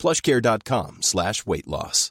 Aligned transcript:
plushcare.com 0.00 0.98
slash 1.02 1.46
weight 1.46 1.66
loss. 1.66 2.10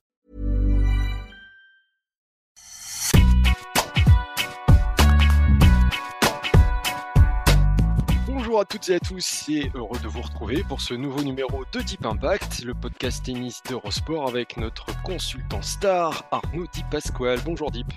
Bonjour 8.28 8.62
à 8.62 8.66
toutes 8.66 8.90
et 8.90 8.96
à 8.96 9.00
tous 9.00 9.46
et 9.50 9.72
heureux 9.76 10.00
de 10.00 10.08
vous 10.08 10.22
retrouver 10.22 10.64
pour 10.68 10.82
ce 10.82 10.94
nouveau 10.94 11.22
numéro 11.22 11.66
de 11.72 11.82
Deep 11.82 12.06
Impact, 12.06 12.64
le 12.64 12.74
podcast 12.74 13.26
tennis 13.26 13.62
d'Eurosport 13.68 14.28
avec 14.28 14.58
notre 14.58 14.88
consultant 15.04 15.62
star 15.62 16.26
Arnaud 16.32 16.66
Di 16.74 16.84
Pasquale. 16.90 17.40
Bonjour 17.44 17.72
Deep. 17.72 17.88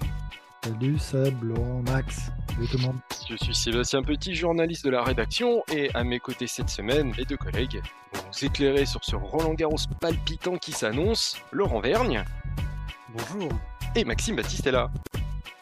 Salut 0.64 0.96
Seb, 0.96 1.42
Laurent, 1.42 1.82
Max, 1.88 2.30
salut 2.48 2.68
tout 2.68 2.76
le 2.76 2.82
monde. 2.84 2.98
Je 3.28 3.34
suis 3.34 3.52
Sébastien 3.52 4.00
Petit, 4.00 4.36
journaliste 4.36 4.84
de 4.84 4.90
la 4.90 5.02
rédaction, 5.02 5.64
et 5.72 5.90
à 5.92 6.04
mes 6.04 6.20
côtés 6.20 6.46
cette 6.46 6.68
semaine, 6.68 7.12
les 7.18 7.24
deux 7.24 7.36
collègues 7.36 7.82
vont 8.12 8.22
nous 8.28 8.44
éclairer 8.44 8.86
sur 8.86 9.02
ce 9.02 9.16
Roland 9.16 9.54
Garros 9.54 9.74
palpitant 10.00 10.56
qui 10.58 10.70
s'annonce, 10.70 11.36
Laurent 11.50 11.80
Vergne. 11.80 12.24
Bonjour. 13.08 13.50
Et 13.96 14.04
Maxime 14.04 14.36
Baptiste 14.36 14.64
est 14.68 14.70
là. 14.70 14.88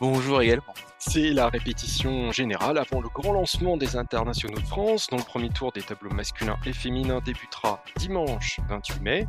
Bonjour 0.03 0.43
également. 0.43 0.74
C'est 0.99 1.33
la 1.33 1.49
répétition 1.49 2.30
générale 2.30 2.77
avant 2.77 3.01
le 3.01 3.09
grand 3.09 3.33
lancement 3.33 3.79
des 3.79 3.96
internationaux 3.96 4.61
de 4.61 4.67
France, 4.67 5.07
dont 5.11 5.17
le 5.17 5.24
premier 5.24 5.49
tour 5.49 5.73
des 5.73 5.80
tableaux 5.80 6.11
masculins 6.11 6.59
et 6.67 6.74
féminins 6.74 7.23
débutera 7.24 7.83
dimanche 7.96 8.61
28 8.69 9.01
mai. 9.01 9.29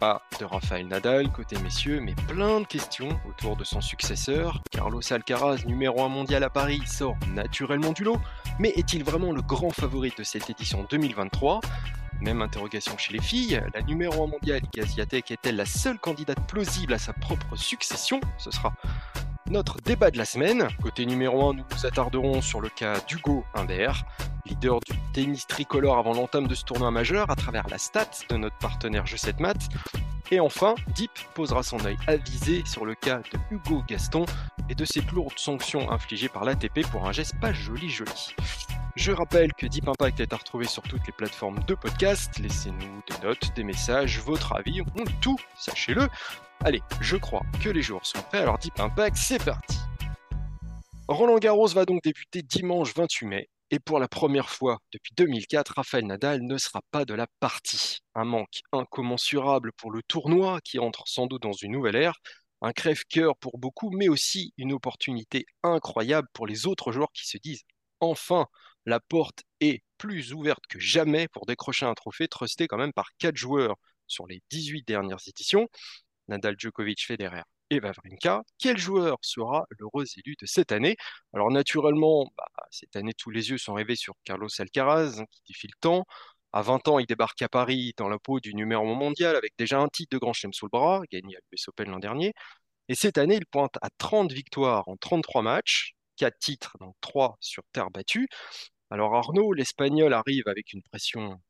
Pas 0.00 0.22
de 0.40 0.46
Rafael 0.46 0.88
Nadal 0.88 1.30
côté 1.30 1.58
messieurs, 1.58 2.00
mais 2.00 2.14
plein 2.26 2.62
de 2.62 2.66
questions 2.66 3.20
autour 3.28 3.54
de 3.54 3.64
son 3.64 3.82
successeur. 3.82 4.62
Carlos 4.70 5.02
Alcaraz, 5.12 5.66
numéro 5.66 6.02
1 6.02 6.08
mondial 6.08 6.42
à 6.42 6.48
Paris, 6.48 6.80
sort 6.86 7.18
naturellement 7.34 7.92
du 7.92 8.04
lot, 8.04 8.18
mais 8.58 8.70
est-il 8.70 9.04
vraiment 9.04 9.30
le 9.30 9.42
grand 9.42 9.68
favori 9.68 10.10
de 10.16 10.22
cette 10.22 10.48
édition 10.48 10.86
2023 10.88 11.60
même 12.22 12.42
interrogation 12.42 12.98
chez 12.98 13.14
les 13.14 13.22
filles, 13.22 13.62
la 13.72 13.80
numéro 13.80 14.24
1 14.24 14.26
mondiale 14.26 14.60
Gaziatek 14.74 15.30
est-elle 15.30 15.56
la 15.56 15.64
seule 15.64 15.98
candidate 15.98 16.38
plausible 16.46 16.92
à 16.92 16.98
sa 16.98 17.14
propre 17.14 17.56
succession? 17.56 18.20
Ce 18.36 18.50
sera 18.50 18.74
notre 19.50 19.80
débat 19.80 20.10
de 20.10 20.18
la 20.18 20.26
semaine. 20.26 20.68
Côté 20.82 21.06
numéro 21.06 21.48
1, 21.48 21.54
nous 21.54 21.64
nous 21.70 21.86
attarderons 21.86 22.42
sur 22.42 22.60
le 22.60 22.68
cas 22.68 23.00
d'Hugo 23.08 23.44
Humbert, 23.54 24.04
leader 24.60 24.80
du 24.80 24.92
tennis 25.14 25.46
tricolore 25.46 25.96
avant 25.96 26.12
l'entame 26.12 26.46
de 26.46 26.54
ce 26.54 26.64
tournoi 26.64 26.90
majeur 26.90 27.30
à 27.30 27.36
travers 27.36 27.66
la 27.68 27.78
stat 27.78 28.10
de 28.28 28.36
notre 28.36 28.56
partenaire 28.58 29.06
Jeu 29.06 29.16
7 29.16 29.40
Mat. 29.40 29.56
Et 30.30 30.38
enfin, 30.38 30.74
Deep 30.94 31.10
posera 31.34 31.62
son 31.62 31.82
œil 31.84 31.96
avisé 32.06 32.62
sur 32.66 32.84
le 32.84 32.94
cas 32.94 33.18
de 33.32 33.38
Hugo 33.50 33.82
Gaston 33.88 34.26
et 34.68 34.74
de 34.74 34.84
ses 34.84 35.00
lourdes 35.12 35.38
sanctions 35.38 35.90
infligées 35.90 36.28
par 36.28 36.44
l'ATP 36.44 36.86
pour 36.92 37.08
un 37.08 37.12
geste 37.12 37.34
pas 37.40 37.52
joli 37.54 37.88
joli. 37.88 38.34
Je 38.96 39.12
rappelle 39.12 39.52
que 39.54 39.66
Deep 39.66 39.88
Impact 39.88 40.20
est 40.20 40.32
à 40.32 40.36
retrouver 40.36 40.66
sur 40.66 40.82
toutes 40.82 41.06
les 41.06 41.12
plateformes 41.12 41.60
de 41.66 41.74
podcast. 41.74 42.38
Laissez-nous 42.38 43.02
des 43.08 43.26
notes, 43.26 43.54
des 43.56 43.64
messages, 43.64 44.20
votre 44.20 44.54
avis, 44.54 44.82
on 44.82 45.04
tout, 45.22 45.38
sachez-le. 45.56 46.06
Allez, 46.64 46.82
je 47.00 47.16
crois 47.16 47.42
que 47.64 47.70
les 47.70 47.82
joueurs 47.82 48.04
sont 48.04 48.20
prêts, 48.28 48.40
alors 48.40 48.58
Deep 48.58 48.78
Impact, 48.78 49.16
c'est 49.16 49.42
parti 49.42 49.78
Roland 51.08 51.38
Garros 51.38 51.68
va 51.68 51.86
donc 51.86 52.02
débuter 52.04 52.42
dimanche 52.42 52.94
28 52.94 53.26
mai, 53.26 53.48
et 53.70 53.78
pour 53.78 53.98
la 54.00 54.08
première 54.08 54.50
fois 54.50 54.78
depuis 54.92 55.14
2004, 55.16 55.74
Rafael 55.76 56.06
Nadal 56.06 56.42
ne 56.42 56.58
sera 56.58 56.82
pas 56.90 57.04
de 57.04 57.14
la 57.14 57.26
partie. 57.38 57.98
Un 58.14 58.24
manque 58.24 58.62
incommensurable 58.72 59.72
pour 59.72 59.92
le 59.92 60.02
tournoi 60.02 60.60
qui 60.62 60.78
entre 60.78 61.04
sans 61.06 61.26
doute 61.26 61.42
dans 61.42 61.52
une 61.52 61.72
nouvelle 61.72 61.96
ère, 61.96 62.18
un 62.62 62.72
crève-cœur 62.72 63.36
pour 63.36 63.58
beaucoup, 63.58 63.90
mais 63.90 64.08
aussi 64.08 64.52
une 64.58 64.72
opportunité 64.72 65.46
incroyable 65.62 66.28
pour 66.32 66.46
les 66.46 66.66
autres 66.66 66.92
joueurs 66.92 67.12
qui 67.12 67.26
se 67.26 67.38
disent 67.38 67.62
enfin, 68.00 68.46
la 68.86 69.00
porte 69.00 69.44
est 69.60 69.82
plus 69.98 70.32
ouverte 70.32 70.66
que 70.68 70.80
jamais 70.80 71.28
pour 71.28 71.46
décrocher 71.46 71.86
un 71.86 71.94
trophée 71.94 72.28
trusté 72.28 72.66
quand 72.66 72.78
même 72.78 72.92
par 72.92 73.10
4 73.18 73.36
joueurs 73.36 73.76
sur 74.06 74.26
les 74.26 74.42
18 74.50 74.86
dernières 74.86 75.20
éditions. 75.28 75.68
Nadal, 76.28 76.56
Djokovic, 76.58 77.04
Federer 77.06 77.42
et 77.70 77.80
Wawrinka. 77.80 78.42
Quel 78.58 78.76
joueur 78.78 79.18
sera 79.22 79.66
l'heureux 79.78 80.04
élu 80.16 80.36
de 80.40 80.46
cette 80.46 80.72
année? 80.72 80.96
Alors 81.32 81.50
naturellement, 81.50 82.30
bah, 82.36 82.46
cette 82.70 82.96
année, 82.96 83.12
tous 83.14 83.30
les 83.30 83.50
yeux 83.50 83.58
sont 83.58 83.74
rivés 83.74 83.96
sur 83.96 84.14
Carlos 84.24 84.48
Alcaraz, 84.58 85.20
hein, 85.20 85.24
qui 85.30 85.42
défie 85.48 85.68
le 85.68 85.78
temps. 85.80 86.04
À 86.52 86.62
20 86.62 86.88
ans, 86.88 86.98
il 86.98 87.06
débarque 87.06 87.40
à 87.42 87.48
Paris 87.48 87.92
dans 87.96 88.08
la 88.08 88.18
peau 88.18 88.40
du 88.40 88.54
numéro 88.54 88.84
mondial 88.94 89.36
avec 89.36 89.54
déjà 89.58 89.78
un 89.80 89.88
titre 89.88 90.10
de 90.16 90.18
Grand 90.18 90.32
Chelem 90.32 90.52
sous 90.52 90.66
le 90.66 90.70
bras, 90.70 91.02
gagné 91.10 91.36
à 91.36 91.40
l'US 91.52 91.68
Open 91.68 91.90
l'an 91.90 92.00
dernier. 92.00 92.32
Et 92.88 92.94
cette 92.96 93.18
année, 93.18 93.36
il 93.36 93.46
pointe 93.46 93.76
à 93.82 93.90
30 93.98 94.32
victoires 94.32 94.88
en 94.88 94.96
33 94.96 95.42
matchs, 95.42 95.94
4 96.16 96.38
titres, 96.38 96.76
donc 96.80 96.94
3 97.00 97.36
sur 97.40 97.62
terre 97.72 97.90
battue. 97.90 98.28
Alors 98.90 99.14
Arnaud, 99.14 99.52
l'Espagnol 99.52 100.12
arrive 100.12 100.48
avec 100.48 100.72
une 100.72 100.82
pression 100.82 101.40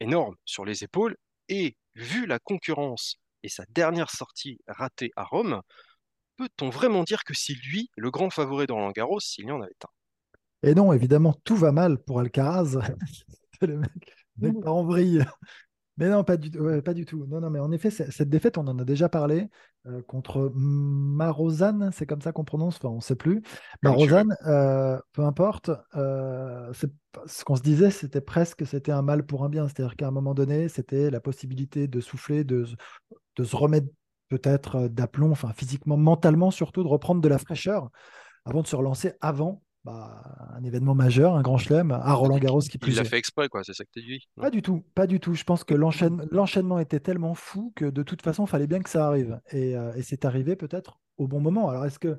énorme 0.00 0.36
sur 0.44 0.64
les 0.64 0.84
épaules 0.84 1.16
et 1.48 1.76
vu 1.94 2.26
la 2.26 2.38
concurrence 2.38 3.16
et 3.42 3.48
sa 3.48 3.64
dernière 3.70 4.10
sortie 4.10 4.58
ratée 4.66 5.12
à 5.16 5.24
Rome, 5.24 5.62
peut-on 6.36 6.70
vraiment 6.70 7.04
dire 7.04 7.24
que 7.24 7.34
c'est 7.34 7.54
lui 7.54 7.90
le 7.96 8.10
grand 8.10 8.30
favori 8.30 8.66
dans 8.66 8.76
Roland 8.76 8.92
Garros 8.92 9.20
s'il 9.20 9.46
y 9.46 9.52
en 9.52 9.60
avait 9.60 9.72
un? 9.84 10.68
Et 10.68 10.74
non, 10.74 10.92
évidemment, 10.92 11.34
tout 11.44 11.56
va 11.56 11.72
mal 11.72 11.98
pour 11.98 12.20
Alcaraz. 12.20 12.78
le 13.60 13.78
mec, 13.78 14.14
le 14.40 14.52
mec 14.52 14.62
part 14.62 14.74
en 14.74 14.84
vrille. 14.84 15.24
Mais 15.98 16.08
non, 16.08 16.24
pas 16.24 16.36
du, 16.36 16.58
ouais, 16.58 16.80
pas 16.80 16.94
du 16.94 17.04
tout. 17.04 17.26
Non, 17.26 17.40
non, 17.40 17.50
mais 17.50 17.58
en 17.58 17.70
effet, 17.70 17.90
cette 17.90 18.30
défaite, 18.30 18.56
on 18.56 18.66
en 18.66 18.78
a 18.78 18.84
déjà 18.84 19.08
parlé 19.08 19.48
euh, 19.86 20.00
contre 20.02 20.50
Marozane, 20.54 21.90
c'est 21.92 22.06
comme 22.06 22.22
ça 22.22 22.32
qu'on 22.32 22.44
prononce, 22.44 22.76
enfin, 22.76 22.88
on 22.88 22.96
ne 22.96 23.00
sait 23.00 23.16
plus. 23.16 23.42
Marozane, 23.82 24.34
euh, 24.46 24.98
peu 25.12 25.22
importe. 25.22 25.70
Euh, 25.94 26.72
ce 27.26 27.44
qu'on 27.44 27.56
se 27.56 27.62
disait, 27.62 27.90
c'était 27.90 28.22
presque, 28.22 28.66
c'était 28.66 28.92
un 28.92 29.02
mal 29.02 29.26
pour 29.26 29.44
un 29.44 29.50
bien. 29.50 29.68
C'est-à-dire 29.68 29.96
qu'à 29.96 30.08
un 30.08 30.12
moment 30.12 30.34
donné, 30.34 30.68
c'était 30.68 31.10
la 31.10 31.20
possibilité 31.20 31.88
de 31.88 32.00
souffler, 32.00 32.44
de, 32.44 32.66
de 33.36 33.44
se 33.44 33.56
remettre 33.56 33.88
peut-être 34.28 34.88
d'aplomb, 34.88 35.30
enfin 35.30 35.52
physiquement, 35.52 35.98
mentalement 35.98 36.50
surtout, 36.50 36.82
de 36.82 36.88
reprendre 36.88 37.20
de 37.20 37.28
la 37.28 37.38
fraîcheur 37.38 37.90
avant 38.46 38.62
de 38.62 38.66
se 38.66 38.76
relancer 38.76 39.12
avant 39.20 39.62
bah, 39.84 40.22
un 40.54 40.62
événement 40.62 40.94
majeur, 40.94 41.34
un 41.34 41.42
grand 41.42 41.58
chelem 41.58 41.90
à 41.90 42.12
Roland 42.14 42.38
Garros 42.38 42.60
qui 42.60 42.78
Il 42.86 42.94
l'a 42.94 43.04
fait 43.04 43.18
exprès, 43.18 43.48
quoi, 43.48 43.64
c'est 43.64 43.72
ça 43.72 43.84
que 43.84 43.90
tu 43.92 44.00
dis 44.00 44.28
Pas 44.36 44.50
du 44.50 44.62
tout, 44.62 44.84
pas 44.94 45.06
du 45.06 45.18
tout. 45.18 45.34
Je 45.34 45.44
pense 45.44 45.64
que 45.64 45.74
l'enchaînement 45.74 46.78
était 46.78 47.00
tellement 47.00 47.34
fou 47.34 47.72
que 47.74 47.86
de 47.86 48.02
toute 48.02 48.22
façon, 48.22 48.44
il 48.44 48.48
fallait 48.48 48.68
bien 48.68 48.80
que 48.80 48.90
ça 48.90 49.06
arrive. 49.06 49.40
Et, 49.50 49.76
euh, 49.76 49.92
et 49.94 50.02
c'est 50.02 50.24
arrivé 50.24 50.54
peut-être 50.54 51.00
au 51.18 51.26
bon 51.26 51.40
moment. 51.40 51.68
Alors, 51.68 51.84
est-ce 51.84 51.98
que 51.98 52.16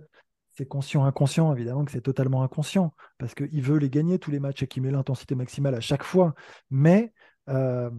c'est 0.52 0.66
conscient, 0.66 1.06
inconscient? 1.06 1.54
Évidemment 1.54 1.86
que 1.86 1.92
c'est 1.92 2.02
totalement 2.02 2.44
inconscient, 2.44 2.94
parce 3.18 3.34
qu'il 3.34 3.62
veut 3.62 3.78
les 3.78 3.90
gagner 3.90 4.20
tous 4.20 4.32
les 4.32 4.40
matchs 4.40 4.64
et 4.64 4.68
qu'il 4.68 4.84
met 4.84 4.92
l'intensité 4.92 5.36
maximale 5.36 5.76
à 5.76 5.82
chaque 5.82 6.04
fois. 6.04 6.36
Mais 6.70 7.14
euh, 7.50 7.90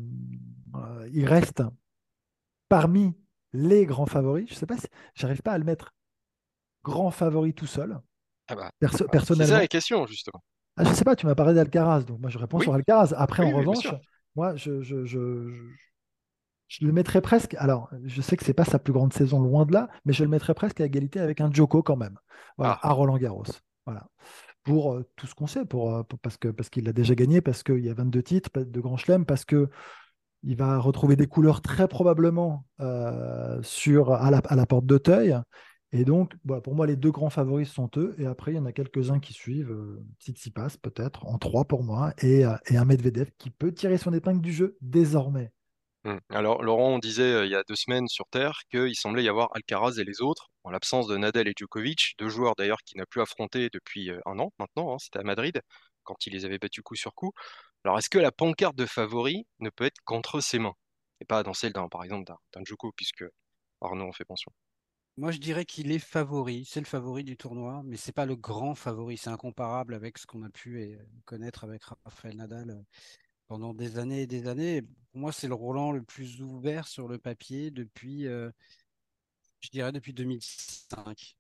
euh, 0.75 1.09
il 1.13 1.27
reste 1.27 1.63
parmi 2.69 3.15
les 3.55 3.87
grands 3.87 4.07
favoris. 4.07 4.49
Je 4.51 4.55
sais 4.55 4.67
pas 4.67 4.77
si 4.77 4.87
j'arrive 5.15 5.43
pas 5.43 5.53
à 5.53 5.59
le 5.59 5.65
mettre 5.65 5.95
grand 6.83 7.11
favori 7.11 7.55
tout 7.55 7.67
seul. 7.67 7.99
Ah 8.49 8.55
bah, 8.55 8.71
personnellement. 8.81 9.47
C'est 9.47 9.53
ça 9.53 9.59
la 9.59 9.69
question, 9.69 10.07
justement. 10.07 10.43
Ah, 10.77 10.85
je 10.85 10.93
sais 10.93 11.05
pas, 11.05 11.15
tu 11.15 11.27
m'as 11.27 11.35
parlé 11.35 11.55
d'Alcaraz, 11.55 12.03
donc 12.03 12.21
moi 12.21 12.31
je 12.31 12.39
réponds 12.39 12.59
sur 12.59 12.75
Alcaraz. 12.75 13.15
Après, 13.17 13.45
en 13.45 13.57
revanche, 13.57 13.87
moi 14.35 14.57
je, 14.57 14.83
je, 14.83 15.05
je, 15.05 15.53
je, 16.67 16.85
le 16.85 16.93
mettrais 16.93 17.21
presque. 17.21 17.55
Alors, 17.59 17.91
je 18.05 18.21
sais 18.21 18.37
que 18.37 18.45
c'est 18.45 18.55
pas 18.55 18.65
sa 18.65 18.79
plus 18.79 18.93
grande 18.93 19.13
saison, 19.13 19.41
loin 19.41 19.67
de 19.67 19.73
là, 19.73 19.89
mais 20.05 20.13
je 20.13 20.25
le 20.25 20.31
mettrais 20.31 20.55
presque 20.55 20.81
à 20.81 20.87
égalité 20.87 21.21
avec 21.21 21.41
un 21.41 21.51
Djoko 21.51 21.83
quand 21.83 21.97
même, 21.97 22.19
voilà, 22.59 22.79
ah. 22.83 22.89
à 22.89 22.93
Roland 22.93 23.19
Garros. 23.19 23.45
Voilà. 23.87 24.07
Pour 24.65 24.95
euh, 24.95 25.09
tout 25.15 25.27
ce 25.27 25.35
qu'on 25.35 25.47
sait, 25.47 25.65
pour, 25.65 25.95
euh, 25.95 26.03
parce 26.23 26.39
qu'il 26.39 26.53
parce 26.53 26.71
qu'il 26.71 26.89
a 26.89 26.93
déjà 26.93 27.15
gagné, 27.15 27.41
parce 27.41 27.63
qu'il 27.63 27.85
y 27.85 27.91
a 27.91 27.95
22 27.95 28.23
titres 28.23 28.51
de 28.61 28.81
Grand 28.81 28.97
Chelem, 28.97 29.25
parce 29.27 29.45
que 29.45 29.69
il 30.43 30.57
va 30.57 30.79
retrouver 30.79 31.17
des 31.17 31.27
couleurs 31.27 31.63
très 31.63 31.89
probablement 31.89 32.67
euh, 32.81 33.63
sur, 33.63 34.13
à, 34.13 34.31
la, 34.31 34.39
à 34.39 34.57
la 34.57 34.67
porte 34.67 34.87
d'Auteuil. 34.87 35.39
Et 35.97 36.05
donc, 36.05 36.35
pour 36.65 36.75
moi, 36.75 36.89
les 36.89 36.97
deux 36.97 37.13
grands 37.13 37.31
favoris 37.31 37.71
sont 37.71 37.89
eux. 37.97 38.17
Et 38.19 38.27
après, 38.27 38.51
il 38.51 38.57
y 38.57 38.59
en 38.59 38.67
a 38.67 38.73
quelques-uns 38.73 39.21
qui 39.21 39.33
suivent. 39.33 39.71
Euh, 39.71 40.05
Tsitsipas, 40.19 40.77
peut-être, 40.83 41.25
en 41.27 41.39
trois 41.39 41.65
pour 41.65 41.85
moi. 41.85 42.13
Et, 42.21 42.45
euh, 42.45 42.57
un 42.71 42.85
Medvedev 42.85 43.31
qui 43.39 43.51
peut 43.51 43.73
tirer 43.73 43.97
son 43.97 44.13
épingle 44.13 44.41
du 44.41 44.53
jeu 44.53 44.77
désormais. 44.81 45.53
Hum. 46.05 46.19
Alors, 46.31 46.65
Laurent, 46.65 46.95
on 46.95 46.99
disait 46.99 47.33
euh, 47.33 47.47
il 47.47 47.53
y 47.53 47.55
a 47.55 47.63
deux 47.69 47.77
semaines 47.77 48.09
sur 48.09 48.27
Terre 48.29 48.63
qu'il 48.73 48.97
semblait 48.97 49.23
y 49.23 49.29
avoir 49.29 49.51
Alcaraz 49.55 50.01
et 50.01 50.05
les 50.05 50.21
autres, 50.21 50.51
en 50.65 50.71
l'absence 50.71 51.07
de 51.07 51.17
Nadal 51.17 51.47
et 51.47 51.55
Djokovic, 51.57 52.17
deux 52.19 52.29
joueurs 52.29 52.57
d'ailleurs 52.57 52.83
qui 52.85 52.99
n'a 52.99 53.07
plus 53.07 53.23
affronté 53.23 53.69
depuis 53.73 54.11
un 54.27 54.39
an 54.41 54.53
maintenant. 54.59 54.95
Hein, 54.95 54.99
C'était 54.99 55.21
à 55.21 55.23
Madrid, 55.23 55.63
quand 56.03 56.27
il 56.27 56.33
les 56.33 56.45
avait 56.45 56.59
battus 56.59 56.83
coup 56.83 56.97
sur 56.97 57.15
coup. 57.15 57.31
Alors, 57.85 57.99
est-ce 57.99 58.11
que 58.11 58.19
la 58.19 58.33
pancarte 58.33 58.77
de 58.77 58.85
favori 58.85 59.47
ne 59.61 59.71
peut 59.71 59.85
être 59.85 60.01
qu'entre 60.05 60.41
ses 60.41 60.59
mains 60.59 60.75
Et 61.21 61.25
pas 61.25 61.45
dans 61.45 61.55
celle 61.55 61.73
d'un, 61.73 61.89
par 61.89 62.03
exemple, 62.03 62.25
d'un 62.27 62.65
Djoko, 62.65 62.91
puisque 62.97 63.25
Arnaud 63.81 64.09
en 64.09 64.13
fait 64.13 64.25
pension 64.25 64.53
Moi, 65.17 65.31
je 65.31 65.39
dirais 65.39 65.65
qu'il 65.65 65.93
est 65.93 66.01
favori. 66.01 66.65
C'est 66.65 66.81
le 66.81 66.87
favori 66.87 67.23
du 67.23 67.37
tournoi, 67.37 67.83
mais 67.85 67.97
c'est 67.97 68.13
pas 68.13 68.27
le 68.27 68.35
grand 68.35 68.75
favori. 68.75 69.17
C'est 69.17 69.31
incomparable 69.31 69.95
avec 69.95 70.19
ce 70.19 70.27
qu'on 70.27 70.43
a 70.43 70.51
pu 70.51 70.99
connaître 71.25 71.63
avec 71.65 71.83
Rafael 72.05 72.37
Nadal 72.37 72.85
pendant 73.47 73.75
des 73.75 73.99
années 73.99 74.23
et 74.23 74.27
des 74.27 74.49
années. 74.49 74.83
Pour 74.83 75.21
moi, 75.21 75.33
c'est 75.33 75.47
le 75.49 75.55
Roland 75.55 75.93
le 75.93 76.03
plus 76.03 76.43
ouvert 76.43 76.89
sur 76.89 77.07
le 77.07 77.19
papier 77.19 77.71
depuis, 77.71 78.25
je 78.25 79.71
dirais, 79.71 79.93
depuis 79.93 80.13
2005. 80.13 81.37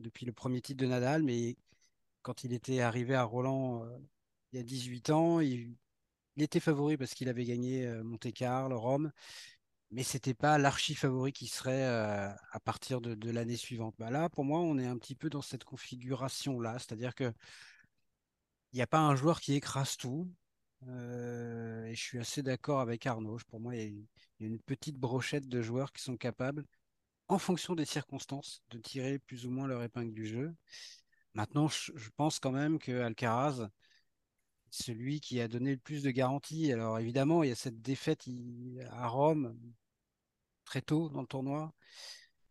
depuis 0.00 0.24
le 0.26 0.32
premier 0.32 0.62
titre 0.62 0.82
de 0.82 0.86
Nadal, 0.88 1.22
mais 1.22 1.56
quand 2.22 2.44
il 2.44 2.52
était 2.54 2.80
arrivé 2.80 3.14
à 3.14 3.24
Roland 3.24 3.86
il 4.52 4.56
y 4.58 4.60
a 4.60 4.64
18 4.64 5.10
ans, 5.10 5.40
il, 5.40 5.76
était 6.38 6.60
favori 6.60 6.96
parce 6.96 7.14
qu'il 7.14 7.28
avait 7.28 7.44
gagné 7.44 7.86
Monte-Carlo, 8.04 8.78
Rome, 8.78 9.12
mais 9.90 10.02
c'était 10.02 10.34
pas 10.34 10.58
l'archi 10.58 10.94
favori 10.94 11.32
qui 11.32 11.46
serait 11.46 11.84
à 11.84 12.60
partir 12.64 13.00
de, 13.00 13.30
l'année 13.30 13.56
suivante. 13.56 13.94
Bah 13.98 14.10
là, 14.10 14.28
pour 14.28 14.44
moi, 14.44 14.60
on 14.60 14.78
est 14.78 14.86
un 14.86 14.98
petit 14.98 15.14
peu 15.14 15.30
dans 15.30 15.42
cette 15.42 15.64
configuration-là, 15.64 16.78
c'est-à-dire 16.78 17.14
que 17.14 17.32
il 18.72 18.76
n'y 18.76 18.82
a 18.82 18.86
pas 18.86 19.00
un 19.00 19.16
joueur 19.16 19.40
qui 19.40 19.54
écrase 19.54 19.96
tout. 19.96 20.30
et 20.82 21.94
je 21.94 22.00
suis 22.00 22.18
assez 22.18 22.42
d'accord 22.42 22.80
avec 22.80 23.06
Arnaud. 23.06 23.38
Pour 23.48 23.60
moi, 23.60 23.76
il 23.76 24.06
y, 24.40 24.44
a 24.44 24.46
une, 24.46 24.60
petite 24.60 24.96
brochette 24.96 25.48
de 25.48 25.62
joueurs 25.62 25.92
qui 25.92 26.02
sont 26.02 26.16
capables, 26.16 26.64
en 27.28 27.38
fonction 27.38 27.74
des 27.74 27.84
circonstances, 27.86 28.62
de 28.70 28.78
tirer 28.78 29.18
plus 29.18 29.46
ou 29.46 29.50
moins 29.50 29.66
leur 29.66 29.82
épingle 29.82 30.12
du 30.12 30.26
jeu. 30.26 30.54
Maintenant, 31.34 31.68
je, 31.68 31.92
pense 32.16 32.40
quand 32.40 32.52
même 32.52 32.78
que 32.78 33.00
Alcaraz, 33.02 33.68
celui 34.70 35.20
qui 35.20 35.40
a 35.40 35.48
donné 35.48 35.72
le 35.72 35.78
plus 35.78 36.02
de 36.02 36.10
garanties. 36.10 36.72
Alors 36.72 36.98
évidemment, 36.98 37.42
il 37.42 37.48
y 37.48 37.52
a 37.52 37.56
cette 37.56 37.80
défaite 37.80 38.24
à 38.90 39.08
Rome 39.08 39.56
très 40.64 40.82
tôt 40.82 41.08
dans 41.08 41.22
le 41.22 41.26
tournoi 41.26 41.72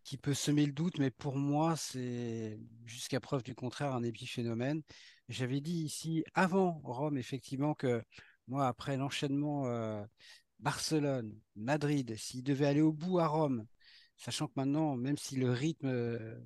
qui 0.07 0.17
peut 0.17 0.33
semer 0.33 0.65
le 0.65 0.71
doute, 0.71 0.99
mais 0.99 1.11
pour 1.11 1.35
moi, 1.35 1.75
c'est 1.75 2.57
jusqu'à 2.85 3.19
preuve 3.19 3.43
du 3.43 3.55
contraire 3.55 3.93
un 3.93 4.03
épiphénomène. 4.03 4.81
J'avais 5.27 5.59
dit 5.59 5.83
ici 5.83 6.23
avant 6.33 6.79
Rome, 6.85 7.17
effectivement, 7.17 7.73
que 7.73 8.01
moi, 8.47 8.67
après 8.67 8.95
l'enchaînement 8.95 9.67
euh, 9.67 10.01
Barcelone, 10.59 11.37
Madrid, 11.57 12.15
s'il 12.15 12.43
devait 12.43 12.67
aller 12.67 12.81
au 12.81 12.93
bout 12.93 13.19
à 13.19 13.27
Rome, 13.27 13.67
sachant 14.15 14.47
que 14.47 14.53
maintenant, 14.55 14.95
même 14.95 15.17
si 15.17 15.35
le 15.35 15.51
rythme 15.51 15.87
n'est 15.87 15.93
euh, 15.93 16.39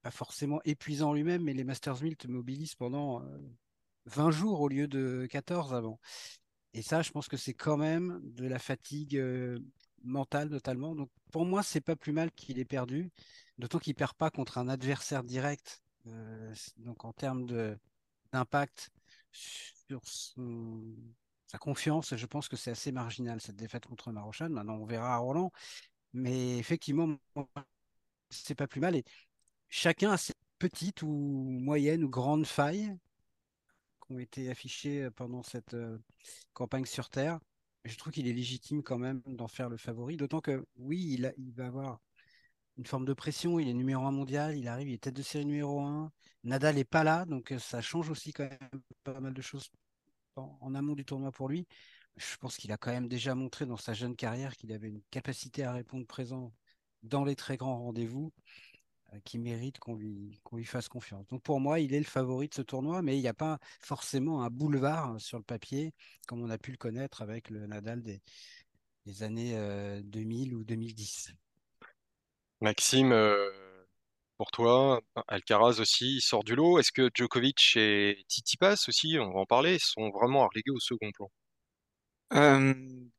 pas 0.00 0.10
forcément 0.10 0.60
épuisant 0.64 1.12
lui-même, 1.12 1.42
mais 1.42 1.52
les 1.52 1.64
Masters 1.64 2.02
1000 2.02 2.16
te 2.16 2.28
mobilisent 2.28 2.76
pendant 2.76 3.22
euh, 3.22 3.38
20 4.06 4.30
jours 4.30 4.60
au 4.60 4.68
lieu 4.68 4.88
de 4.88 5.26
14 5.30 5.74
avant. 5.74 6.00
Et 6.74 6.82
ça, 6.82 7.02
je 7.02 7.10
pense 7.10 7.28
que 7.28 7.36
c'est 7.36 7.54
quand 7.54 7.76
même 7.76 8.20
de 8.22 8.46
la 8.46 8.58
fatigue 8.58 9.16
euh, 9.16 9.58
mentale 10.04 10.48
notamment. 10.48 10.94
Donc 10.94 11.10
pour 11.32 11.44
moi, 11.44 11.62
c'est 11.62 11.80
pas 11.80 11.96
plus 11.96 12.12
mal 12.12 12.30
qu'il 12.32 12.58
ait 12.58 12.64
perdu, 12.64 13.10
d'autant 13.58 13.78
qu'il 13.78 13.94
perd 13.94 14.14
pas 14.14 14.30
contre 14.30 14.58
un 14.58 14.68
adversaire 14.68 15.24
direct. 15.24 15.82
Euh, 16.06 16.54
donc 16.78 17.04
en 17.04 17.12
termes 17.12 17.46
d'impact 18.32 18.90
sur 19.32 20.02
sa 21.46 21.58
confiance, 21.58 22.14
je 22.16 22.26
pense 22.26 22.48
que 22.48 22.56
c'est 22.56 22.70
assez 22.70 22.92
marginal 22.92 23.40
cette 23.40 23.56
défaite 23.56 23.86
contre 23.86 24.12
Marochan. 24.12 24.50
Maintenant, 24.50 24.74
on 24.76 24.86
verra 24.86 25.14
à 25.14 25.18
Roland, 25.18 25.52
mais 26.12 26.58
effectivement, 26.58 27.16
c'est 28.30 28.54
pas 28.54 28.66
plus 28.66 28.80
mal. 28.80 28.96
Et 28.96 29.04
chacun 29.68 30.12
a 30.12 30.16
ses 30.16 30.34
petites 30.58 31.02
ou 31.02 31.08
moyennes 31.08 32.04
ou 32.04 32.08
grandes 32.08 32.46
failles 32.46 32.96
ont 34.10 34.18
été 34.18 34.50
affichés 34.50 35.04
euh, 35.04 35.10
pendant 35.10 35.42
cette 35.42 35.74
euh, 35.74 35.98
campagne 36.52 36.84
sur 36.84 37.10
Terre. 37.10 37.40
Je 37.84 37.96
trouve 37.96 38.12
qu'il 38.12 38.26
est 38.26 38.32
légitime 38.32 38.82
quand 38.82 38.98
même 38.98 39.22
d'en 39.26 39.48
faire 39.48 39.68
le 39.68 39.76
favori, 39.76 40.16
d'autant 40.16 40.40
que 40.40 40.66
oui, 40.76 41.18
il, 41.38 41.52
va 41.52 41.66
avoir 41.66 42.00
une 42.76 42.86
forme 42.86 43.04
de 43.04 43.12
pression, 43.12 43.58
il 43.60 43.68
est 43.68 43.74
numéro 43.74 44.04
un 44.06 44.10
mondial, 44.10 44.56
il 44.56 44.66
arrive, 44.68 44.88
il 44.88 44.94
est 44.94 45.02
tête 45.02 45.14
de 45.14 45.22
série 45.22 45.46
numéro 45.46 45.80
un. 45.80 46.12
Nadal 46.44 46.76
n'est 46.76 46.84
pas 46.84 47.04
là, 47.04 47.24
donc 47.26 47.52
euh, 47.52 47.58
ça 47.58 47.80
change 47.80 48.10
aussi 48.10 48.32
quand 48.32 48.48
même 48.48 48.82
pas 49.04 49.20
mal 49.20 49.34
de 49.34 49.42
choses 49.42 49.70
en, 50.36 50.74
amont 50.74 50.94
du 50.94 51.04
tournoi 51.04 51.30
pour 51.32 51.48
lui. 51.48 51.66
Je 52.16 52.36
pense 52.38 52.56
qu'il 52.56 52.72
a 52.72 52.76
quand 52.76 52.90
même 52.92 53.08
déjà 53.08 53.34
montré 53.34 53.66
dans 53.66 53.76
sa 53.76 53.94
jeune 53.94 54.16
carrière 54.16 54.56
qu'il 54.56 54.72
avait 54.72 54.88
une 54.88 55.02
capacité 55.10 55.64
à 55.64 55.72
répondre 55.72 56.06
présent 56.06 56.52
dans 57.02 57.24
les 57.24 57.36
très 57.36 57.56
grands 57.56 57.78
rendez-vous. 57.78 58.32
Euh, 59.14 59.18
qui 59.24 59.38
mérite 59.38 59.78
qu'on 59.78 59.94
lui, 59.94 60.40
lui 60.52 60.64
fasse 60.64 60.88
confiance. 60.88 61.26
Donc 61.28 61.42
pour 61.42 61.60
moi, 61.60 61.78
il 61.78 61.94
est 61.94 61.98
le 61.98 62.04
favori 62.04 62.48
de 62.48 62.54
ce 62.54 62.62
tournoi, 62.62 63.02
mais 63.02 63.16
il 63.16 63.20
n'y 63.20 63.28
a 63.28 63.34
pas 63.34 63.58
forcément 63.80 64.42
un 64.42 64.50
boulevard 64.50 65.14
euh, 65.14 65.18
sur 65.18 65.38
le 65.38 65.44
papier, 65.44 65.92
comme 66.26 66.42
on 66.42 66.50
a 66.50 66.58
pu 66.58 66.72
le 66.72 66.76
connaître 66.76 67.22
avec 67.22 67.48
le 67.50 67.66
Nadal 67.66 68.02
des, 68.02 68.20
des 69.04 69.22
années 69.22 69.52
2000 70.02 70.52
euh, 70.52 70.56
ou 70.56 70.64
2010. 70.64 71.34
Maxime, 72.60 73.14
pour 74.38 74.50
toi, 74.50 75.00
Alcaraz 75.28 75.78
aussi, 75.78 76.16
il 76.16 76.20
sort 76.20 76.42
du 76.42 76.56
lot. 76.56 76.80
Est-ce 76.80 76.90
que 76.90 77.08
Djokovic 77.14 77.76
et 77.76 78.24
Tsitsipas 78.28 78.86
aussi, 78.88 79.18
on 79.20 79.32
va 79.32 79.40
en 79.40 79.46
parler, 79.46 79.78
sont 79.78 80.10
vraiment 80.10 80.48
relégués 80.48 80.72
au 80.72 80.80
second 80.80 81.10
plan? 81.12 81.30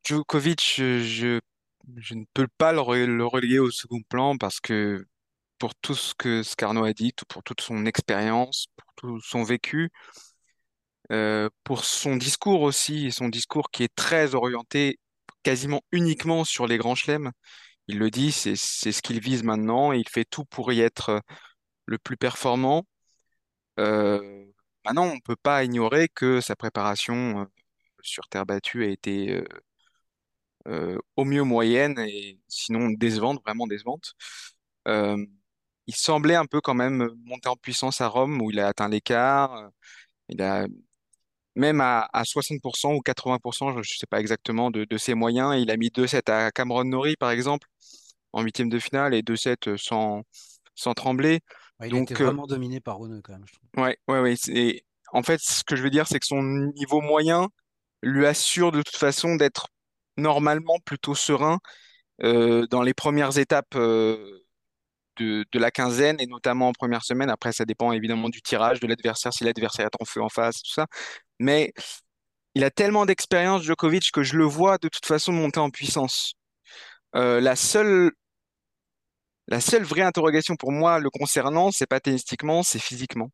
Djokovic, 0.04 0.74
je, 0.76 1.40
je, 1.96 2.14
ne 2.16 2.26
peux 2.34 2.48
pas 2.58 2.74
le, 2.74 3.06
le 3.06 3.26
reléguer 3.26 3.60
au 3.60 3.72
second 3.72 4.02
plan 4.10 4.38
parce 4.38 4.60
que 4.60 5.06
pour 5.60 5.76
tout 5.76 5.96
ce 5.96 6.14
que 6.16 6.44
Scarno 6.44 6.84
a 6.84 6.94
dit, 6.94 7.14
pour 7.28 7.44
toute 7.44 7.62
son 7.62 7.86
expérience, 7.86 8.68
pour 8.76 8.94
tout 8.96 9.22
son 9.22 9.44
vécu, 9.44 9.92
euh, 11.12 11.50
pour 11.64 11.86
son 11.86 12.16
discours 12.18 12.62
aussi, 12.62 13.12
son 13.12 13.30
discours 13.30 13.72
qui 13.72 13.84
est 13.84 13.96
très 13.96 14.36
orienté 14.36 15.00
quasiment 15.44 15.82
uniquement 15.92 16.44
sur 16.44 16.68
les 16.68 16.78
grands 16.78 16.96
chelems. 16.96 17.32
Il 17.88 18.00
le 18.00 18.12
dit, 18.12 18.32
c'est 18.32 18.56
ce 18.56 19.02
qu'il 19.02 19.20
vise 19.22 19.44
maintenant, 19.44 19.94
il 19.94 20.08
fait 20.10 20.26
tout 20.26 20.46
pour 20.46 20.74
y 20.74 20.82
être 20.82 21.10
euh, 21.10 21.20
le 21.86 21.98
plus 21.98 22.18
performant. 22.18 22.86
Euh, 23.80 24.46
maintenant, 24.86 25.06
on 25.06 25.16
ne 25.16 25.22
peut 25.22 25.36
pas 25.38 25.64
ignorer 25.64 26.10
que 26.10 26.42
sa 26.42 26.56
préparation 26.56 27.48
sur 28.02 28.28
terre 28.30 28.46
battue 28.46 28.86
a 28.86 28.90
été 28.90 29.44
au 31.16 31.24
mieux 31.26 31.44
moyenne, 31.44 31.98
et 32.00 32.40
sinon 32.48 32.90
décevante, 32.90 33.42
vraiment 33.46 33.68
décevante 33.68 34.16
il 35.88 35.96
semblait 35.96 36.36
un 36.36 36.46
peu 36.46 36.62
quand 36.62 36.74
même 36.74 37.10
monter 37.26 37.50
en 37.50 37.56
puissance 37.56 38.02
à 38.02 38.08
Rome, 38.08 38.42
où 38.42 38.52
il 38.52 38.60
a 38.60 38.68
atteint 38.68 38.90
l'écart. 38.90 39.56
Euh, 39.56 39.68
il 40.30 40.42
a 40.42 40.68
même 41.56 41.82
à, 41.82 42.08
60% 42.24 42.96
ou 42.96 43.02
80%, 43.02 43.74
je 43.74 43.78
ne 43.80 43.84
sais 43.84 44.06
pas 44.08 44.20
exactement, 44.20 44.70
de, 44.70 44.98
ses 44.98 45.16
moyens. 45.16 45.56
Il 45.60 45.72
a 45.72 45.78
mis 45.78 45.90
2-7 45.90 46.30
à 46.30 46.52
Cameron 46.52 46.84
Norrie, 46.84 47.16
par 47.16 47.32
exemple, 47.32 47.68
en 48.34 48.44
huitième 48.44 48.70
de 48.70 48.78
finale, 48.78 49.16
et 49.16 49.24
2-7 49.24 49.76
sans, 49.78 50.22
sans 50.76 50.94
trembler. 50.94 51.40
il 51.84 51.90
Donc, 51.90 52.12
était 52.12 52.24
vraiment 52.24 52.46
dominé 52.46 52.80
par 52.80 53.00
Rune, 53.00 53.22
quand 53.24 53.34
même, 53.34 53.46
je 53.48 53.54
trouve. 53.54 53.84
Ouais, 53.84 53.98
ouais, 54.08 54.20
ouais. 54.20 54.84
En 55.14 55.24
fait, 55.24 55.40
ce 55.42 55.64
que 55.64 55.76
je 55.76 55.82
veux 55.82 55.90
dire, 55.90 56.08
c'est 56.08 56.20
que 56.20 56.28
son 56.28 56.44
niveau 56.44 57.02
moyen 57.02 57.48
lui 58.04 58.28
assure 58.28 58.72
de 58.72 58.82
toute 58.82 58.98
façon 58.98 59.36
d'être 59.36 59.70
normalement 60.18 60.78
plutôt 60.86 61.16
serein 61.16 61.60
euh, 62.24 62.68
dans 62.68 62.82
les 62.82 62.94
premières 62.94 63.38
étapes 63.38 63.76
euh, 63.76 64.44
de, 65.20 65.46
la 65.60 65.72
quinzaine, 65.72 66.18
et 66.20 66.28
notamment 66.28 66.70
en 66.70 66.74
première 66.74 67.04
semaine. 67.04 67.30
Après, 67.30 67.52
ça 67.52 67.66
dépend 67.66 67.92
évidemment 67.92 68.30
du 68.30 68.42
tirage 68.42 68.80
de 68.80 68.88
l'adversaire, 68.88 69.34
si 69.34 69.44
l'adversaire 69.44 69.88
est 69.88 70.02
en 70.02 70.06
feu 70.06 70.22
en 70.22 70.30
face, 70.30 70.62
tout 70.64 70.72
ça. 70.72 70.88
Mais 71.40 71.74
il 72.56 72.64
a 72.64 72.72
tellement 72.72 73.06
d'expérience, 73.06 73.64
Djokovic, 73.64 74.12
que 74.12 74.24
je 74.24 74.38
le 74.38 74.46
vois 74.46 74.78
de 74.80 74.88
toute 74.90 75.06
façon 75.06 75.32
monter 75.32 75.60
en 75.60 75.70
puissance. 75.70 76.34
Euh, 77.16 77.40
la 77.42 77.56
seule 77.56 78.12
la 79.48 79.62
seule 79.62 79.84
vraie 79.84 80.02
interrogation 80.02 80.56
pour 80.56 80.72
moi 80.72 81.00
le 81.00 81.10
concernant, 81.10 81.72
c'est 81.72 81.88
pas 81.88 82.00
tennistiquement, 82.00 82.64
c'est 82.64 82.80
physiquement. 82.80 83.32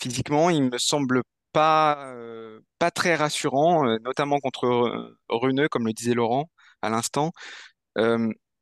Physiquement, 0.00 0.50
il 0.50 0.64
me 0.64 0.78
semble 0.78 1.22
pas 1.52 2.04
euh, 2.06 2.60
pas 2.78 2.90
très 2.90 3.14
rassurant, 3.16 3.86
euh, 3.86 3.98
notamment 4.04 4.38
contre 4.40 5.16
Runeux, 5.28 5.68
comme 5.68 5.86
le 5.86 5.92
disait 5.92 6.14
Laurent 6.14 6.50
à 6.82 6.90
l'instant. 6.90 7.32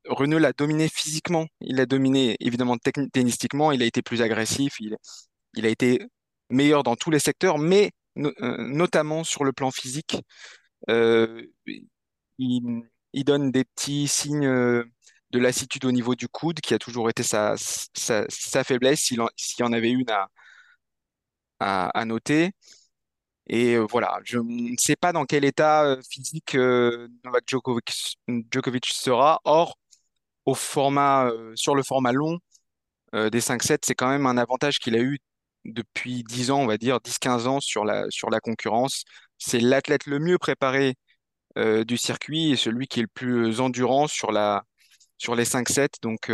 Renault 0.09 0.39
l'a 0.39 0.53
dominé 0.53 0.89
physiquement, 0.89 1.47
il 1.61 1.77
l'a 1.77 1.87
dominé 1.87 2.37
évidemment 2.41 2.77
tennistiquement, 3.13 3.73
il 3.73 3.83
a 3.83 3.87
été 3.87 4.03
plus 4.03 4.23
agressif, 4.23 4.79
il, 4.81 4.97
a 5.67 5.69
été 5.69 6.01
meilleur 6.51 6.83
dans 6.83 6.97
tous 6.97 7.11
les 7.11 7.19
secteurs, 7.19 7.59
mais 7.59 7.93
euh, 8.19 8.57
notamment 8.59 9.25
sur 9.25 9.45
le 9.45 9.53
plan 9.53 9.71
physique. 9.71 10.17
Euh, 10.91 11.47
il, 12.39 12.85
donne 13.25 13.51
des 13.51 13.65
petits 13.65 14.09
signes 14.09 14.47
euh, 14.47 14.85
de 15.31 15.39
lassitude 15.39 15.85
au 15.85 15.93
niveau 15.93 16.15
du 16.15 16.29
coude, 16.29 16.61
qui 16.61 16.75
a 16.75 16.79
toujours 16.79 17.11
été 17.11 17.23
sa, 17.23 17.57
faiblesse, 18.65 19.01
s'il 19.01 19.19
y 19.19 19.63
en 19.63 19.73
avait 19.73 19.91
une 19.91 20.11
à, 21.61 22.05
noter. 22.05 22.53
Et 23.49 23.79
voilà, 23.79 24.19
je 24.25 24.39
ne 24.39 24.77
sais 24.79 24.97
pas 24.97 25.13
dans 25.13 25.25
quel 25.25 25.45
état 25.45 25.97
physique 26.11 26.55
Novak 26.55 27.45
Djokovic, 27.47 28.19
Djokovic, 28.51 28.87
sera. 28.87 29.41
Or, 29.45 29.77
au 30.47 30.55
format, 30.55 31.26
euh, 31.29 31.53
sur 31.57 31.75
le 31.75 31.83
format 31.83 32.12
long 32.12 32.38
euh, 33.15 33.31
des 33.31 33.41
5-7, 33.41 33.81
c'est 33.87 33.95
quand 33.95 34.09
même 34.09 34.26
un 34.26 34.38
avantage 34.38 34.79
qu'il 34.79 34.97
a 34.97 35.00
eu 35.00 35.19
depuis 35.65 36.25
10 36.25 36.50
ans, 36.53 36.61
on 36.61 36.67
va 36.67 36.79
dire, 36.79 37.00
10-15 37.00 37.47
ans 37.49 37.61
sur 37.61 37.85
la, 37.85 38.07
sur 38.11 38.31
la 38.31 38.41
concurrence. 38.41 39.05
C'est 39.38 39.61
l'athlète 39.61 40.07
le 40.07 40.19
mieux 40.21 40.38
préparé 40.38 40.95
euh, 41.59 41.85
du 41.85 41.99
circuit 41.99 42.53
et 42.53 42.57
celui 42.57 42.88
qui 42.88 43.00
est 43.00 43.03
le 43.05 43.09
plus 43.15 43.61
endurant 43.61 44.09
sur 44.09 44.33
la, 44.33 44.65
sur 45.19 45.37
les 45.37 45.45
5-7. 45.47 45.91
Donc 46.03 46.31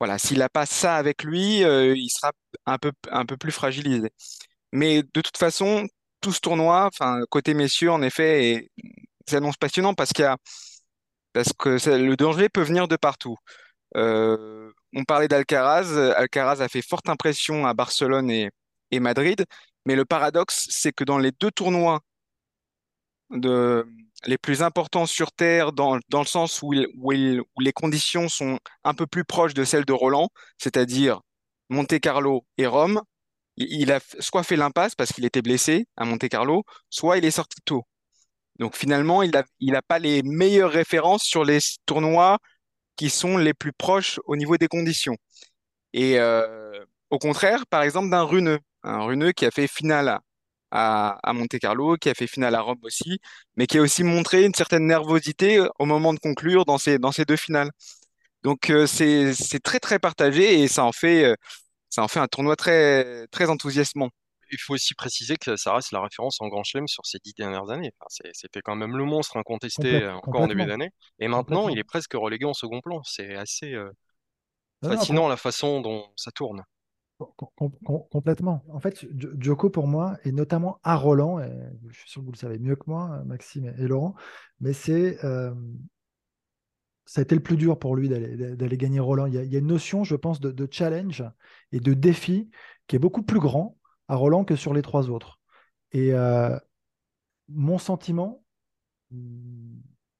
voilà, 0.00 0.18
s'il 0.18 0.38
n'a 0.38 0.48
pas 0.48 0.66
ça 0.66 0.96
avec 0.96 1.22
lui, 1.24 1.60
il 1.60 2.08
sera 2.10 2.32
un 2.66 2.78
peu, 2.78 2.92
un 3.10 3.24
peu 3.26 3.36
plus 3.36 3.52
fragilisé. 3.52 4.10
Mais 4.72 5.02
de 5.02 5.20
toute 5.22 5.38
façon, 5.38 5.86
tout 6.20 6.32
ce 6.32 6.40
tournoi, 6.40 6.90
côté 7.30 7.54
messieurs, 7.54 7.92
en 7.92 8.02
effet, 8.02 8.68
s'annonce 9.28 9.56
passionnant 9.56 9.94
parce 9.94 10.12
qu'il 10.12 10.24
y 10.24 10.28
a, 10.28 10.36
parce 11.34 11.52
que 11.52 11.70
le 11.90 12.16
danger 12.16 12.48
peut 12.48 12.62
venir 12.62 12.88
de 12.88 12.96
partout. 12.96 13.36
Euh, 13.96 14.72
on 14.94 15.04
parlait 15.04 15.28
d'Alcaraz. 15.28 15.96
Alcaraz 16.16 16.62
a 16.62 16.68
fait 16.68 16.82
forte 16.82 17.08
impression 17.08 17.66
à 17.66 17.74
Barcelone 17.74 18.30
et, 18.30 18.50
Madrid. 19.00 19.44
Mais 19.86 19.96
le 19.96 20.04
paradoxe, 20.04 20.68
c'est 20.70 20.92
que 20.92 21.04
dans 21.04 21.18
les 21.18 21.32
deux 21.32 21.50
tournois 21.50 22.00
les 23.30 24.38
plus 24.38 24.62
importants 24.62 25.06
sur 25.06 25.32
Terre, 25.32 25.72
dans, 25.72 25.96
le 25.96 26.24
sens 26.24 26.62
où, 26.62 26.72
où, 26.72 27.10
les 27.10 27.72
conditions 27.72 28.28
sont 28.28 28.58
un 28.84 28.94
peu 28.94 29.06
plus 29.06 29.24
proches 29.24 29.54
de 29.54 29.64
celles 29.64 29.84
de 29.84 29.92
Roland, 29.92 30.28
c'est-à-dire 30.58 31.20
Monte 31.68 31.98
Carlo 32.00 32.44
et 32.58 32.66
Rome, 32.66 33.02
il, 33.56 33.92
a 33.92 34.00
soit 34.20 34.42
fait 34.44 34.56
l'impasse 34.56 34.94
parce 34.94 35.12
qu'il 35.12 35.24
était 35.24 35.42
blessé 35.42 35.86
à 35.96 36.04
Monte 36.04 36.28
Carlo, 36.28 36.64
soit 36.90 37.18
il 37.18 37.24
est 37.24 37.30
sorti 37.32 37.60
tôt. 37.64 37.84
Donc 38.58 38.76
finalement, 38.76 39.22
il 39.22 39.32
n'a 39.62 39.82
pas 39.82 39.98
les 39.98 40.22
meilleures 40.22 40.70
références 40.70 41.24
sur 41.24 41.44
les 41.44 41.58
tournois 41.86 42.38
qui 42.96 43.10
sont 43.10 43.38
les 43.38 43.54
plus 43.54 43.72
proches 43.72 44.20
au 44.26 44.36
niveau 44.36 44.56
des 44.56 44.68
conditions. 44.68 45.16
Et 45.94 46.18
euh, 46.20 46.84
au 47.10 47.18
contraire, 47.18 47.66
par 47.68 47.82
exemple, 47.82 48.10
d'un 48.10 48.22
Runeux, 48.22 48.58
un 48.84 49.02
Runeux 49.04 49.32
qui 49.32 49.46
a 49.46 49.50
fait 49.50 49.68
finale 49.68 50.20
à, 50.70 51.18
à, 51.22 51.32
Monte 51.32 51.58
Carlo, 51.60 51.96
qui 51.96 52.10
a 52.10 52.14
fait 52.14 52.26
finale 52.26 52.54
à 52.54 52.60
Rome 52.62 52.78
aussi, 52.82 53.20
mais 53.56 53.66
qui 53.66 53.78
a 53.78 53.82
aussi 53.82 54.04
montré 54.04 54.44
une 54.44 54.54
certaine 54.54 54.86
nervosité 54.86 55.58
euh, 55.58 55.68
au 55.78 55.86
moment 55.86 56.14
de 56.14 56.20
conclure 56.20 56.64
dans 56.64 56.78
ces, 56.78 56.98
dans 56.98 57.12
ces 57.12 57.24
deux 57.24 57.36
finales. 57.36 57.70
Donc 58.42 58.70
euh, 58.70 58.86
c'est 58.86 59.60
très 59.62 59.80
très 59.80 59.98
partagé 59.98 60.62
et 60.62 60.68
ça 60.68 60.84
en 60.84 60.92
fait, 60.92 61.34
ça 61.90 62.02
en 62.04 62.08
fait 62.08 62.20
un 62.20 62.28
tournoi 62.28 62.56
très, 62.56 63.26
très 63.28 63.48
enthousiasmant 63.50 64.10
il 64.50 64.58
faut 64.58 64.74
aussi 64.74 64.94
préciser 64.94 65.36
que 65.36 65.56
ça 65.56 65.74
reste 65.74 65.92
la 65.92 66.00
référence 66.00 66.40
en 66.40 66.48
Grand 66.48 66.64
Chelem 66.64 66.88
sur 66.88 67.04
ces 67.06 67.18
dix 67.24 67.34
dernières 67.34 67.70
années. 67.70 67.92
C'était 68.32 68.60
quand 68.60 68.76
même 68.76 68.96
le 68.96 69.04
monstre 69.04 69.36
incontesté 69.36 70.02
euh, 70.02 70.14
encore 70.14 70.42
en 70.42 70.46
début 70.46 70.66
d'année. 70.66 70.90
Et 71.18 71.28
maintenant, 71.28 71.68
il 71.68 71.78
est 71.78 71.84
presque 71.84 72.14
relégué 72.14 72.44
en 72.44 72.54
second 72.54 72.80
plan. 72.80 73.02
C'est 73.04 73.34
assez 73.34 73.72
euh, 73.74 73.90
fascinant 74.82 75.28
la 75.28 75.36
façon 75.36 75.80
dont 75.80 76.06
ça 76.16 76.30
tourne. 76.30 76.62
complètement. 78.10 78.64
En 78.68 78.80
fait, 78.80 79.06
Djoko, 79.14 79.70
pour 79.70 79.86
moi, 79.86 80.16
et 80.24 80.32
notamment 80.32 80.80
à 80.82 80.96
Roland, 80.96 81.40
et 81.40 81.50
je 81.88 81.98
suis 81.98 82.10
sûr 82.10 82.20
que 82.20 82.26
vous 82.26 82.32
le 82.32 82.38
savez 82.38 82.58
mieux 82.58 82.76
que 82.76 82.84
moi, 82.86 83.22
Maxime 83.24 83.74
et 83.78 83.86
Laurent, 83.86 84.14
mais 84.60 84.72
c'est. 84.72 85.24
Euh, 85.24 85.54
ça 87.06 87.20
a 87.20 87.22
été 87.22 87.34
le 87.34 87.42
plus 87.42 87.58
dur 87.58 87.78
pour 87.78 87.96
lui 87.96 88.08
d'aller 88.08 88.76
gagner 88.78 88.98
Roland. 88.98 89.26
Il 89.26 89.34
y, 89.34 89.56
a, 89.56 89.58
une 89.58 89.66
notion, 89.66 90.04
je 90.04 90.16
pense, 90.16 90.40
de, 90.40 90.50
de, 90.50 90.66
challenge 90.70 91.22
et 91.70 91.78
de 91.78 91.92
défi 91.92 92.48
qui 92.86 92.96
est 92.96 92.98
beaucoup 92.98 93.22
plus 93.22 93.40
grand 93.40 93.76
à 94.08 94.16
Roland 94.16 94.44
que 94.44 94.56
sur 94.56 94.74
les 94.74 94.82
trois 94.82 95.10
autres. 95.10 95.40
Et 95.92 96.12
euh, 96.12 96.58
mon 97.48 97.78
sentiment, 97.78 98.44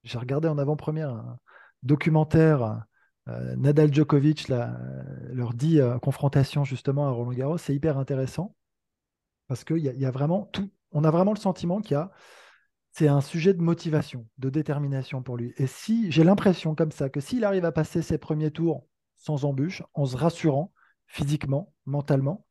j'ai 0.03 0.19
regardé 0.19 0.49
en 0.49 0.59
avant-première 0.59 1.11
un 1.11 1.39
documentaire 1.83 2.85
euh, 3.29 3.57
Nadal 3.57 3.93
Djokovic 3.93 4.49
leur 4.49 5.55
dit 5.55 5.81
euh, 5.81 5.99
confrontation 5.99 6.65
justement 6.65 7.09
à 7.09 7.11
Roland 7.11 7.33
Garros, 7.33 7.59
c'est 7.59 7.75
hyper 7.75 7.99
intéressant 7.99 8.55
parce 9.49 9.65
qu'il 9.65 9.79
y, 9.79 9.89
y, 9.89 10.07
a 10.07 10.11
vraiment 10.11 10.49
tout. 10.53 10.71
On 10.93 11.05
a 11.05 11.11
vraiment 11.11 11.33
le 11.33 11.39
sentiment 11.39 11.81
qu'il 11.81 11.93
y 11.93 11.97
a 11.97 12.11
c'est 12.95 13.09
un 13.09 13.21
sujet 13.21 13.55
de 13.55 13.61
motivation, 13.61 14.29
de 14.39 14.51
détermination 14.51 15.21
pour 15.21 15.37
lui. 15.37 15.53
Et 15.57 15.67
si 15.67 16.13
j'ai 16.13 16.23
l'impression 16.23 16.77
comme 16.77 16.93
ça 16.93 17.09
que 17.11 17.19
s'il 17.19 17.45
arrive 17.45 17.65
à 17.65 17.73
passer 17.73 18.03
ses 18.03 18.19
premiers 18.19 18.53
tours 18.53 18.87
sans 19.17 19.45
embûche, 19.45 19.83
en 19.95 20.07
se 20.07 20.17
rassurant 20.17 20.73
physiquement, 21.09 21.75
mentalement, 21.87 22.47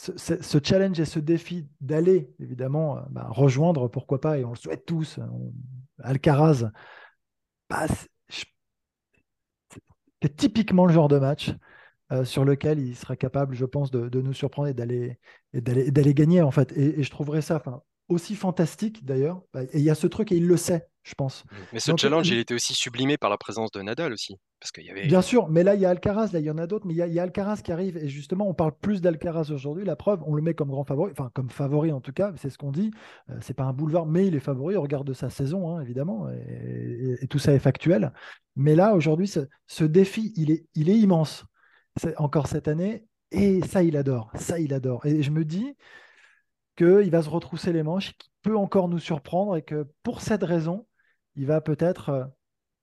ce, 0.00 0.58
challenge 0.62 0.98
et 0.98 1.04
ce 1.04 1.18
défi 1.18 1.68
d'aller, 1.80 2.30
évidemment, 2.40 2.98
euh, 2.98 3.00
bah, 3.10 3.26
rejoindre, 3.28 3.88
pourquoi 3.88 4.20
pas, 4.20 4.38
et 4.38 4.44
on 4.44 4.50
le 4.50 4.56
souhaite 4.56 4.86
tous, 4.86 5.18
euh, 5.18 5.24
Alcaraz, 6.02 6.70
bah, 7.68 7.86
c'est 10.22 10.36
typiquement 10.36 10.86
le 10.86 10.92
genre 10.92 11.08
de 11.08 11.18
match 11.18 11.50
euh, 12.12 12.24
sur 12.24 12.44
lequel 12.44 12.78
il 12.78 12.96
sera 12.96 13.16
capable, 13.16 13.54
je 13.54 13.64
pense, 13.64 13.90
de, 13.90 14.20
nous 14.20 14.34
surprendre 14.34 14.68
et 14.68 14.74
d'aller 14.74 15.18
d'aller 15.52 16.14
gagner, 16.14 16.42
en 16.42 16.50
fait. 16.50 16.72
Et, 16.72 17.00
et 17.00 17.02
je 17.02 17.10
trouverais 17.10 17.42
ça 17.42 17.62
aussi 18.08 18.34
fantastique, 18.34 19.04
d'ailleurs. 19.04 19.42
Bah, 19.52 19.62
et 19.64 19.78
il 19.78 19.82
y 19.82 19.90
a 19.90 19.94
ce 19.94 20.06
truc, 20.06 20.32
et 20.32 20.36
il 20.36 20.46
le 20.46 20.56
sait, 20.56 20.88
je 21.02 21.14
pense. 21.14 21.44
Mais 21.72 21.80
ce 21.80 21.92
challenge, 21.96 22.28
il 22.28 22.38
était 22.38 22.54
aussi 22.54 22.74
sublimé 22.74 23.16
par 23.16 23.30
la 23.30 23.38
présence 23.38 23.70
de 23.70 23.82
Nadal 23.82 24.12
aussi. 24.12 24.36
Bien 25.06 25.22
sûr, 25.22 25.48
mais 25.48 25.62
là, 25.62 25.74
il 25.74 25.80
y 25.80 25.86
a 25.86 25.90
Alcaraz, 25.90 26.32
là, 26.32 26.38
il 26.38 26.44
y 26.44 26.50
en 26.50 26.58
a 26.58 26.66
d'autres, 26.66 26.86
mais 26.86 26.92
il 26.92 26.98
y, 26.98 27.18
a, 27.18 27.22
Alcaraz 27.22 27.62
qui 27.62 27.72
arrive. 27.72 27.96
Et 27.96 28.08
justement, 28.08 28.46
on 28.46 28.52
parle 28.52 28.72
plus 28.72 29.00
d'Alcaraz 29.00 29.50
aujourd'hui. 29.50 29.84
La 29.84 29.96
preuve, 29.96 30.22
on 30.26 30.34
le 30.34 30.42
met 30.42 30.52
comme 30.52 30.68
grand 30.68 30.84
favori, 30.84 31.12
enfin, 31.12 31.30
comme 31.34 31.48
favori 31.48 31.92
en 31.92 32.00
tout 32.00 32.12
cas, 32.12 32.32
c'est 32.36 32.50
ce 32.50 32.58
qu'on 32.58 32.70
dit. 32.70 32.90
Euh, 33.30 33.38
c'est 33.40 33.54
pas 33.54 33.64
un 33.64 33.72
boulevard, 33.72 34.06
mais 34.06 34.26
il 34.26 34.34
est 34.34 34.40
favori 34.40 34.76
au 34.76 34.82
regard 34.82 35.04
de 35.04 35.14
sa 35.14 35.30
saison, 35.30 35.70
hein, 35.70 35.80
évidemment. 35.80 36.28
Et, 36.30 37.26
tout 37.28 37.38
ça 37.38 37.52
est 37.52 37.58
factuel. 37.58 38.12
Mais 38.56 38.74
là, 38.74 38.94
aujourd'hui, 38.94 39.28
ce, 39.66 39.84
défi, 39.84 40.32
il 40.36 40.50
est, 40.50 40.66
il 40.74 40.90
est 40.90 40.98
immense. 40.98 41.44
encore 42.18 42.46
cette 42.46 42.68
année. 42.68 43.06
Et 43.30 43.62
ça, 43.62 43.82
il 43.82 43.96
adore. 43.96 44.30
Ça, 44.34 44.58
il 44.58 44.74
adore. 44.74 45.06
Et 45.06 45.22
je 45.22 45.30
me 45.30 45.44
dis 45.44 45.74
qu'il 46.76 47.10
va 47.10 47.22
se 47.22 47.30
retrousser 47.30 47.72
les 47.72 47.82
manches, 47.82 48.12
qu'il 48.18 48.32
peut 48.42 48.56
encore 48.56 48.88
nous 48.88 48.98
surprendre 48.98 49.56
et 49.56 49.62
que 49.62 49.86
pour 50.02 50.20
cette 50.20 50.42
raison, 50.42 50.86
il 51.36 51.46
va 51.46 51.60
peut-être 51.60 52.08
euh, 52.10 52.24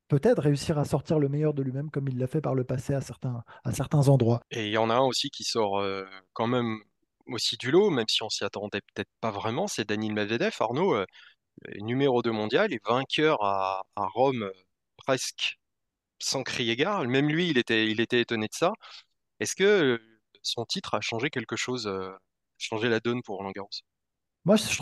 peut-être 0.08 0.42
réussir 0.42 0.78
à 0.78 0.86
sortir 0.86 1.20
le 1.20 1.30
meilleur 1.30 1.54
de 1.54 1.62
lui-même 1.62 1.90
comme 1.90 2.08
il 2.08 2.18
l'a 2.18 2.28
fait 2.28 2.42
par 2.42 2.56
le 2.56 2.64
passé 2.64 2.94
à 2.94 3.02
certains, 3.02 3.44
à 3.64 3.72
certains 3.72 4.08
endroits. 4.10 4.42
Et 4.52 4.68
il 4.68 4.72
y 4.72 4.78
en 4.78 4.90
a 4.90 4.96
un 4.96 5.06
aussi 5.06 5.30
qui 5.30 5.44
sort 5.44 5.80
euh, 5.80 6.06
quand 6.34 6.48
même 6.48 6.82
aussi 7.28 7.58
du 7.58 7.72
lot, 7.72 7.90
même 7.90 8.08
si 8.08 8.24
on 8.24 8.30
s'y 8.30 8.44
attendait 8.44 8.82
peut-être 8.94 9.10
pas 9.20 9.32
vraiment, 9.32 9.68
c'est 9.68 9.88
Daniel 9.88 10.14
Medvedev, 10.14 10.56
Arnaud, 10.60 10.96
euh, 10.96 11.06
numéro 11.78 12.22
2 12.22 12.32
mondial 12.32 12.74
et 12.74 12.80
vainqueur 12.86 13.44
à, 13.44 13.84
Rome 13.96 14.52
presque 14.98 15.58
sans 16.20 16.44
crier 16.44 16.76
gare. 16.76 17.04
Même 17.06 17.30
lui, 17.30 17.50
il 17.50 17.58
était, 17.58 17.88
il 17.88 18.00
était 18.00 18.22
étonné 18.22 18.48
de 18.48 18.54
ça. 18.54 18.74
Est-ce 19.40 19.56
que 19.56 20.02
son 20.42 20.66
titre 20.66 20.96
a 20.96 21.02
changé 21.02 21.30
quelque 21.30 21.56
chose, 21.56 21.92
changé 22.58 22.90
la 22.90 23.00
donne 23.00 23.22
pour 23.24 23.38
Roland 23.38 23.52
moi, 24.46 24.56
je 24.56 24.78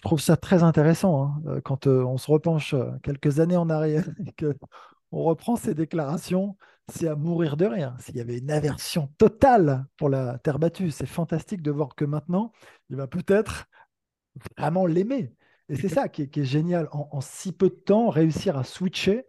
trouve 0.00 0.20
ça, 0.20 0.36
très 0.36 0.62
intéressant 0.62 1.24
hein, 1.24 1.42
euh, 1.46 1.60
quand 1.60 1.86
euh, 1.86 2.02
on 2.04 2.16
se 2.16 2.30
repenche 2.30 2.72
euh, 2.74 2.90
quelques 3.02 3.38
années 3.38 3.56
en 3.56 3.68
arrière 3.68 4.08
et 4.26 4.32
qu'on 4.32 5.22
reprend 5.22 5.56
ces 5.56 5.74
déclarations. 5.74 6.56
C'est 6.92 7.06
à 7.06 7.16
mourir 7.16 7.56
de 7.56 7.66
rire. 7.66 7.94
S'il 8.00 8.16
y 8.16 8.20
avait 8.20 8.38
une 8.38 8.50
aversion 8.50 9.08
totale 9.18 9.86
pour 9.96 10.08
la 10.08 10.38
terre 10.38 10.58
battue, 10.58 10.90
c'est 10.90 11.06
fantastique 11.06 11.62
de 11.62 11.70
voir 11.70 11.94
que 11.94 12.04
maintenant, 12.04 12.52
il 12.88 12.96
va 12.96 13.06
peut-être 13.06 13.66
vraiment 14.58 14.86
l'aimer. 14.86 15.34
Et 15.68 15.76
c'est 15.76 15.88
ça 15.88 16.08
qui 16.08 16.22
est, 16.22 16.44
génial. 16.44 16.88
En, 16.90 17.20
si 17.20 17.52
peu 17.52 17.68
de 17.68 17.74
temps, 17.74 18.08
réussir 18.08 18.56
à 18.56 18.64
switcher, 18.64 19.26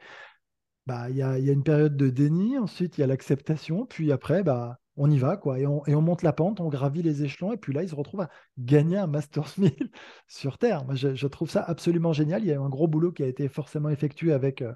bah, 0.88 1.10
il 1.10 1.18
y, 1.18 1.22
a, 1.22 1.38
y, 1.38 1.50
a, 1.50 1.54
une 1.54 1.64
période 1.64 1.96
de 1.96 2.10
déni, 2.10 2.58
ensuite 2.58 2.98
il 2.98 3.02
y 3.02 3.04
a 3.04 3.08
l'acceptation, 3.08 3.86
puis 3.86 4.12
après, 4.12 4.42
bah, 4.42 4.81
on 4.98 5.10
y 5.10 5.18
va, 5.18 5.38
quoi, 5.38 5.60
et 5.60 5.66
on, 5.66 6.02
monte 6.02 6.22
la 6.22 6.34
pente, 6.34 6.60
on 6.60 6.70
gravit 6.70 7.02
les 7.02 7.24
échelons, 7.24 7.54
et 7.54 7.58
puis 7.58 7.74
là, 7.74 7.84
il 7.84 7.90
se 7.90 7.96
retrouve 7.96 8.22
à 8.22 8.30
gagner 8.58 8.98
un 8.98 9.08
Masters 9.08 9.54
1000 9.58 9.92
sur 10.28 10.58
Terre. 10.58 10.86
je, 10.94 11.28
trouve 11.28 11.50
ça 11.50 11.64
absolument 11.64 12.14
génial. 12.14 12.44
Il 12.44 12.48
y 12.48 12.52
a 12.52 12.56
eu 12.56 12.60
un 12.60 12.70
gros 12.70 12.88
boulot 12.88 13.12
qui 13.12 13.24
a 13.24 13.28
été 13.28 13.48
forcément 13.48 13.90
effectué 13.90 14.34
avec 14.34 14.62
euh, 14.62 14.74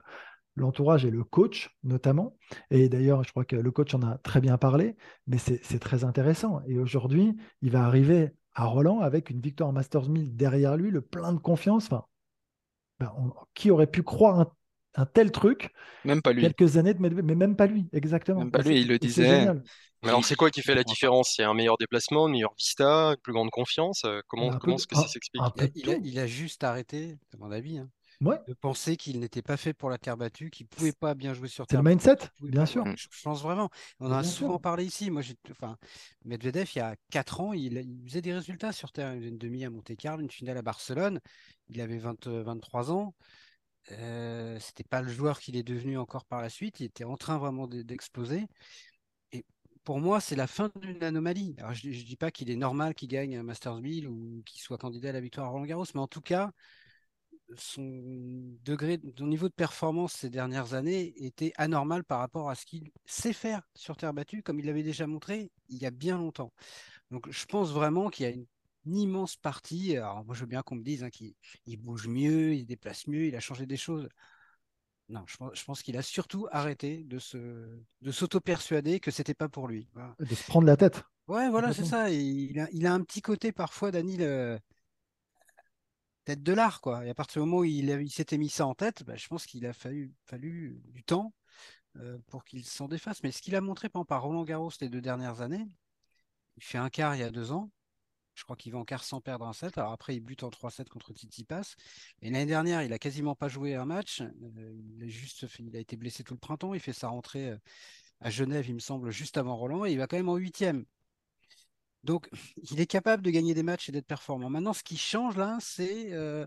l'entourage 0.56 1.06
et 1.06 1.12
le 1.12 1.24
coach, 1.24 1.76
notamment. 1.84 2.38
Et 2.72 2.90
d'ailleurs, 2.90 3.24
je 3.24 3.32
crois 3.32 3.46
que 3.46 3.56
le 3.56 3.72
coach 3.72 3.94
en 3.94 4.02
a 4.04 4.18
très 4.20 4.42
bien 4.42 4.58
parlé, 4.58 4.96
mais 5.28 5.38
c'est 5.38 5.80
très 5.80 6.04
intéressant. 6.04 6.62
Et 6.68 6.80
aujourd'hui, 6.80 7.36
il 7.62 7.72
va 7.72 7.84
arriver 7.84 8.32
à 8.54 8.66
Roland 8.66 9.02
avec 9.02 9.30
une 9.30 9.42
victoire 9.42 9.74
Masters 9.74 10.10
1000 10.10 10.36
derrière 10.36 10.78
lui, 10.78 10.92
le 10.92 11.02
plein 11.02 11.34
de 11.34 11.40
confiance. 11.40 11.90
Ben, 13.00 13.12
qui 13.54 13.72
aurait 13.72 13.88
pu 13.88 14.04
croire 14.04 14.40
un 14.40 14.50
un 14.96 15.06
tel 15.06 15.32
truc. 15.32 15.72
Même 16.04 16.22
pas 16.22 16.34
lui. 16.34 16.42
Quelques 16.42 16.78
années 16.78 16.94
de 16.94 17.00
mais 17.00 17.36
même 17.36 17.56
pas 17.56 17.68
lui, 17.68 17.88
exactement. 17.94 18.40
Même 18.40 18.52
pas 18.52 18.62
lui, 18.62 18.82
il 18.82 18.88
le 18.88 18.98
disait. 18.98 19.48
Mais 20.04 20.10
alors, 20.10 20.24
c'est 20.24 20.36
quoi 20.36 20.52
qui 20.52 20.62
fait 20.62 20.76
la 20.76 20.84
différence? 20.84 21.34
C'est 21.36 21.44
un 21.44 21.54
meilleur 21.54 21.78
déplacement, 21.78 22.28
une 22.28 22.34
meilleure 22.34 22.54
vista, 22.58 23.10
une 23.10 23.18
plus 23.18 23.34
grande 23.34 23.50
confiance? 23.50 24.04
Euh, 24.06 24.22
Comment, 24.28 24.56
comment 24.58 24.76
est-ce 24.76 24.88
que 24.88 24.96
ça 24.96 25.08
s'explique? 25.08 25.42
il, 25.76 26.20
a 26.20 26.28
juste 26.28 26.64
arrêté, 26.64 27.18
à 27.34 27.38
mon 27.38 27.52
avis, 27.52 27.80
hein, 27.80 27.90
ouais. 28.22 28.38
de 28.48 28.54
penser 28.54 28.98
qu'il 28.98 29.20
n'était 29.20 29.42
pas 29.42 29.58
fait 29.58 29.74
pour 29.74 29.90
la 29.90 29.98
terre 29.98 30.16
battue, 30.16 30.52
qu'il 30.52 30.68
ne 30.70 30.76
pouvait 30.76 30.92
pas 30.92 31.16
bien 31.16 31.34
jouer 31.34 31.48
sur 31.48 31.66
terre. 31.66 31.80
C'est 31.80 31.84
le 31.84 31.90
mindset, 31.90 32.18
bien 32.42 32.68
sûr. 32.68 32.86
Je, 32.96 33.08
pense 33.24 33.42
vraiment. 33.42 33.70
On 34.00 34.08
en 34.08 34.18
a 34.18 34.24
souvent 34.24 34.60
parlé 34.60 34.86
ici. 34.86 35.10
Moi, 35.10 35.24
enfin, 35.50 35.76
Medvedev, 36.24 36.70
il 36.76 36.80
y 36.80 36.82
a 36.82 36.96
4 37.10 37.42
ans, 37.42 37.54
il, 37.54 37.84
faisait 38.08 38.22
des 38.22 38.34
résultats 38.34 38.72
sur 38.72 38.92
terre. 38.92 39.14
Il 39.14 39.20
faisait 39.20 39.30
une 39.30 39.40
demi 39.40 39.66
à 39.66 39.72
Monte-Carlo, 39.72 40.22
une 40.22 40.32
finale 40.32 40.58
à 40.58 40.62
Barcelone. 40.62 41.20
Il 41.70 41.82
avait 41.82 41.98
20, 41.98 42.28
23 42.28 42.92
ans. 42.92 43.16
Euh, 43.92 44.60
c'était 44.60 44.84
pas 44.84 45.02
le 45.02 45.12
joueur 45.12 45.40
qu'il 45.40 45.56
est 45.56 45.64
devenu 45.64 45.98
encore 45.98 46.26
par 46.26 46.42
la 46.42 46.50
suite. 46.50 46.80
Il 46.80 46.86
était 46.86 47.04
en 47.04 47.18
train 47.18 47.38
vraiment 47.38 47.68
d'exploser. 47.68 48.48
Et 49.32 49.46
pour 49.84 50.00
moi, 50.00 50.20
c'est 50.20 50.36
la 50.36 50.48
fin 50.48 50.72
d'une 50.82 51.04
anomalie. 51.04 51.56
Alors, 51.60 51.74
je, 51.74 51.90
ne 51.90 51.94
dis 51.94 52.18
pas 52.18 52.32
qu'il 52.32 52.50
est 52.50 52.56
normal 52.56 52.96
qu'il 52.96 53.10
gagne 53.10 53.38
un 53.38 53.44
Masters 53.44 53.82
1000 53.82 54.08
ou 54.08 54.44
qu'il 54.46 54.62
soit 54.62 54.78
candidat 54.78 55.10
à 55.10 55.14
la 55.14 55.22
victoire 55.22 55.48
à 55.48 55.50
Roland 55.50 55.66
Garros, 55.66 55.86
mais 55.94 56.02
en 56.02 56.08
tout 56.08 56.22
cas, 56.22 56.52
son 57.58 58.58
degré, 58.64 59.00
son 59.18 59.28
niveau 59.28 59.48
de 59.48 59.54
performance 59.54 60.14
ces 60.14 60.30
dernières 60.30 60.74
années 60.74 61.14
était 61.24 61.54
anormal 61.58 62.04
par 62.04 62.20
rapport 62.20 62.50
à 62.50 62.56
ce 62.56 62.66
qu'il 62.66 62.92
sait 63.06 63.34
faire 63.34 63.62
sur 63.76 63.98
terre 63.98 64.14
battue, 64.14 64.42
comme 64.42 64.60
il 64.60 64.66
l'avait 64.66 64.84
déjà 64.84 65.08
montré 65.08 65.52
il 65.70 65.78
y 65.78 65.86
a 65.86 65.92
bien 65.92 66.18
longtemps. 66.18 66.52
Donc 67.12 67.30
je 67.30 67.46
pense 67.46 67.72
vraiment 67.72 68.10
qu'il 68.10 68.26
y 68.26 68.30
a 68.30 68.32
une, 68.32 68.48
immense 68.86 69.36
partie. 69.36 69.98
Alors 69.98 70.26
moi 70.26 70.36
je 70.36 70.42
veux 70.42 70.48
bien 70.48 70.62
qu'on 70.62 70.76
me 70.76 70.84
dise 70.84 71.04
hein, 71.04 71.10
qu'il 71.10 71.36
bouge 71.78 72.08
mieux, 72.08 72.54
il 72.54 72.66
déplace 72.66 73.08
mieux, 73.08 73.26
il 73.26 73.36
a 73.36 73.40
changé 73.40 73.66
des 73.66 73.78
choses. 73.78 74.08
Non, 75.08 75.24
je 75.28 75.64
pense, 75.64 75.84
qu'il 75.84 75.98
a 75.98 76.02
surtout 76.02 76.48
arrêté 76.52 77.04
de 77.04 77.20
se 77.20 77.38
de 78.02 78.12
s'auto-persuader 78.12 79.00
que 79.00 79.12
c'était 79.12 79.36
pas 79.36 79.48
pour 79.48 79.68
lui. 79.68 79.88
De 80.20 80.34
se 80.34 80.44
prendre 80.48 80.66
la 80.66 80.78
tête. 80.78 81.04
Ouais, 81.28 81.48
voilà, 81.50 81.74
c'est 81.74 81.86
ça. 81.86 82.10
Il 82.10 82.60
a, 82.60 82.68
il 82.72 82.88
a 82.88 82.94
un 82.94 83.02
petit 83.02 83.22
côté 83.22 83.52
parfois, 83.52 83.92
Dani, 83.92 84.18
tête 86.26 86.44
de 86.44 86.54
l'art, 86.54 86.82
quoi. 86.82 87.06
Et 87.06 87.10
à 87.10 87.16
partir 87.16 87.42
du 87.42 87.48
moment 87.48 87.62
où 87.62 87.64
il, 87.64 88.12
s'était 88.12 88.38
mis 88.38 88.50
ça 88.50 88.66
en 88.66 88.76
tête, 88.76 89.04
bah, 89.04 89.16
je 89.16 89.28
pense 89.28 89.46
qu'il 89.46 89.66
a 89.66 89.74
fallu, 89.74 90.14
fallu 90.26 90.82
du 90.88 91.04
temps 91.04 91.34
euh, 91.98 92.18
pour 92.28 92.44
qu'il 92.44 92.66
s'en 92.66 92.88
défasse. 92.88 93.24
Mais 93.24 93.32
ce 93.32 93.42
qu'il 93.42 93.56
a 93.56 93.62
montré 93.62 93.90
par, 93.90 94.06
par 94.06 94.24
Roland 94.24 94.44
Garros 94.44 94.72
les 94.82 94.90
deux 94.90 95.02
dernières 95.02 95.42
années, 95.42 95.68
il 96.58 96.64
fait 96.64 96.78
un 96.80 96.90
quart 96.90 97.16
il 97.16 97.20
y 97.20 97.24
a 97.24 97.32
deux 97.32 97.52
ans. 97.52 97.72
Je 98.36 98.44
crois 98.44 98.58
qu'il 98.58 98.74
va 98.74 98.80
en 98.80 98.86
quart 98.86 99.04
sans 99.04 99.22
perdre 99.22 99.48
un 99.48 99.54
set. 99.54 99.78
Alors 99.78 99.94
après, 99.94 100.16
il 100.16 100.20
bute 100.20 100.44
en 100.44 100.50
3-7 100.50 100.90
contre 100.90 101.14
Tsitsipas. 101.14 101.76
Et 102.22 102.30
l'année 102.30 102.46
dernière, 102.46 102.84
il 102.84 102.92
a 102.92 103.00
quasiment 103.00 103.34
pas 103.34 103.48
joué 103.48 103.76
un 103.76 103.86
match. 103.86 104.22
Euh, 104.22 104.82
il, 104.98 105.04
a 105.04 105.08
juste 105.08 105.46
il 105.60 105.76
a 105.76 105.80
été 105.80 105.96
blessé 105.96 106.24
tout 106.24 106.34
le 106.34 106.40
printemps. 106.40 106.74
Il 106.74 106.82
fait 106.82 106.94
sa 106.94 107.08
rentrée 107.08 107.52
euh, 107.52 107.58
à 108.20 108.30
Genève, 108.30 108.68
il 108.68 108.76
me 108.76 108.80
semble, 108.80 109.10
juste 109.10 109.38
avant 109.38 109.56
Roland. 109.56 109.86
Et 109.86 109.94
il 109.94 109.98
va 109.98 110.08
quand 110.08 110.18
même 110.18 110.30
en 110.30 110.36
huitième. 110.36 110.86
Donc, 112.04 112.30
il 112.72 112.80
est 112.82 112.88
capable 112.88 113.24
de 113.24 113.32
gagner 113.32 113.54
des 113.54 113.64
matchs 113.64 113.88
et 113.88 113.94
d'être 113.94 114.06
performant. 114.06 114.50
Maintenant, 114.50 114.74
ce 114.74 114.84
qui 114.84 114.98
change 114.98 115.38
là, 115.38 115.58
c'est 115.62 116.12
euh, 116.12 116.46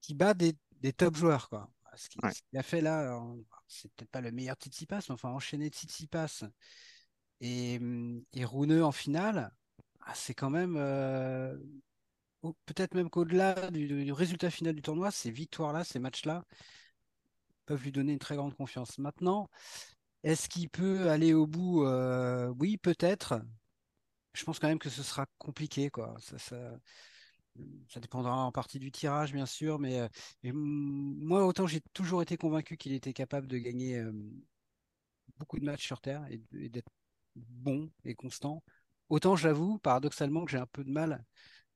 qu'il 0.00 0.16
bat 0.16 0.34
des, 0.34 0.54
top 0.96 1.16
joueurs. 1.16 1.48
Quoi. 1.48 1.68
Ce 1.96 2.08
qu'il 2.08 2.58
a 2.58 2.62
fait 2.62 2.80
là, 2.80 3.20
c'est 3.66 3.92
peut-être 3.94 4.10
pas 4.10 4.20
le 4.20 4.30
meilleur 4.30 4.56
Tsitsipas, 4.56 5.00
mais 5.08 5.14
enfin, 5.14 5.30
enchaîner 5.30 5.68
Tsitsipas 5.68 6.44
et, 7.40 7.80
et 8.32 8.44
Rouneux 8.44 8.84
en 8.84 8.92
finale, 8.92 9.52
ah, 10.06 10.14
c'est 10.14 10.34
quand 10.34 10.50
même. 10.50 10.76
Euh, 10.76 11.56
peut-être 12.66 12.94
même 12.94 13.10
qu'au-delà 13.10 13.70
du, 13.70 14.12
résultat 14.12 14.50
final 14.50 14.74
du 14.74 14.82
tournoi, 14.82 15.10
ces 15.10 15.30
victoires-là, 15.30 15.84
ces 15.84 15.98
matchs-là, 15.98 16.44
peuvent 17.66 17.82
lui 17.82 17.92
donner 17.92 18.12
une 18.12 18.18
très 18.18 18.36
grande 18.36 18.54
confiance. 18.54 18.98
Maintenant, 18.98 19.48
est-ce 20.24 20.48
qu'il 20.48 20.68
peut 20.70 21.10
aller 21.10 21.34
au 21.34 21.46
bout 21.46 21.84
euh, 21.84 22.48
Oui, 22.58 22.76
peut-être 22.78 23.40
je 24.34 24.44
pense 24.44 24.58
quand 24.58 24.68
même 24.68 24.78
que 24.78 24.88
ce 24.88 25.02
sera 25.02 25.26
compliqué. 25.38 25.90
Quoi. 25.90 26.14
Ça, 26.38 28.00
dépendra 28.00 28.34
en 28.34 28.52
partie 28.52 28.78
du 28.78 28.90
tirage, 28.90 29.32
bien 29.32 29.46
sûr, 29.46 29.78
mais, 29.78 30.00
euh, 30.00 30.52
moi, 30.54 31.46
autant 31.46 31.66
j'ai 31.66 31.80
toujours 31.92 32.22
été 32.22 32.36
convaincu 32.36 32.76
qu'il 32.76 32.92
était 32.94 33.12
capable 33.12 33.46
de 33.46 33.58
gagner 33.58 34.02
beaucoup 35.38 35.58
de 35.58 35.64
matchs 35.64 35.84
sur 35.84 36.00
Terre 36.00 36.24
et, 36.30 36.68
d'être 36.68 36.90
bon 37.36 37.90
et 38.04 38.14
constant. 38.14 38.62
Autant 39.08 39.36
j'avoue, 39.36 39.78
paradoxalement, 39.78 40.44
que 40.44 40.50
j'ai 40.50 40.58
un 40.58 40.66
peu 40.66 40.84
de 40.84 40.90
mal 40.90 41.24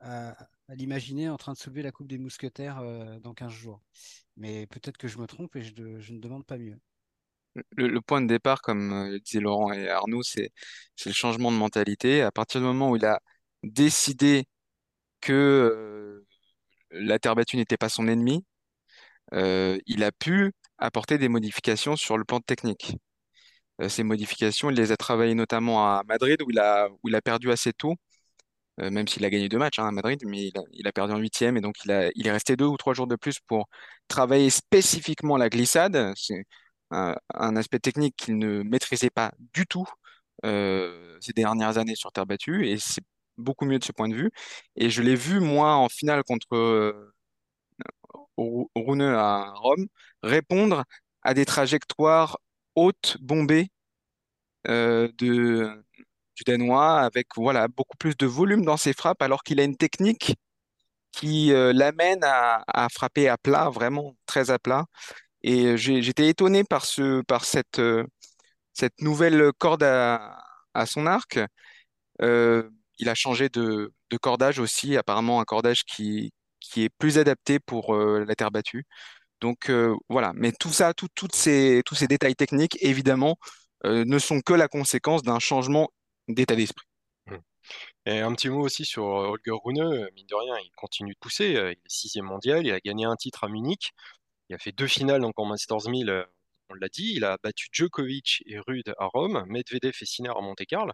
à, 0.00 0.37
l'imaginer 0.68 1.28
en 1.28 1.37
train 1.37 1.52
de 1.52 1.59
soulever 1.59 1.83
la 1.83 1.92
Coupe 1.92 2.09
des 2.09 2.18
Mousquetaires 2.18 2.78
euh, 2.80 3.18
dans 3.21 3.35
15 3.35 3.52
jours. 3.52 3.83
Mais 4.37 4.66
peut-être 4.66 4.99
que 4.99 5.09
je 5.09 5.18
me 5.18 5.26
trompe 5.26 5.56
et 5.56 5.62
je 5.62 6.12
ne 6.12 6.21
demande 6.21 6.45
pas 6.45 6.59
mieux 6.59 6.78
le, 7.76 8.00
point 8.00 8.21
de 8.21 8.26
départ, 8.26 8.62
comme 8.62 8.92
euh, 8.92 9.18
disaient 9.21 9.40
Laurent 9.40 9.73
et 9.73 9.88
Arnaud, 9.88 10.23
c'est 10.23 10.52
le 11.04 11.12
changement 11.12 11.52
de 11.52 11.56
mentalité. 11.56 12.23
À 12.23 12.30
partir 12.33 12.61
du 12.61 12.66
moment 12.66 12.90
où 12.90 12.97
il 12.97 13.04
a 13.04 13.21
décidé 13.62 14.45
que 15.21 15.33
euh, 15.33 16.26
la 16.90 17.18
terre 17.18 17.35
battue 17.37 17.56
n'était 17.56 17.76
pas 17.76 17.88
son 17.88 18.09
ennemi, 18.09 18.45
il 19.33 20.04
a 20.04 20.12
pu 20.12 20.52
apporter 20.78 21.18
des 21.18 21.28
modifications 21.28 21.97
sur 21.97 22.18
le 22.18 22.25
plan 22.25 22.40
technique. 22.40 22.97
Ces 23.88 24.02
modifications, 24.02 24.71
il 24.71 24.76
les 24.76 24.92
a 24.92 24.97
travaillées 24.97 25.35
notamment 25.35 25.85
à 25.87 26.02
Madrid, 26.06 26.40
où 26.42 26.51
il 26.51 26.59
a, 26.59 26.88
où 26.90 27.09
il 27.09 27.14
a 27.14 27.22
perdu 27.22 27.51
assez 27.51 27.72
tôt, 27.72 27.94
même 28.79 29.09
s'il 29.09 29.24
a 29.24 29.31
gagné 29.31 29.48
deux 29.48 29.59
matchs 29.59 29.79
hein, 29.79 29.88
à 29.88 29.92
Madrid, 29.92 30.20
mais 30.27 30.51
il 30.72 30.87
a, 30.87 30.92
perdu 30.92 31.14
en 31.14 31.18
huitième, 31.18 31.57
et 31.57 31.61
donc 31.61 31.77
il, 31.85 31.92
a, 31.92 32.11
il 32.14 32.27
est 32.27 32.33
resté 32.33 32.57
deux 32.57 32.66
ou 32.66 32.77
trois 32.77 32.94
jours 32.94 33.07
de 33.07 33.16
plus 33.16 33.40
pour 33.40 33.68
travailler 34.09 34.51
spécifiquement 34.51 35.37
la 35.37 35.48
glissade 35.48 36.14
un, 36.90 37.57
aspect 37.57 37.79
technique 37.81 38.16
qu'il 38.16 38.38
ne 38.38 38.62
maîtrisait 38.62 39.11
pas 39.11 39.33
du 39.55 39.66
tout 39.66 39.87
euh, 40.44 41.18
ces 41.20 41.33
dernières 41.33 41.79
années 41.79 41.96
sur 41.96 42.12
terre 42.12 42.27
battue, 42.27 42.68
et 42.68 42.79
c'est 42.79 43.05
beaucoup 43.38 43.64
mieux 43.66 43.79
de 43.79 43.85
ce 43.85 43.92
point 43.92 44.09
de 44.09 44.14
vue. 44.14 44.31
Et 44.77 44.90
je 44.90 45.03
l'ai 45.03 45.16
vu, 45.16 45.40
moi, 45.40 45.74
en 45.77 45.88
finale 45.88 46.22
contre 46.24 46.55
euh, 46.55 47.12
à 48.38 49.53
Rome, 49.57 49.87
répondre 50.22 50.85
à 51.22 51.35
des 51.35 51.44
trajectoires 51.44 52.38
hautes, 52.77 53.17
bombées 53.21 53.71
euh, 54.69 55.09
de, 55.19 55.85
du 56.37 56.45
Danois, 56.45 57.01
avec 57.01 57.29
voilà, 57.37 57.69
beaucoup 57.69 57.97
plus 57.99 58.17
de 58.17 58.27
volume 58.27 58.65
dans 58.65 58.77
ses 58.77 58.93
frappes, 58.93 59.23
alors 59.23 59.43
qu'il 59.43 59.61
a 59.61 59.65
une 59.65 59.77
technique 59.77 60.37
qui 61.12 61.49
l'amène 61.51 62.21
à, 62.25 62.89
frapper 62.93 63.29
à 63.29 63.39
plat, 63.39 63.71
vraiment 63.71 64.17
très 64.27 64.51
à 64.51 64.59
plat. 64.59 64.87
Et 65.43 65.77
j'étais 65.79 66.29
étonné 66.29 66.65
par, 66.65 66.85
ce, 66.85 67.23
par 67.23 67.45
cette, 67.45 67.79
euh, 67.79 68.05
cette 68.75 69.01
nouvelle 69.01 69.53
corde 69.59 69.85
à, 69.85 70.87
son 70.87 71.07
arc. 71.07 71.39
Euh, 72.23 72.71
il 72.99 73.09
a 73.09 73.15
changé 73.15 73.49
de, 73.51 73.93
cordage 74.23 74.59
aussi, 74.59 74.97
apparemment 74.97 75.41
un 75.41 75.45
cordage 75.45 75.85
qui, 75.85 76.33
qui 76.61 76.85
est 76.85 76.91
plus 76.91 77.19
adapté 77.19 77.61
pour 77.61 77.95
euh, 77.95 78.25
la 78.27 78.35
terre 78.35 78.51
battue. 78.51 78.85
Donc 79.40 79.70
voilà, 80.09 80.33
mais 80.35 80.53
tout 80.53 80.70
ça, 80.70 80.94
toutes 80.94 81.35
ces, 81.35 81.83
tous 81.85 81.94
ces 81.94 82.07
détails 82.07 82.37
techniques, 82.37 82.79
évidemment, 82.81 83.37
ne 83.85 84.18
sont 84.18 84.40
que 84.40 84.55
la 84.55 84.68
conséquence 84.68 85.22
d'un 85.22 85.38
changement 85.38 85.90
d'état 86.29 86.57
d'esprit. 86.57 86.87
Mmh. 87.27 87.37
Et 88.07 88.20
un 88.20 88.33
petit 88.33 88.49
mot 88.49 88.61
aussi 88.61 88.85
sur 88.85 89.05
Holger 89.05 89.53
Rune, 89.64 90.09
mine 90.14 90.27
de 90.27 90.35
rien, 90.35 90.55
il 90.64 90.70
continue 90.77 91.12
de 91.12 91.18
pousser, 91.18 91.51
il 91.51 91.57
est 91.57 91.79
sixième 91.87 92.25
mondial, 92.25 92.66
il 92.66 92.72
a 92.72 92.81
gagné 92.81 93.05
un 93.05 93.16
titre 93.16 93.44
à 93.44 93.49
Munich. 93.49 93.92
Il 94.49 94.55
a 94.55 94.59
fait 94.59 94.72
deux 94.72 94.87
finales 94.87 95.20
donc 95.20 95.38
en 95.38 95.44
Masters 95.44 95.88
1000, 95.88 96.09
euh, 96.09 96.25
on 96.70 96.75
l'a 96.75 96.88
dit. 96.88 97.14
Il 97.16 97.25
a 97.25 97.37
battu 97.42 97.68
Djokovic 97.72 98.42
et 98.46 98.59
Rude 98.61 98.94
à 98.99 99.07
Rome, 99.07 99.44
Medvedev 99.49 99.96
et 100.01 100.07
Sinner 100.07 100.31
à 100.31 100.40
Monte-Carlo. 100.40 100.92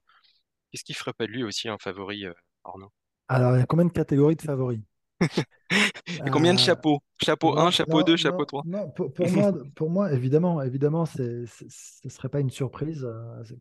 Qu'est-ce 0.70 0.84
qui 0.84 0.94
ferait 0.94 1.12
pas 1.12 1.26
de 1.26 1.32
lui 1.32 1.44
aussi 1.44 1.68
un 1.68 1.76
favori, 1.78 2.24
euh, 2.24 2.32
Arnaud? 2.64 2.90
Alors, 3.28 3.54
il 3.54 3.60
y 3.60 3.62
a 3.62 3.66
combien 3.66 3.84
de 3.84 3.92
catégories 3.92 4.36
de 4.36 4.42
favoris? 4.42 4.80
Et 6.26 6.30
combien 6.30 6.52
de 6.52 6.58
euh, 6.58 6.62
chapeaux? 6.62 7.00
Chapeau 7.22 7.58
1, 7.58 7.70
chapeau 7.70 8.02
2, 8.02 8.16
chapeau 8.16 8.44
3 8.44 8.62
non, 8.66 8.90
pour, 8.90 9.10
moi, 9.32 9.52
pour 9.74 9.90
moi, 9.90 10.12
évidemment, 10.12 10.60
évidemment 10.62 11.06
ce 11.06 11.46
ne 12.04 12.10
serait 12.10 12.28
pas 12.28 12.40
une 12.40 12.50
surprise, 12.50 13.06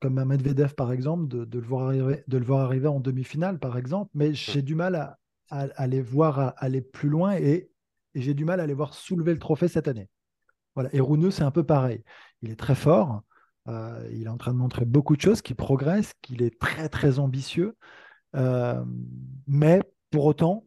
comme 0.01 0.17
à 0.17 0.25
Medvedev 0.25 0.73
par 0.75 0.91
exemple, 0.91 1.27
de, 1.27 1.59
le 1.59 1.65
voir 1.65 1.87
arriver, 1.87 2.23
de 2.27 2.37
le 2.37 2.45
voir 2.45 2.61
arriver 2.61 2.87
en 2.87 2.99
demi-finale 2.99 3.59
par 3.59 3.77
exemple, 3.77 4.11
mais 4.13 4.33
j'ai 4.33 4.61
du 4.61 4.75
mal 4.75 4.95
à, 4.95 5.17
à, 5.49 5.87
les 5.87 6.01
voir 6.01 6.53
aller 6.57 6.81
plus 6.81 7.09
loin 7.09 7.35
et 7.35 7.71
et 8.13 8.21
j'ai 8.21 8.33
du 8.33 8.45
mal 8.45 8.59
à 8.59 8.67
les 8.67 8.73
voir 8.73 8.93
soulever 8.93 9.33
le 9.33 9.39
trophée 9.39 9.67
cette 9.67 9.87
année. 9.87 10.09
Voilà. 10.75 10.89
Et 10.93 10.99
Rouneux, 10.99 11.31
c'est 11.31 11.43
un 11.43 11.51
peu 11.51 11.63
pareil. 11.63 12.03
Il 12.41 12.51
est 12.51 12.59
très 12.59 12.75
fort, 12.75 13.21
euh, 13.67 14.07
il 14.11 14.23
est 14.23 14.29
en 14.29 14.37
train 14.37 14.53
de 14.53 14.57
montrer 14.57 14.85
beaucoup 14.85 15.15
de 15.15 15.21
choses, 15.21 15.41
qu'il 15.41 15.55
progresse, 15.55 16.13
qu'il 16.21 16.41
est 16.41 16.59
très 16.59 16.89
très 16.89 17.19
ambitieux, 17.19 17.75
euh, 18.35 18.83
mais 19.47 19.81
pour 20.09 20.25
autant, 20.25 20.65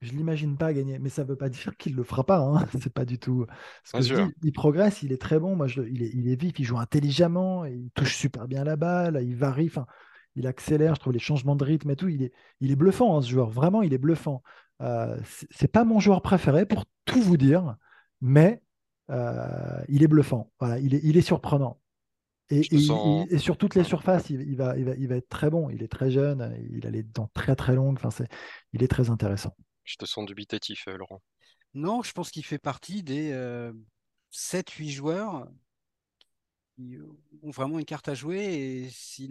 je 0.00 0.12
l'imagine 0.12 0.56
pas 0.56 0.72
gagner. 0.72 0.98
Mais 0.98 1.08
ça 1.08 1.22
ne 1.22 1.28
veut 1.28 1.36
pas 1.36 1.48
dire 1.48 1.76
qu'il 1.76 1.94
le 1.94 2.02
fera 2.02 2.24
pas. 2.24 2.38
Hein. 2.38 2.66
C'est 2.80 2.92
pas 2.92 3.04
du 3.04 3.18
tout 3.18 3.46
ce 3.84 3.92
que 3.92 4.02
je 4.02 4.14
dis. 4.14 4.32
Il 4.42 4.52
progresse, 4.52 5.02
il 5.02 5.12
est 5.12 5.20
très 5.20 5.38
bon. 5.38 5.56
Moi, 5.56 5.66
je, 5.66 5.82
il, 5.82 6.02
est, 6.02 6.10
il, 6.14 6.28
est, 6.28 6.40
vif, 6.40 6.58
il 6.58 6.64
joue 6.64 6.78
intelligemment, 6.78 7.64
il 7.64 7.90
touche 7.90 8.16
super 8.16 8.48
bien 8.48 8.64
la 8.64 8.76
balle, 8.76 9.20
il 9.22 9.36
varie. 9.36 9.66
Enfin, 9.66 9.86
il 10.36 10.46
accélère. 10.46 10.94
Je 10.94 11.00
trouve 11.00 11.12
les 11.12 11.18
changements 11.18 11.56
de 11.56 11.64
rythme 11.64 11.90
et 11.90 11.96
tout. 11.96 12.08
Il 12.08 12.22
est, 12.22 12.32
il 12.60 12.70
est 12.70 12.76
bluffant, 12.76 13.16
hein, 13.16 13.22
ce 13.22 13.28
joueur. 13.28 13.50
Vraiment, 13.50 13.82
il 13.82 13.92
est 13.92 13.98
bluffant. 13.98 14.42
Euh, 14.80 15.18
c'est 15.50 15.68
pas 15.68 15.84
mon 15.84 16.00
joueur 16.00 16.22
préféré 16.22 16.64
pour 16.64 16.86
tout 17.04 17.20
vous 17.20 17.36
dire, 17.36 17.76
mais 18.22 18.62
euh, 19.10 19.82
il 19.88 20.02
est 20.02 20.08
bluffant. 20.08 20.50
Voilà, 20.58 20.78
il 20.78 20.94
est, 20.94 21.00
il 21.02 21.16
est 21.16 21.22
surprenant. 21.22 21.78
Et, 22.52 22.62
et, 22.74 23.38
sur 23.38 23.56
toutes 23.56 23.76
les 23.76 23.84
surfaces, 23.84 24.28
il, 24.30 24.56
va, 24.56 24.76
il, 24.76 24.84
va, 24.84 24.94
il 24.96 25.06
va 25.06 25.16
être 25.16 25.28
très 25.28 25.50
bon. 25.50 25.70
Il 25.70 25.84
est 25.84 25.88
très 25.88 26.10
jeune, 26.10 26.56
il 26.72 26.84
a 26.84 26.90
les 26.90 27.04
dents 27.04 27.30
très 27.32 27.54
très 27.54 27.76
longues. 27.76 27.96
Enfin, 28.02 28.24
il 28.72 28.82
est 28.82 28.88
très 28.88 29.08
intéressant. 29.08 29.54
Je 29.90 29.96
te 29.96 30.06
sens 30.06 30.24
dubitatif, 30.26 30.86
euh, 30.88 30.96
Laurent. 30.96 31.20
Non, 31.74 32.02
je 32.02 32.12
pense 32.12 32.30
qu'il 32.30 32.44
fait 32.44 32.58
partie 32.58 33.02
des 33.02 33.32
7-8 34.32 34.90
joueurs 34.90 35.48
qui 36.74 36.96
ont 37.42 37.50
vraiment 37.50 37.78
une 37.78 37.84
carte 37.84 38.08
à 38.08 38.14
jouer. 38.14 38.38
Et 38.38 38.90
si 38.90 39.30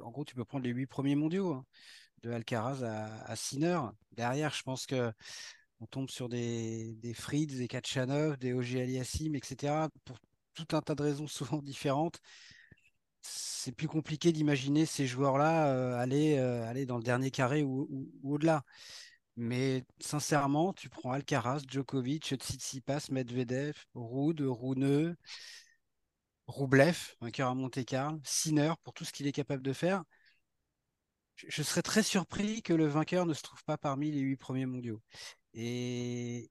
en 0.00 0.10
gros, 0.10 0.24
tu 0.24 0.34
peux 0.34 0.44
prendre 0.44 0.64
les 0.64 0.70
8 0.70 0.86
premiers 0.86 1.14
mondiaux. 1.14 1.52
Hein 1.52 1.64
de 2.24 2.30
Alcaraz 2.32 2.82
à, 2.82 3.36
Sinner. 3.36 3.78
Derrière, 4.12 4.54
je 4.54 4.62
pense 4.62 4.86
que 4.86 5.12
on 5.80 5.86
tombe 5.86 6.10
sur 6.10 6.28
des, 6.28 6.96
Frieds, 7.14 7.58
des 7.58 7.68
Kachanov, 7.68 8.38
des 8.38 8.52
OG 8.52 8.76
Aliassim, 8.76 9.34
etc. 9.34 9.88
Pour 10.04 10.18
tout 10.54 10.76
un 10.76 10.80
tas 10.80 10.94
de 10.94 11.02
raisons 11.02 11.26
souvent 11.28 11.62
différentes. 11.62 12.18
C'est 13.20 13.72
plus 13.72 13.88
compliqué 13.88 14.32
d'imaginer 14.32 14.84
ces 14.84 15.06
joueurs-là 15.06 15.68
euh, 15.68 15.96
aller, 15.96 16.36
euh, 16.36 16.68
aller 16.68 16.84
dans 16.84 16.98
le 16.98 17.02
dernier 17.02 17.30
carré 17.30 17.62
ou, 17.62 17.88
au-delà. 18.22 18.62
Mais 19.36 19.84
sincèrement, 20.00 20.72
tu 20.72 20.88
prends 20.88 21.12
Alcaraz, 21.12 21.62
Djokovic, 21.68 22.34
Tsitsipas, 22.36 23.08
Medvedev, 23.10 23.74
Ruud, 23.94 24.40
Rouneux, 24.40 25.16
Roublev, 26.46 27.16
vainqueur 27.20 27.48
à 27.48 27.54
Monte-Carlo, 27.54 28.20
Sinner 28.24 28.72
pour 28.82 28.92
tout 28.94 29.04
ce 29.04 29.12
qu'il 29.12 29.26
est 29.26 29.32
capable 29.32 29.62
de 29.62 29.72
faire. 29.72 30.04
Je 31.36 31.62
serais 31.62 31.82
très 31.82 32.02
surpris 32.02 32.62
que 32.62 32.72
le 32.72 32.86
vainqueur 32.86 33.26
ne 33.26 33.34
se 33.34 33.42
trouve 33.42 33.62
pas 33.64 33.76
parmi 33.76 34.10
les 34.12 34.20
huit 34.20 34.36
premiers 34.36 34.66
mondiaux. 34.66 35.02
Et 35.52 36.50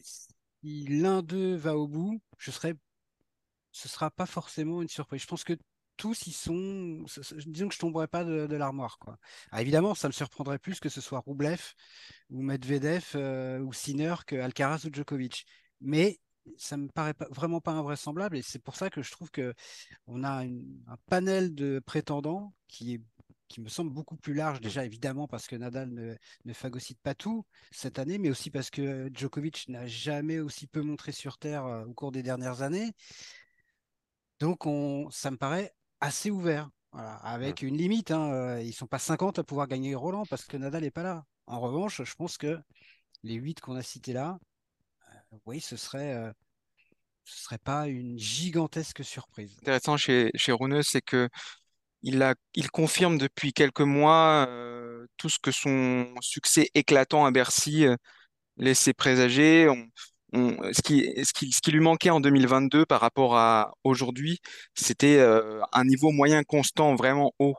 si 0.00 0.86
l'un 0.88 1.22
d'eux 1.22 1.54
va 1.56 1.76
au 1.76 1.88
bout, 1.88 2.20
je 2.38 2.50
serais, 2.50 2.74
ce 3.72 3.88
sera 3.88 4.10
pas 4.10 4.26
forcément 4.26 4.82
une 4.82 4.88
surprise. 4.88 5.22
Je 5.22 5.26
pense 5.26 5.44
que 5.44 5.54
tous 6.02 6.26
y 6.26 6.32
sont. 6.32 7.04
Disons 7.46 7.68
que 7.68 7.74
je 7.74 7.78
tomberais 7.78 8.08
pas 8.08 8.24
de, 8.24 8.56
l'armoire, 8.56 8.98
quoi. 8.98 9.18
Ah, 9.52 9.62
évidemment, 9.62 9.94
ça 9.94 10.08
me 10.08 10.12
surprendrait 10.12 10.58
plus 10.58 10.80
que 10.80 10.88
ce 10.88 11.00
soit 11.00 11.20
Roublev 11.20 11.74
ou 12.28 12.42
Medvedev 12.42 13.12
euh, 13.14 13.60
ou 13.60 13.72
Sinner 13.72 14.16
que 14.26 14.34
Alcaraz 14.34 14.84
ou 14.84 14.92
Djokovic. 14.92 15.46
Mais 15.80 16.18
ça 16.56 16.76
me 16.76 16.88
paraît 16.88 17.14
vraiment 17.30 17.60
pas 17.60 17.70
invraisemblable 17.70 18.36
et 18.36 18.42
c'est 18.42 18.58
pour 18.58 18.74
ça 18.74 18.90
que 18.90 19.00
je 19.00 19.12
trouve 19.12 19.30
que 19.30 19.54
on 20.08 20.24
a 20.24 20.42
un 20.42 20.96
panel 21.06 21.54
de 21.54 21.80
prétendants 21.86 22.52
qui 22.66 22.94
est 22.94 23.00
qui 23.46 23.60
me 23.60 23.68
semble 23.68 23.92
beaucoup 23.92 24.16
plus 24.16 24.32
large, 24.32 24.60
déjà 24.62 24.84
évidemment 24.84 25.28
parce 25.28 25.46
que 25.46 25.54
Nadal 25.54 25.90
ne, 25.90 26.16
ne 26.46 26.52
phagocyte 26.54 26.98
pas 27.02 27.14
tout 27.14 27.44
cette 27.70 27.98
année, 27.98 28.16
mais 28.16 28.30
aussi 28.30 28.50
parce 28.50 28.70
que 28.70 29.10
Djokovic 29.12 29.68
n'a 29.68 29.86
jamais 29.86 30.40
aussi 30.40 30.66
peu 30.66 30.80
montré 30.80 31.12
sur 31.12 31.36
Terre 31.36 31.66
euh, 31.66 31.84
au 31.84 31.92
cours 31.92 32.12
des 32.12 32.22
dernières 32.22 32.62
années. 32.62 32.92
Donc 34.40 34.66
on, 34.66 35.10
ça 35.10 35.30
me 35.30 35.36
paraît 35.36 35.72
assez 36.02 36.30
ouvert, 36.30 36.68
avec 36.92 37.62
une 37.62 37.78
limite. 37.78 38.10
Hein, 38.10 38.32
euh, 38.32 38.60
ils 38.60 38.68
ne 38.68 38.72
sont 38.72 38.86
pas 38.86 38.98
50 38.98 39.38
à 39.38 39.44
pouvoir 39.44 39.66
gagner 39.66 39.94
Roland 39.94 40.24
parce 40.28 40.44
que 40.44 40.58
Nadal 40.58 40.82
n'est 40.82 40.90
pas 40.90 41.02
là. 41.02 41.24
En 41.46 41.60
revanche, 41.60 42.02
je 42.02 42.14
pense 42.14 42.36
que 42.36 42.58
les 43.22 43.34
8 43.34 43.60
qu'on 43.60 43.76
a 43.76 43.82
cités 43.82 44.12
là, 44.12 44.38
euh, 45.08 45.38
oui, 45.46 45.60
ce 45.60 45.76
serait, 45.76 46.32
ce 47.24 47.44
serait 47.44 47.58
pas 47.58 47.88
une 47.88 48.18
gigantesque 48.18 49.04
surprise. 49.04 49.56
Intéressant 49.62 49.96
chez, 49.96 50.30
chez 50.34 50.54
c'est 50.82 51.02
que 51.02 51.28
il, 52.02 52.22
a, 52.22 52.34
il 52.54 52.70
confirme 52.70 53.18
depuis 53.18 53.52
quelques 53.52 53.80
mois 53.80 54.46
euh, 54.48 55.06
tout 55.16 55.28
ce 55.28 55.38
que 55.38 55.52
son 55.52 56.12
succès 56.20 56.68
éclatant 56.74 57.24
à 57.24 57.30
Bercy 57.30 57.86
euh, 57.86 57.96
laissait 58.56 58.92
présager. 58.92 59.68
Ce, 60.32 60.82
qui, 60.82 61.70
lui 61.70 61.80
manquait 61.80 62.10
en 62.10 62.20
2022 62.20 62.86
par 62.86 63.00
rapport 63.00 63.36
à 63.36 63.72
aujourd'hui, 63.84 64.40
c'était 64.74 65.18
euh, 65.18 65.60
un 65.72 65.84
niveau 65.84 66.10
moyen 66.10 66.42
constant 66.42 66.94
vraiment 66.94 67.32
haut. 67.38 67.54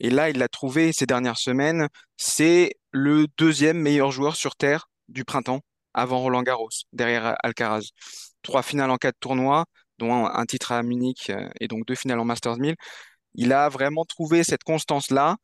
Et 0.00 0.10
là, 0.10 0.30
il 0.30 0.38
l'a 0.38 0.48
trouvé 0.48 0.92
ces 0.92 1.06
dernières 1.06 1.38
semaines. 1.38 1.88
C'est 2.16 2.74
le 2.90 3.26
deuxième 3.38 3.78
meilleur 3.78 4.10
joueur 4.10 4.36
sur 4.36 4.56
Terre 4.56 4.88
du 5.08 5.24
printemps, 5.24 5.60
avant 5.94 6.20
Roland 6.20 6.42
Garros, 6.42 6.68
derrière 6.92 7.36
Alcaraz. 7.42 7.90
Trois 8.42 8.62
finales 8.62 8.90
en 8.90 8.96
quatre 8.96 9.18
tournois, 9.20 9.64
dont 9.98 10.26
un 10.26 10.46
titre 10.46 10.72
à 10.72 10.82
Munich 10.82 11.32
et 11.60 11.68
donc 11.68 11.86
deux 11.86 11.94
finales 11.94 12.20
en 12.20 12.24
Masters 12.24 12.56
1000. 12.58 12.76
Il 13.34 13.52
a 13.52 13.68
vraiment 13.68 14.04
trouvé 14.04 14.44
cette 14.44 14.64
constance-là. 14.64 15.36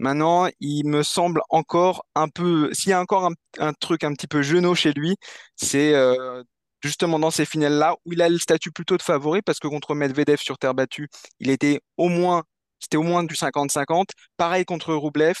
Maintenant, 0.00 0.48
il 0.60 0.86
me 0.86 1.02
semble 1.02 1.42
encore 1.50 2.06
un 2.14 2.28
peu, 2.28 2.70
s'il 2.72 2.90
y 2.90 2.92
a 2.94 3.00
encore 3.00 3.30
un, 3.58 3.72
truc 3.74 4.02
un 4.02 4.14
petit 4.14 4.26
peu 4.26 4.40
genou 4.40 4.74
chez 4.74 4.92
lui, 4.92 5.16
c'est 5.56 5.94
euh, 5.94 6.42
justement 6.82 7.18
dans 7.18 7.30
ces 7.30 7.44
finales-là 7.44 7.96
où 8.06 8.14
il 8.14 8.22
a 8.22 8.30
le 8.30 8.38
statut 8.38 8.72
plutôt 8.72 8.96
de 8.96 9.02
favori 9.02 9.42
parce 9.42 9.58
que 9.58 9.68
contre 9.68 9.94
Medvedev 9.94 10.38
sur 10.40 10.56
terre 10.56 10.74
battue, 10.74 11.08
il 11.38 11.50
était 11.50 11.80
au 11.98 12.08
moins, 12.08 12.44
c'était 12.80 12.96
au 12.96 13.02
moins 13.02 13.24
du 13.24 13.34
50-50. 13.34 14.06
Pareil 14.38 14.64
contre 14.64 14.94
Rublev. 14.94 15.36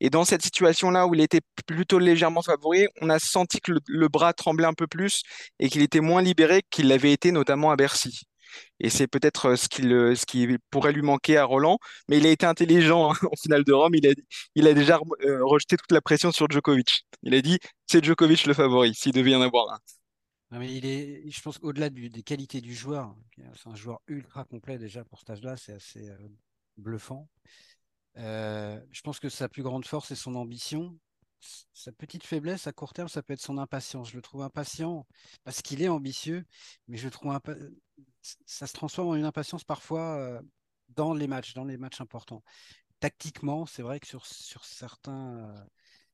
Et 0.00 0.10
dans 0.10 0.26
cette 0.26 0.42
situation-là 0.42 1.06
où 1.06 1.14
il 1.14 1.22
était 1.22 1.40
plutôt 1.66 1.98
légèrement 1.98 2.42
favori, 2.42 2.86
on 3.00 3.08
a 3.08 3.18
senti 3.18 3.60
que 3.60 3.72
le 3.86 4.08
bras 4.08 4.34
tremblait 4.34 4.66
un 4.66 4.74
peu 4.74 4.86
plus 4.86 5.22
et 5.58 5.70
qu'il 5.70 5.80
était 5.80 6.00
moins 6.00 6.20
libéré 6.20 6.62
qu'il 6.70 6.88
l'avait 6.88 7.12
été 7.12 7.32
notamment 7.32 7.70
à 7.70 7.76
Bercy. 7.76 8.26
Et 8.80 8.90
c'est 8.90 9.06
peut-être 9.06 9.50
euh, 9.50 9.56
ce, 9.56 9.66
ce 9.66 10.26
qui 10.26 10.48
pourrait 10.70 10.92
lui 10.92 11.02
manquer 11.02 11.36
à 11.36 11.44
Roland. 11.44 11.78
Mais 12.08 12.18
il 12.18 12.26
a 12.26 12.30
été 12.30 12.46
intelligent 12.46 13.12
hein, 13.12 13.16
en 13.30 13.36
finale 13.40 13.64
de 13.64 13.72
Rome. 13.72 13.94
Il 13.94 14.06
a, 14.06 14.12
il 14.54 14.66
a 14.66 14.74
déjà 14.74 14.98
euh, 15.24 15.44
rejeté 15.44 15.76
toute 15.76 15.92
la 15.92 16.00
pression 16.00 16.32
sur 16.32 16.48
Djokovic. 16.50 17.06
Il 17.22 17.34
a 17.34 17.42
dit 17.42 17.58
c'est 17.86 18.04
Djokovic 18.04 18.46
le 18.46 18.54
favori, 18.54 18.94
s'il 18.94 19.12
devait 19.12 19.32
y 19.32 19.36
en 19.36 19.42
avoir 19.42 19.72
un. 19.72 20.58
mais 20.58 20.74
il 20.74 20.86
est, 20.86 21.30
je 21.30 21.40
pense 21.42 21.58
qu'au-delà 21.58 21.90
des 21.90 22.22
qualités 22.22 22.60
du 22.60 22.74
joueur, 22.74 23.14
c'est 23.56 23.68
un 23.68 23.74
joueur 23.74 24.00
ultra 24.06 24.44
complet 24.44 24.78
déjà 24.78 25.04
pour 25.04 25.18
cet 25.18 25.30
âge-là, 25.30 25.56
c'est 25.56 25.72
assez 25.74 26.08
euh, 26.08 26.16
bluffant. 26.76 27.28
je 28.16 29.00
pense 29.02 29.20
que 29.20 29.28
sa 29.28 29.48
plus 29.48 29.62
grande 29.62 29.84
force 29.86 30.10
est 30.10 30.16
son 30.16 30.34
ambition 30.34 30.96
sa 31.72 31.92
petite 31.92 32.24
faiblesse 32.24 32.66
à 32.66 32.72
court 32.72 32.92
terme, 32.92 33.08
ça 33.08 33.22
peut 33.22 33.32
être 33.32 33.40
son 33.40 33.58
impatience. 33.58 34.10
Je 34.10 34.16
le 34.16 34.22
trouve 34.22 34.42
impatient 34.42 35.06
parce 35.44 35.62
qu'il 35.62 35.82
est 35.82 35.88
ambitieux, 35.88 36.44
mais 36.88 36.96
je 36.96 37.08
trouve 37.08 37.38
ça 38.22 38.66
se 38.66 38.72
transforme 38.72 39.08
en 39.08 39.14
une 39.14 39.24
impatience 39.24 39.64
parfois 39.64 40.16
euh, 40.16 40.40
dans 40.90 41.14
les 41.14 41.26
matchs, 41.26 41.54
dans 41.54 41.64
les 41.64 41.76
matchs 41.76 42.00
importants. 42.00 42.42
Tactiquement, 43.00 43.66
c'est 43.66 43.82
vrai 43.82 44.00
que 44.00 44.06
sur, 44.06 44.26
sur 44.26 44.64
certains 44.64 45.38
euh, 45.38 45.64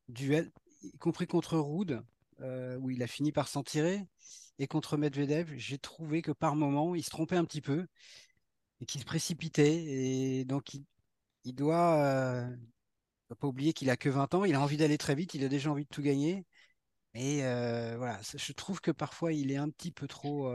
duels, 0.08 0.50
y 0.82 0.96
compris 0.98 1.26
contre 1.26 1.58
Rude, 1.58 2.02
euh, 2.40 2.76
où 2.78 2.90
il 2.90 3.02
a 3.02 3.06
fini 3.06 3.32
par 3.32 3.48
s'en 3.48 3.62
tirer, 3.62 4.06
et 4.58 4.66
contre 4.66 4.96
Medvedev, 4.96 5.54
j'ai 5.56 5.78
trouvé 5.78 6.22
que 6.22 6.32
par 6.32 6.56
moment, 6.56 6.94
il 6.94 7.04
se 7.04 7.10
trompait 7.10 7.36
un 7.36 7.44
petit 7.44 7.60
peu 7.60 7.86
et 8.80 8.86
qu'il 8.86 9.00
se 9.00 9.06
précipitait. 9.06 9.84
Et 9.84 10.44
donc, 10.44 10.74
il, 10.74 10.84
il 11.44 11.54
doit, 11.54 12.48
pas 13.38 13.46
oublier 13.46 13.72
qu'il 13.72 13.90
a 13.90 13.96
que 13.96 14.08
20 14.08 14.34
ans, 14.34 14.44
il 14.44 14.54
a 14.54 14.60
envie 14.60 14.76
d'aller 14.76 14.98
très 14.98 15.14
vite, 15.14 15.34
il 15.34 15.44
a 15.44 15.48
déjà 15.48 15.70
envie 15.70 15.84
de 15.84 15.88
tout 15.88 16.02
gagner. 16.02 16.44
Et 17.14 17.40
voilà, 17.96 18.20
je 18.22 18.52
trouve 18.52 18.80
que 18.80 18.90
parfois 18.90 19.32
il 19.32 19.52
est 19.52 19.56
un 19.56 19.70
petit 19.70 19.92
peu 19.92 20.08
trop 20.08 20.52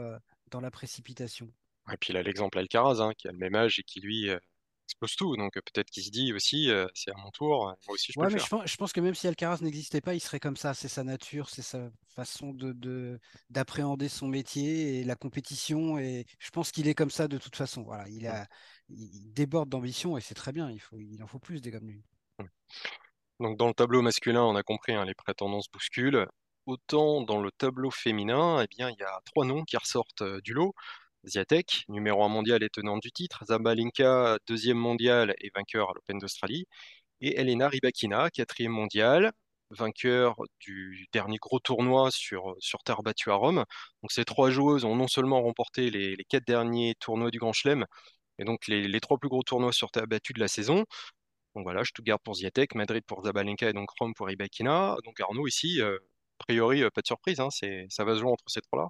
dans 0.50 0.60
la 0.60 0.70
précipitation. 0.70 1.52
Et 1.92 1.96
puis 1.96 2.12
il 2.12 2.16
a 2.16 2.22
l'exemple 2.22 2.58
Alcaraz, 2.58 3.00
hein, 3.00 3.12
qui 3.16 3.28
a 3.28 3.32
le 3.32 3.38
même 3.38 3.54
âge 3.54 3.78
et 3.78 3.82
qui 3.82 4.00
lui 4.00 4.30
euh, 4.30 4.38
explose 4.86 5.16
tout. 5.16 5.36
Donc 5.36 5.52
peut-être 5.54 5.90
qu'il 5.90 6.02
se 6.02 6.10
dit 6.10 6.32
aussi, 6.32 6.70
c'est 6.94 7.10
à 7.10 7.16
mon 7.16 7.30
tour, 7.30 7.64
moi 7.86 7.94
aussi 7.94 8.12
je 8.12 8.18
peux 8.18 8.24
ouais, 8.24 8.32
mais 8.32 8.38
Je, 8.38 8.46
pense, 8.46 8.70
je 8.70 8.76
pense, 8.76 8.92
que 8.92 9.00
même 9.00 9.14
si 9.14 9.26
Alcaraz 9.26 9.58
n'existait 9.60 10.00
pas, 10.00 10.14
il 10.14 10.20
serait 10.20 10.40
comme 10.40 10.56
ça. 10.56 10.72
C'est 10.74 10.88
sa 10.88 11.04
nature, 11.04 11.50
c'est 11.50 11.62
sa 11.62 11.90
façon 12.08 12.52
de 12.52 13.20
d'appréhender 13.50 14.08
son 14.08 14.28
métier 14.28 15.00
et 15.00 15.04
la 15.04 15.16
compétition. 15.16 15.98
Et 15.98 16.24
je 16.38 16.50
pense 16.50 16.70
qu'il 16.70 16.88
est 16.88 16.94
comme 16.94 17.10
ça 17.10 17.28
de 17.28 17.38
toute 17.38 17.56
façon. 17.56 17.82
Voilà, 17.82 18.08
il, 18.08 18.26
a, 18.26 18.46
il 18.88 19.32
déborde 19.32 19.68
d'ambition 19.68 20.16
et 20.16 20.20
c'est 20.20 20.34
très 20.34 20.52
bien. 20.52 20.70
Il, 20.70 20.80
faut, 20.80 20.98
il 20.98 21.22
en 21.22 21.26
faut 21.26 21.38
plus 21.38 21.60
des 21.60 21.70
comme 21.70 21.88
lui. 21.88 22.02
Donc 23.40 23.58
dans 23.58 23.68
le 23.68 23.74
tableau 23.74 24.00
masculin, 24.00 24.42
on 24.42 24.56
a 24.56 24.62
compris, 24.62 24.94
hein, 24.94 25.04
les 25.04 25.14
prétendances 25.14 25.68
bousculent. 25.70 26.26
Autant 26.66 27.20
dans 27.22 27.40
le 27.42 27.50
tableau 27.50 27.90
féminin, 27.90 28.62
eh 28.62 28.66
bien, 28.68 28.90
il 28.90 28.96
y 28.98 29.02
a 29.02 29.20
trois 29.26 29.44
noms 29.44 29.64
qui 29.64 29.76
ressortent 29.76 30.22
euh, 30.22 30.40
du 30.40 30.54
lot. 30.54 30.74
Ziatek, 31.26 31.84
numéro 31.88 32.24
1 32.24 32.28
mondial 32.28 32.62
et 32.62 32.70
tenante 32.70 33.02
du 33.02 33.12
titre, 33.12 33.44
Zabalenka, 33.46 34.38
deuxième 34.46 34.78
mondial 34.78 35.34
et 35.40 35.50
vainqueur 35.54 35.90
à 35.90 35.94
l'Open 35.94 36.18
d'Australie, 36.18 36.66
et 37.20 37.40
Elena 37.40 37.68
Rybakina, 37.68 38.30
quatrième 38.30 38.72
mondial, 38.72 39.32
vainqueur 39.70 40.36
du 40.60 41.06
dernier 41.12 41.38
gros 41.38 41.60
tournoi 41.60 42.10
sur, 42.10 42.54
sur 42.60 42.82
terre 42.84 43.02
battue 43.02 43.30
à 43.30 43.34
Rome. 43.34 43.64
Donc 44.02 44.12
ces 44.12 44.24
trois 44.24 44.50
joueuses 44.50 44.84
ont 44.84 44.96
non 44.96 45.08
seulement 45.08 45.42
remporté 45.42 45.90
les, 45.90 46.16
quatre 46.28 46.46
derniers 46.46 46.94
tournois 47.00 47.30
du 47.30 47.38
Grand 47.38 47.52
Chelem, 47.52 47.86
et 48.38 48.44
donc 48.44 48.66
les, 48.68 49.00
trois 49.00 49.18
plus 49.18 49.28
gros 49.28 49.42
tournois 49.42 49.72
sur 49.72 49.90
terre 49.90 50.06
battue 50.06 50.32
de 50.34 50.40
la 50.40 50.48
saison, 50.48 50.84
donc 51.54 51.64
voilà, 51.64 51.82
garde 52.02 52.20
pour 52.22 52.34
Ziatek, 52.34 52.74
Madrid 52.74 53.04
pour 53.06 53.24
Zabalenka 53.24 53.68
et 53.70 53.72
donc 53.72 53.88
Rome 54.00 54.12
pour 54.14 54.30
Ibakina. 54.30 54.96
Donc 55.04 55.20
Arnaud 55.20 55.46
ici, 55.46 55.80
euh, 55.80 55.98
priori, 56.46 56.82
euh, 56.82 56.90
pas 56.90 57.00
de 57.00 57.06
surprise, 57.06 57.40
hein, 57.40 57.48
ça 57.50 58.04
va 58.04 58.14
se 58.14 58.20
jouer 58.20 58.30
entre 58.30 58.44
ces 58.46 58.60
trois-là. 58.60 58.88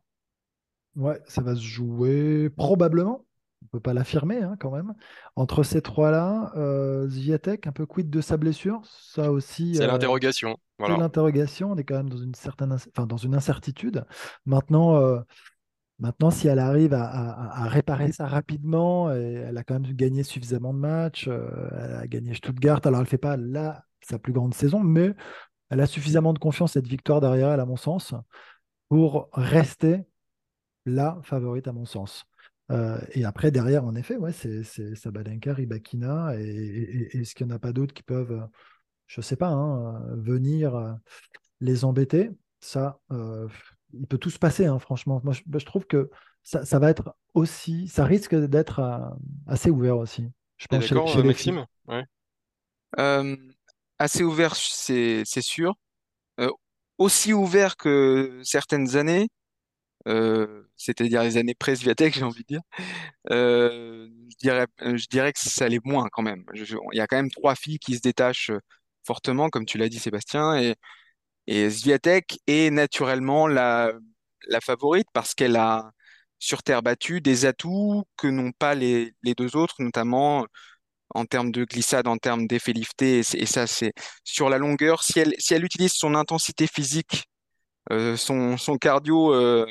Ouais, 0.96 1.20
ça 1.26 1.42
va 1.42 1.54
se 1.54 1.60
jouer 1.60 2.50
probablement, 2.50 3.24
on 3.62 3.66
peut 3.66 3.80
pas 3.80 3.94
l'affirmer 3.94 4.42
hein, 4.42 4.56
quand 4.60 4.70
même. 4.70 4.94
Entre 5.34 5.62
ces 5.62 5.82
trois-là, 5.82 6.52
euh, 6.56 7.08
Ziatek, 7.08 7.66
un 7.66 7.72
peu 7.72 7.86
quid 7.86 8.10
de 8.10 8.20
sa 8.20 8.36
blessure, 8.36 8.82
ça 8.84 9.32
aussi. 9.32 9.74
C'est 9.74 9.86
l'interrogation. 9.86 10.56
C'est 10.78 10.88
l'interrogation, 10.88 11.72
on 11.72 11.76
est 11.76 11.84
quand 11.84 11.96
même 11.96 12.10
dans 12.10 12.18
une 12.18 12.34
certaine, 12.34 12.72
enfin, 12.72 13.06
dans 13.06 13.16
une 13.16 13.34
incertitude. 13.34 14.04
Maintenant, 14.44 15.22
Maintenant, 16.00 16.30
si 16.30 16.48
elle 16.48 16.58
arrive 16.58 16.92
à, 16.92 17.68
réparer 17.68 18.10
ça 18.10 18.26
rapidement, 18.26 19.12
et 19.14 19.44
elle 19.48 19.56
a 19.56 19.62
quand 19.62 19.74
même 19.74 19.92
gagné 19.92 20.24
suffisamment 20.24 20.74
de 20.74 20.78
matchs, 20.80 21.28
euh, 21.28 21.48
elle 21.78 21.94
a 21.94 22.06
gagné 22.08 22.34
Stuttgart, 22.34 22.80
alors 22.84 22.98
elle 22.98 23.04
ne 23.04 23.08
fait 23.08 23.18
pas 23.18 23.36
là 23.36 23.84
sa 24.00 24.18
plus 24.18 24.32
grande 24.32 24.54
saison, 24.54 24.80
mais 24.80 25.14
elle 25.70 25.80
a 25.80 25.86
suffisamment 25.86 26.32
de 26.32 26.38
confiance, 26.38 26.72
cette 26.72 26.86
victoire 26.86 27.20
derrière 27.20 27.50
elle, 27.50 27.60
à 27.60 27.66
mon 27.66 27.76
sens, 27.76 28.14
pour 28.88 29.28
rester 29.32 30.04
la 30.86 31.18
favorite, 31.22 31.68
à 31.68 31.72
mon 31.72 31.84
sens. 31.84 32.24
Euh, 32.70 32.98
et 33.12 33.24
après, 33.24 33.50
derrière, 33.50 33.84
en 33.84 33.94
effet, 33.94 34.16
ouais, 34.16 34.32
c'est 34.32 34.94
Sabalenka, 34.94 35.52
Ribakina, 35.54 36.34
et, 36.38 37.08
est-ce 37.12 37.34
qu'il 37.34 37.46
n'y 37.46 37.52
en 37.52 37.56
a 37.56 37.58
pas 37.58 37.72
d'autres 37.72 37.94
qui 37.94 38.02
peuvent, 38.02 38.48
je 39.06 39.20
ne 39.20 39.22
sais 39.22 39.36
pas, 39.36 39.48
hein, 39.48 40.00
venir 40.16 40.96
les 41.60 41.84
embêter? 41.84 42.30
Ça, 42.60 42.98
euh, 43.12 43.46
il 43.92 44.06
peut 44.06 44.18
tout 44.18 44.30
se 44.30 44.38
passer, 44.38 44.66
hein, 44.66 44.78
franchement. 44.78 45.20
Moi, 45.22 45.34
je, 45.34 45.64
trouve 45.64 45.86
que 45.86 46.10
ça, 46.42 46.78
va 46.78 46.90
être 46.90 47.14
aussi, 47.34 47.88
ça 47.88 48.04
risque 48.04 48.34
d'être 48.34 48.80
euh, 48.80 48.98
assez 49.46 49.70
ouvert 49.70 49.98
aussi. 49.98 50.30
Je 50.56 50.66
pense 50.66 50.84
chez, 50.84 51.06
chez 51.06 51.22
Maxime? 51.22 51.66
euh, 52.98 53.36
Assez 53.98 54.24
ouvert, 54.24 54.56
c'est 54.56 55.24
sûr. 55.40 55.74
Euh, 56.40 56.50
aussi 56.98 57.32
ouvert 57.34 57.76
que 57.76 58.40
certaines 58.44 58.96
années, 58.96 59.28
euh, 60.08 60.64
c'est-à-dire 60.76 61.22
les 61.24 61.36
années 61.38 61.54
pré-Swiatek, 61.54 62.14
j'ai 62.18 62.24
envie 62.24 62.42
de 62.44 62.48
dire, 62.48 62.62
euh, 63.32 64.08
je 64.30 64.36
dirais, 64.38 64.66
je 64.80 65.06
dirais 65.08 65.32
que 65.32 65.40
ça 65.40 65.68
l'est 65.68 65.84
moins 65.84 66.08
quand 66.12 66.22
même. 66.22 66.44
Il 66.54 66.66
y 66.98 67.00
a 67.00 67.06
quand 67.08 67.16
même 67.16 67.30
trois 67.30 67.56
filles 67.56 67.78
qui 67.80 67.96
se 67.96 68.00
détachent 68.02 68.52
fortement, 69.06 69.50
comme 69.50 69.66
tu 69.66 69.78
l'as 69.78 69.88
dit, 69.90 69.98
Sébastien, 70.00 70.56
et, 70.58 70.76
et 71.46 71.70
Swiatek 71.70 72.40
est 72.46 72.70
naturellement 72.70 73.46
la, 73.48 73.92
la 74.48 74.60
favorite 74.60 75.08
parce 75.12 75.34
qu'elle 75.34 75.56
a 75.56 75.90
sur 76.38 76.62
terre 76.62 76.82
battue 76.82 77.20
des 77.20 77.46
atouts 77.46 78.04
que 78.16 78.26
n'ont 78.28 78.52
pas 78.52 78.74
les, 78.74 79.14
les 79.22 79.34
deux 79.34 79.56
autres, 79.56 79.76
notamment 79.80 80.46
en 81.14 81.24
termes 81.26 81.52
de 81.52 81.64
glissade, 81.64 82.06
en 82.08 82.16
termes 82.18 82.46
d'effet 82.46 82.72
lifté. 82.72 83.20
Et, 83.34 83.46
ça, 83.46 83.66
c'est 83.66 83.92
sur 84.24 84.48
la 84.50 84.58
longueur. 84.58 85.02
Si 85.02 85.18
elle, 85.20 85.34
si 85.38 85.54
elle 85.54 85.64
utilise 85.64 85.92
son 85.92 86.14
intensité 86.14 86.66
physique, 86.66 87.24
euh, 87.92 88.16
son, 88.16 88.56
son 88.56 88.76
cardio 88.78 89.32
euh, 89.34 89.66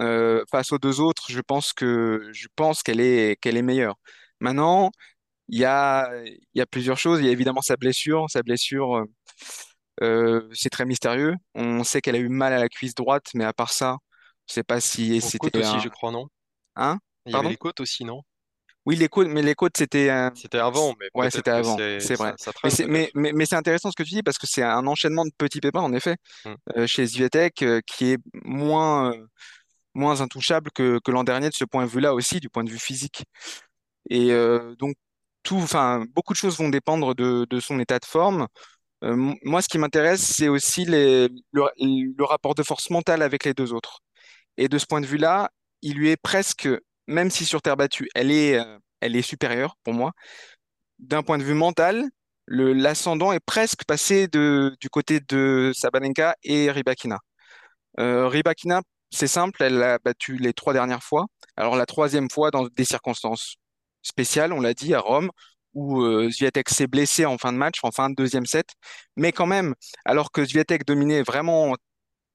euh, 0.00 0.44
face 0.50 0.72
aux 0.72 0.78
deux 0.78 1.00
autres, 1.00 1.26
je 1.30 1.40
pense 1.40 1.72
que 1.72 2.28
je 2.32 2.48
pense 2.56 2.82
qu'elle 2.82 3.00
est 3.00 3.36
qu'elle 3.40 3.56
est 3.56 3.62
meilleure. 3.62 3.96
Maintenant, 4.40 4.90
il 5.48 5.58
y 5.60 5.64
a 5.64 6.10
y 6.54 6.60
a 6.60 6.66
plusieurs 6.66 6.98
choses. 6.98 7.20
Il 7.20 7.26
y 7.26 7.28
a 7.28 7.32
évidemment 7.32 7.62
sa 7.62 7.76
blessure. 7.76 8.26
Sa 8.30 8.42
blessure, 8.42 9.04
c'est 10.52 10.70
très 10.70 10.86
mystérieux. 10.86 11.34
On 11.54 11.84
sait 11.84 12.00
qu'elle 12.00 12.16
a 12.16 12.18
eu 12.18 12.28
mal 12.28 12.52
à 12.52 12.58
la 12.58 12.68
cuisse 12.68 12.94
droite, 12.94 13.26
mais 13.34 13.44
à 13.44 13.52
part 13.52 13.72
ça, 13.72 13.96
je 14.48 14.54
sais 14.54 14.64
pas 14.64 14.80
si 14.80 15.20
c'était 15.20 15.56
aussi, 15.58 15.76
un 15.76 15.78
je 15.78 15.88
crois, 15.88 16.10
non? 16.12 16.26
hein, 16.76 16.98
Il 17.26 17.32
y 17.32 17.38
avait 17.38 17.42
pardon? 17.42 17.48
les 17.48 17.56
côtes 17.56 17.80
aussi, 17.80 18.04
non? 18.04 18.22
Oui, 18.90 18.96
les 18.96 19.08
côtes, 19.08 19.28
mais 19.28 19.42
les 19.42 19.54
côtes, 19.54 19.76
c'était 19.76 20.10
euh, 20.10 20.30
C'était 20.34 20.58
avant, 20.58 20.94
mais 20.98 21.08
ouais, 21.14 21.30
c'était 21.30 21.50
avant, 21.50 21.76
c'est 21.98 22.16
vrai. 22.16 22.34
ça, 22.36 22.36
ça 22.38 22.52
Mais 22.64 22.70
traîne 22.70 22.70
c'est 22.70 22.86
mais, 22.86 23.10
peut-être. 23.10 23.14
mais, 23.14 23.32
mais 23.32 23.46
c'est 23.46 23.56
intéressant 23.56 23.90
ce 23.90 23.96
que 23.96 24.02
tu 24.02 24.10
dis 24.14 24.22
parce 24.22 24.38
que 24.38 24.46
c'est 24.46 24.62
un 24.62 24.86
enchaînement 24.86 25.24
de 25.24 25.30
petits 25.38 25.60
pépins 25.60 25.80
en 25.80 25.92
effet 25.92 26.16
Hmm. 26.44 26.56
euh, 26.76 26.86
chez 26.86 27.06
Swiatek 27.06 27.62
euh, 27.62 27.80
qui 27.86 28.12
est 28.12 28.18
moins 28.44 29.12
euh, 29.14 29.26
moins 29.94 30.20
intouchable 30.22 30.70
que, 30.72 31.00
que 31.04 31.12
l'an 31.12 31.24
dernier 31.24 31.50
de 31.50 31.54
ce 31.54 31.64
point 31.64 31.86
de 31.86 31.90
vue-là 31.90 32.14
aussi, 32.14 32.40
du 32.40 32.50
point 32.50 32.64
de 32.64 32.70
vue 32.70 32.78
physique. 32.80 33.24
Et 34.10 34.32
euh, 34.32 34.74
donc 34.76 34.94
tout, 35.42 35.56
enfin 35.56 36.04
beaucoup 36.14 36.32
de 36.34 36.38
choses 36.38 36.58
vont 36.58 36.68
dépendre 36.70 37.14
de, 37.14 37.46
de 37.48 37.60
son 37.60 37.80
état 37.80 37.98
de 37.98 38.04
forme. 38.06 38.46
Moi, 39.02 39.62
ce 39.62 39.68
qui 39.68 39.78
m'intéresse, 39.78 40.20
c'est 40.22 40.48
aussi 40.48 40.84
les, 40.84 41.28
le, 41.52 41.64
le 41.78 42.24
rapport 42.24 42.54
de 42.54 42.62
force 42.62 42.90
mentale 42.90 43.22
avec 43.22 43.44
les 43.44 43.54
deux 43.54 43.72
autres. 43.72 44.00
Et 44.58 44.68
de 44.68 44.78
ce 44.78 44.86
point 44.86 45.00
de 45.00 45.06
vue-là, 45.06 45.50
il 45.82 45.96
lui 45.96 46.10
est 46.10 46.16
presque, 46.18 46.68
même 47.06 47.30
si 47.30 47.44
sur 47.44 47.62
terre 47.62 47.76
battue, 47.76 48.08
elle 48.14 48.30
est, 48.30 48.58
euh, 48.58 48.78
elle 49.00 49.16
est 49.16 49.22
supérieure 49.22 49.76
pour 49.84 49.94
moi, 49.94 50.12
d'un 50.98 51.22
point 51.22 51.38
de 51.38 51.44
vue 51.44 51.54
mental, 51.54 52.04
l'ascendant 52.46 53.32
est 53.32 53.40
presque 53.40 53.84
passé 53.84 54.28
de, 54.28 54.76
du 54.80 54.90
côté 54.90 55.20
de 55.20 55.72
Sabalenka 55.74 56.36
et 56.42 56.70
Rybakina. 56.70 57.18
Euh, 57.98 58.28
Rybakina, 58.28 58.82
c'est 59.10 59.26
simple, 59.26 59.62
elle 59.62 59.78
l'a 59.78 59.98
battu 59.98 60.36
les 60.36 60.52
trois 60.52 60.72
dernières 60.72 61.02
fois. 61.02 61.26
Alors 61.56 61.76
la 61.76 61.86
troisième 61.86 62.30
fois 62.30 62.50
dans 62.50 62.66
des 62.68 62.84
circonstances 62.84 63.56
spéciales, 64.02 64.52
on 64.52 64.60
l'a 64.60 64.74
dit, 64.74 64.94
à 64.94 65.00
Rome, 65.00 65.30
où 65.74 66.02
euh, 66.02 66.30
Swiatek 66.30 66.68
s'est 66.68 66.86
blessé 66.86 67.24
en 67.26 67.38
fin 67.38 67.52
de 67.52 67.58
match, 67.58 67.78
en 67.82 67.90
fin 67.92 68.10
de 68.10 68.14
deuxième 68.14 68.46
set. 68.46 68.66
Mais 69.16 69.32
quand 69.32 69.46
même, 69.46 69.74
alors 70.04 70.32
que 70.32 70.44
Swiatek 70.44 70.84
dominait 70.86 71.22
vraiment 71.22 71.74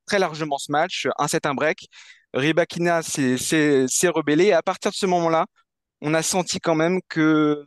très 0.05 0.19
largement 0.19 0.57
ce 0.57 0.71
match, 0.71 1.07
un 1.17 1.27
set, 1.27 1.45
un 1.45 1.53
break, 1.55 1.87
Rybakina 2.35 3.01
s'est 3.01 3.87
rebellé. 4.09 4.45
Et 4.45 4.53
à 4.53 4.61
partir 4.61 4.91
de 4.91 4.95
ce 4.95 5.05
moment-là, 5.07 5.45
on 6.01 6.13
a 6.13 6.23
senti 6.23 6.59
quand 6.59 6.75
même 6.75 7.01
que 7.09 7.65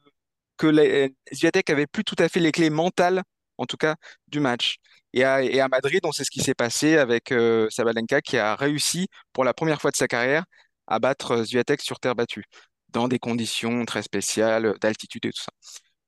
que 0.59 0.67
les, 0.67 1.15
Swiatek 1.33 1.71
avait 1.71 1.87
plus 1.87 2.05
tout 2.05 2.17
à 2.19 2.29
fait 2.29 2.41
les 2.41 2.53
clés 2.53 2.71
mentales, 2.71 3.23
en 3.59 3.67
tout 3.67 3.77
cas, 3.77 3.97
du 4.29 4.41
match. 4.41 4.79
Et 5.15 5.25
à, 5.25 5.69
Madrid, 5.69 6.01
on 6.05 6.13
sait 6.13 6.25
ce 6.25 6.31
qui 6.31 6.41
s'est 6.41 6.55
passé 6.55 6.99
avec 6.99 7.33
euh, 7.33 7.69
Sabalenka 7.71 8.21
qui 8.21 8.37
a 8.37 8.57
réussi 8.57 9.09
pour 9.33 9.45
la 9.45 9.55
première 9.55 9.81
fois 9.81 9.91
de 9.91 9.97
sa 9.97 10.09
carrière 10.09 10.45
à 10.87 10.99
battre 10.99 11.33
euh, 11.33 11.45
Swiatek 11.45 11.81
sur 11.81 12.01
terre 12.01 12.15
battue, 12.15 12.45
dans 12.91 13.09
des 13.09 13.19
conditions 13.19 13.85
très 13.87 14.03
spéciales, 14.03 14.77
d'altitude 14.81 15.27
et 15.27 15.33
tout 15.33 15.43
ça. 15.43 15.53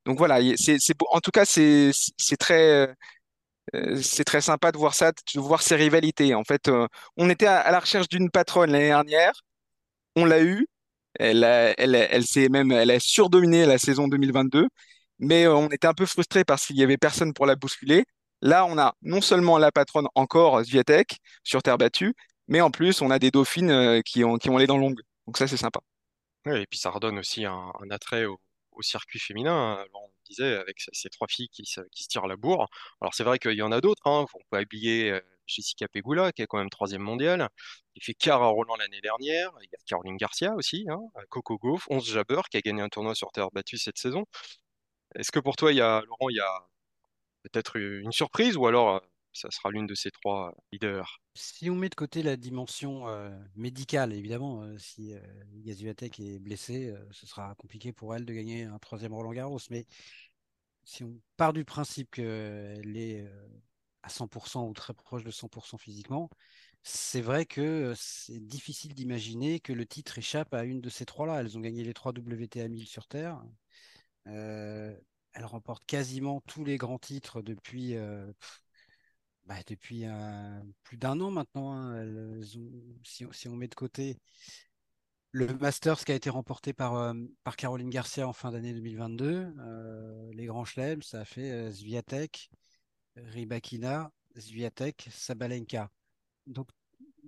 Donc 0.07 0.18
voilà, 0.18 0.40
c'est, 0.57 0.79
en 1.11 1.20
tout 1.20 1.31
cas, 1.31 1.44
c'est, 1.44 1.90
c'est 2.18 2.37
très, 2.37 2.88
euh, 2.88 2.94
c'est 4.02 4.24
très 4.24 4.40
sympa 4.40 4.72
de 4.72 4.78
voir 4.78 4.94
ça, 4.94 5.12
de 5.12 5.40
voir 5.40 5.62
ces 5.62 5.76
rivalités. 5.76 6.35
En 6.35 6.44
fait, 6.44 6.68
euh, 6.68 6.87
on 7.16 7.30
était 7.30 7.46
à, 7.46 7.70
la 7.70 7.80
recherche 7.80 8.09
d'une 8.09 8.30
patronne 8.30 8.72
l'année 8.72 8.88
dernière, 8.88 9.33
on 10.16 10.24
l'a 10.24 10.42
eue, 10.42 10.66
elle 11.14 11.44
a, 11.44 11.74
elle, 11.78 11.94
elle 11.94 12.26
s'est 12.26 12.48
même, 12.48 12.72
elle 12.72 12.90
a 12.90 13.00
surdominé 13.00 13.66
la 13.66 13.78
saison 13.78 14.09
2022, 14.09 14.68
mais 15.18 15.46
euh, 15.46 15.54
on 15.54 15.68
était 15.68 15.87
un 15.87 15.94
peu 15.94 16.06
frustrés 16.06 16.44
parce 16.44 16.66
qu'il 16.66 16.76
y 16.76 16.83
avait 16.83 16.98
personne 16.98 17.33
pour 17.35 17.46
la 17.46 17.56
bousculer. 17.56 18.04
Là, 18.42 18.64
on 18.66 18.78
a 18.78 18.94
non 19.02 19.20
seulement 19.20 19.59
la 19.59 19.70
patronne 19.72 20.09
encore 20.14 20.64
Swiatek 20.64 21.18
sur 21.44 21.62
terre 21.62 21.78
battue, 21.78 22.14
mais 22.48 22.61
en 22.61 22.70
plus, 22.70 23.02
on 23.02 23.11
a 23.11 23.18
des 23.18 23.30
dauphines 23.30 23.70
euh, 23.70 24.00
qui 24.02 24.24
ont, 24.24 24.38
qui 24.38 24.50
ont 24.50 24.59
les 24.59 24.66
dents 24.66 24.78
longues. 24.78 25.00
Donc 25.26 25.38
ça, 25.38 25.46
c'est 25.46 25.56
sympa. 25.56 25.80
Et 26.46 26.66
puis 26.66 26.78
ça 26.78 26.90
redonne 26.90 27.18
aussi 27.18 27.44
un, 27.44 27.72
attrait 27.90 28.24
au, 28.26 28.38
circuit 28.83 29.18
féminin. 29.18 29.78
hein. 29.78 29.85
Avec 30.40 30.81
ces 30.93 31.09
trois 31.11 31.29
filles 31.29 31.49
qui 31.49 31.64
se, 31.66 31.81
tirent 32.09 32.27
la 32.27 32.37
bourre. 32.37 32.69
Alors 33.01 33.14
c'est 33.14 33.25
vrai 33.25 33.38
qu'il 33.38 33.53
y 33.53 33.62
en 33.62 33.73
a 33.73 33.81
d'autres. 33.81 34.07
Hein. 34.07 34.27
On 34.35 34.38
peut 34.51 34.62
oublier 34.62 35.11
euh, 35.11 35.21
Jessica 35.47 35.88
Pegula, 35.88 36.33
qui 36.33 36.43
est 36.43 36.47
quand 36.47 36.59
même 36.59 36.71
troisième 36.71 37.03
mondiale, 37.03 37.49
qui 37.95 38.01
fait 38.01 38.14
quart 38.14 38.43
à 38.43 38.49
Roland 38.49 38.77
l'année 38.77 39.01
dernière. 39.01 39.51
Il 39.62 39.69
y 39.71 39.75
a 39.75 39.79
Caroline 39.87 40.16
Garcia 40.16 40.55
aussi, 40.55 40.87
hein. 40.88 41.01
Coco 41.29 41.59
Gauff, 41.59 41.87
11 41.90 42.05
Jabeur, 42.09 42.49
qui 42.49 42.57
a 42.57 42.61
gagné 42.61 42.83
un 42.83 42.88
tournoi 42.88 43.14
sur 43.14 43.33
terre 43.33 43.51
battue 43.51 43.79
cette 43.79 43.99
saison. 43.99 44.25
Est-ce 45.14 45.33
que 45.33 45.40
pour 45.40 45.57
toi, 45.57 45.73
il 45.73 45.79
y 45.79 45.81
a, 45.81 46.03
Laurent, 46.07 46.29
il 46.31 46.37
y 46.37 46.40
a 46.40 46.69
peut-être 47.43 47.77
une 47.77 48.12
surprise 48.12 48.57
ou 48.57 48.66
alors 48.66 48.97
euh, 48.97 49.01
ça 49.40 49.50
sera 49.50 49.70
l'une 49.70 49.87
de 49.87 49.94
ces 49.94 50.11
trois 50.11 50.55
leaders? 50.72 51.20
Si 51.35 51.70
on 51.70 51.76
met 51.76 51.88
de 51.88 51.94
côté 51.94 52.22
la 52.22 52.37
dimension 52.37 53.09
euh, 53.09 53.31
médicale, 53.57 54.12
évidemment, 54.12 54.62
euh, 54.62 54.76
si 54.79 55.14
euh, 55.14 55.20
est 55.66 56.38
blessée, 56.38 56.90
euh, 56.90 56.98
ce 57.12 57.26
sera 57.26 57.55
compliqué 57.55 57.92
pour 57.92 58.14
elle 58.14 58.24
de 58.24 58.33
gagner 58.33 58.64
un 58.64 58.79
troisième 58.79 59.14
Roland 59.14 59.33
Garros. 59.33 59.59
Mais 59.70 59.87
si 60.85 61.05
on 61.05 61.20
part 61.37 61.53
du 61.53 61.64
principe 61.64 62.11
qu'elle 62.11 62.96
est 62.96 63.22
euh, 63.22 63.48
à 64.03 64.09
100% 64.09 64.66
ou 64.68 64.72
très 64.72 64.94
proche 64.94 65.24
de 65.24 65.31
100% 65.31 65.79
physiquement, 65.79 66.29
c'est 66.83 67.20
vrai 67.20 67.46
que 67.46 67.61
euh, 67.61 67.94
c'est 67.96 68.40
difficile 68.40 68.94
d'imaginer 68.94 69.61
que 69.61 69.72
le 69.72 69.87
titre 69.87 70.18
échappe 70.18 70.53
à 70.55 70.64
une 70.64 70.81
de 70.81 70.90
ces 70.90 71.07
trois-là. 71.07 71.40
Elles 71.40 71.57
ont 71.57 71.61
gagné 71.61 71.85
les 71.85 71.94
trois 71.94 72.12
WTA 72.12 72.68
1000 72.68 72.87
sur 72.87 73.07
Terre. 73.07 73.42
Euh, 74.26 74.94
elles 75.33 75.44
remportent 75.44 75.87
quasiment 75.87 76.40
tous 76.46 76.64
les 76.64 76.76
grands 76.76 76.98
titres 76.98 77.42
depuis, 77.42 77.96
euh, 77.96 78.33
bah, 79.50 79.56
depuis 79.66 80.06
euh, 80.06 80.62
plus 80.84 80.96
d'un 80.96 81.20
an 81.20 81.32
maintenant. 81.32 81.72
hein. 81.72 82.40
Si, 83.02 83.26
on- 83.48 83.56
met 83.56 83.66
de 83.66 83.74
côté 83.74 84.16
le 85.32 85.46
Masters 85.58 86.04
qui 86.04 86.12
a 86.12 86.14
été 86.14 86.30
remporté 86.30 86.72
par, 86.72 86.94
euh, 86.94 87.14
par 87.44 87.56
Caroline 87.56 87.90
Garcia 87.90 88.26
en 88.28 88.32
fin 88.32 88.50
d'année 88.52 88.72
2022, 88.72 89.52
euh, 89.58 90.30
les 90.34 90.46
grands 90.46 90.64
chelems, 90.64 91.02
ça 91.02 91.20
a 91.20 91.24
fait 91.24 91.50
euh, 91.50 91.72
Swiatek, 91.72 92.50
Rybakina, 93.16 94.12
Swiatek, 94.36 95.08
Sabalenka. 95.12 95.90
Donc, 96.46 96.68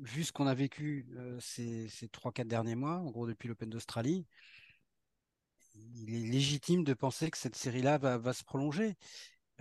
vu 0.02 0.24
ce 0.24 0.32
qu'on 0.32 0.46
a 0.46 0.54
vécu 0.54 1.06
euh, 1.16 1.38
ces, 1.40 1.88
ces 1.88 2.08
3-4 2.08 2.48
derniers 2.48 2.76
mois, 2.76 2.98
en 2.98 3.10
gros 3.10 3.26
depuis 3.26 3.48
l'Open 3.48 3.70
d'Australie, 3.70 4.26
il 5.94 6.14
est 6.14 6.30
légitime 6.30 6.82
de 6.84 6.94
penser 6.94 7.30
que 7.30 7.36
cette 7.38 7.56
série-là 7.56 7.98
va 7.98 8.32
se 8.32 8.44
prolonger. 8.44 8.96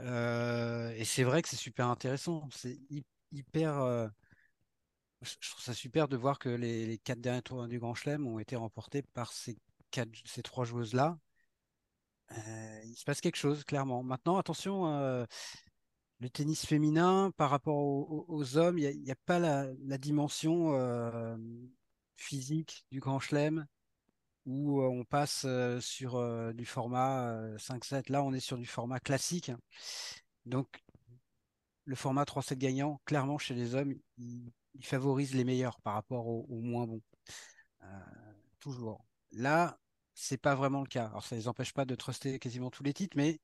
Euh, 0.02 0.94
et 0.96 1.06
c'est 1.06 1.24
vrai 1.24 1.42
que 1.42 1.50
c'est 1.50 1.56
super 1.56 1.88
intéressant. 1.88 2.48
C'est 2.52 2.80
hy- 2.90 3.06
hyper. 3.32 3.78
euh, 3.78 4.08
je 5.22 5.50
trouve 5.50 5.64
ça 5.64 5.74
super 5.74 6.08
de 6.08 6.18
voir 6.18 6.40
que 6.40 6.50
les, 6.50 6.98
quatre 7.00 7.22
derniers 7.22 7.42
tours 7.44 7.68
du 7.68 7.80
Grand 7.80 7.94
Chelem 7.94 8.26
ont 8.28 8.40
été 8.40 8.56
remportés 8.56 9.04
par 9.04 9.32
ces, 9.34 9.58
quatre, 9.92 10.10
ces 10.26 10.42
trois 10.42 10.66
joueuses-là. 10.66 11.18
Euh, 12.32 12.82
il 12.86 12.96
se 12.96 13.04
passe 13.04 13.22
quelque 13.22 13.36
chose, 13.36 13.64
clairement. 13.64 14.04
Maintenant, 14.04 14.38
attention, 14.38 14.86
le 16.20 16.30
tennis 16.30 16.66
féminin 16.66 17.32
par 17.38 17.52
rapport 17.52 17.78
aux, 17.78 18.58
hommes, 18.58 18.80
il 18.80 19.02
n'y 19.02 19.12
a, 19.12 19.16
pas 19.26 19.38
la, 19.38 19.68
dimension 20.00 20.74
physique 22.16 22.86
du 22.90 23.00
Grand 23.00 23.20
Chelem 23.20 23.68
où 24.46 24.82
on 24.82 25.04
passe 25.04 25.46
sur 25.80 26.54
du 26.54 26.66
format 26.66 27.32
euh, 27.32 27.58
5-7. 27.58 28.12
Là, 28.12 28.24
on 28.24 28.34
est 28.34 28.40
sur 28.40 28.58
du 28.58 28.66
format 28.66 29.00
classique. 29.00 29.52
Donc, 30.46 30.68
le 31.86 31.96
format 31.96 32.24
3-7 32.24 32.58
gagnant, 32.58 33.02
clairement, 33.06 33.38
chez 33.38 33.54
les 33.54 33.76
hommes, 33.76 33.94
il, 34.18 34.52
favorise 34.84 35.36
les 35.36 35.44
meilleurs 35.44 35.80
par 35.82 35.94
rapport 35.94 36.28
aux, 36.28 36.62
moins 36.62 36.88
bons. 36.88 37.02
Euh, 37.84 37.88
toujours. 38.60 39.06
Là, 39.32 39.78
c'est 40.14 40.38
pas 40.38 40.56
vraiment 40.56 40.82
le 40.82 40.88
cas. 40.88 41.08
Alors, 41.08 41.26
ça 41.26 41.36
les 41.36 41.48
empêche 41.48 41.74
pas 41.74 41.86
de 41.86 41.96
truster 41.96 42.40
quasiment 42.40 42.72
tous 42.72 42.84
les 42.84 42.94
titres, 42.94 43.18
mais 43.18 43.40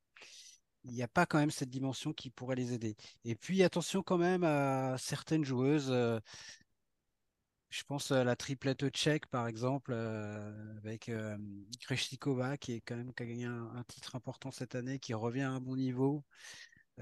il 0.84 0.92
n'y 0.92 1.02
a 1.02 1.08
pas 1.08 1.26
quand 1.26 1.38
même 1.38 1.50
cette 1.50 1.70
dimension 1.70 2.12
qui 2.12 2.30
pourrait 2.30 2.56
les 2.56 2.72
aider. 2.72 2.96
Et 3.24 3.34
puis, 3.34 3.62
attention 3.62 4.02
quand 4.02 4.18
même 4.18 4.42
à 4.42 4.96
certaines 4.98 5.44
joueuses. 5.44 5.92
Je 7.70 7.82
pense 7.84 8.10
à 8.12 8.24
la 8.24 8.36
triplette 8.36 8.88
tchèque, 8.90 9.26
par 9.26 9.46
exemple, 9.46 9.92
euh, 9.94 10.76
avec 10.78 11.08
euh, 11.08 11.36
Krejcikova, 11.80 12.56
qui 12.56 12.72
est 12.74 12.80
quand 12.80 12.96
même 12.96 13.12
qui 13.12 13.22
a 13.22 13.26
gagné 13.26 13.44
un, 13.44 13.70
un 13.74 13.84
titre 13.84 14.16
important 14.16 14.50
cette 14.50 14.74
année, 14.74 14.98
qui 14.98 15.12
revient 15.14 15.42
à 15.42 15.50
un 15.50 15.60
bon 15.60 15.76
niveau. 15.76 16.24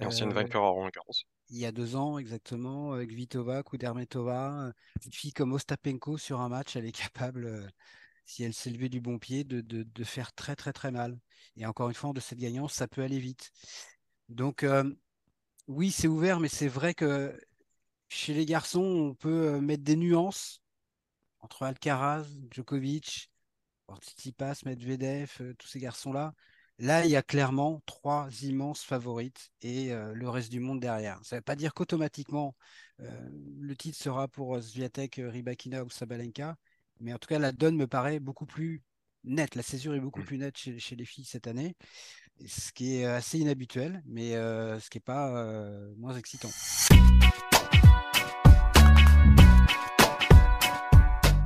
Et 0.01 0.05
ancienne 0.05 0.31
Euh, 0.31 0.35
vainqueur 0.35 0.65
à 0.65 0.69
Roland 0.69 0.91
Garros. 0.91 1.15
il 1.51 1.59
y 1.59 1.67
a 1.67 1.73
deux 1.73 1.95
ans 1.95 2.19
exactement, 2.19 2.93
avec 2.93 3.13
Vitova, 3.13 3.63
Kudermetova, 3.63 4.73
une 5.05 5.13
fille 5.13 5.33
comme 5.33 5.53
Ostapenko 5.53 6.19
sur 6.19 6.41
un 6.41 6.49
match, 6.49 6.75
elle 6.77 6.85
est 6.87 6.93
capable, 6.93 7.71
si 8.25 8.43
elle 8.43 8.53
s'est 8.55 8.71
levée 8.71 8.89
du 8.89 9.01
bon 9.01 9.19
pied, 9.19 9.45
de, 9.45 9.61
de, 9.61 10.05
faire 10.05 10.33
très 10.33 10.57
très 10.57 10.73
très 10.73 10.91
mal. 10.91 11.17
Et 11.57 11.65
encore 11.65 11.89
une 11.89 11.95
fois, 11.95 12.13
de 12.13 12.21
cette 12.21 12.39
gagnance, 12.39 12.75
ça 12.75 12.89
peut 12.89 13.03
aller 13.03 13.21
vite. 13.21 13.53
Donc 14.29 14.67
oui, 15.69 15.91
c'est 15.91 16.09
ouvert, 16.09 16.41
mais 16.41 16.49
c'est 16.49 16.69
vrai 16.69 16.95
que 16.95 17.39
chez 18.09 18.35
les 18.35 18.47
garçons, 18.47 18.83
on 18.83 19.15
peut 19.15 19.61
mettre 19.61 19.85
des 19.85 19.97
nuances 19.97 20.63
entre 21.41 21.63
Alcaraz, 21.65 22.27
Djokovic, 22.51 23.31
Tsitsipas, 24.01 24.63
Medvedev, 24.65 25.55
tous 25.59 25.69
ces 25.69 25.79
garçons-là. 25.79 26.35
Là, 26.79 27.07
il 27.07 27.11
y 27.11 27.17
a 27.17 27.23
clairement 27.23 27.83
trois 27.87 28.29
immenses 28.43 28.83
favorites 28.83 29.51
et 29.63 29.93
euh, 29.93 30.13
le 30.13 30.29
reste 30.29 30.51
du 30.51 30.61
monde 30.61 30.79
derrière. 30.79 31.19
Ça 31.23 31.37
ne 31.37 31.41
veut 31.41 31.45
pas 31.45 31.57
dire 31.57 31.73
qu'automatiquement 31.73 32.55
euh, 33.01 33.29
le 33.61 33.75
titre 33.77 33.99
sera 33.99 34.29
pour 34.29 34.63
Sviatek, 34.63 35.21
Ribakina 35.25 35.85
ou 35.85 35.91
Sabalenka, 35.91 36.57
mais 37.01 37.15
en 37.15 37.19
tout 37.19 37.29
cas, 37.29 37.39
la 37.39 37.53
donne 37.53 37.77
me 37.77 37.87
paraît 37.87 38.21
beaucoup 38.21 38.47
plus 38.47 38.83
nette. 39.25 39.55
La 39.55 39.63
césure 39.63 39.95
est 39.95 40.01
beaucoup 40.01 40.21
mm. 40.21 40.27
plus 40.27 40.39
nette 40.39 40.59
chez, 40.59 40.97
les 40.97 41.05
filles 41.07 41.25
cette 41.25 41.47
année, 41.47 41.77
ce 42.47 42.73
qui 42.73 42.97
est 42.97 43.07
assez 43.07 43.39
inhabituel, 43.39 44.03
mais 44.05 44.35
euh, 44.35 44.79
ce 44.79 44.91
qui 44.91 44.99
n'est 44.99 45.03
pas 45.03 45.31
moins 45.97 46.15
excitant. 46.15 46.51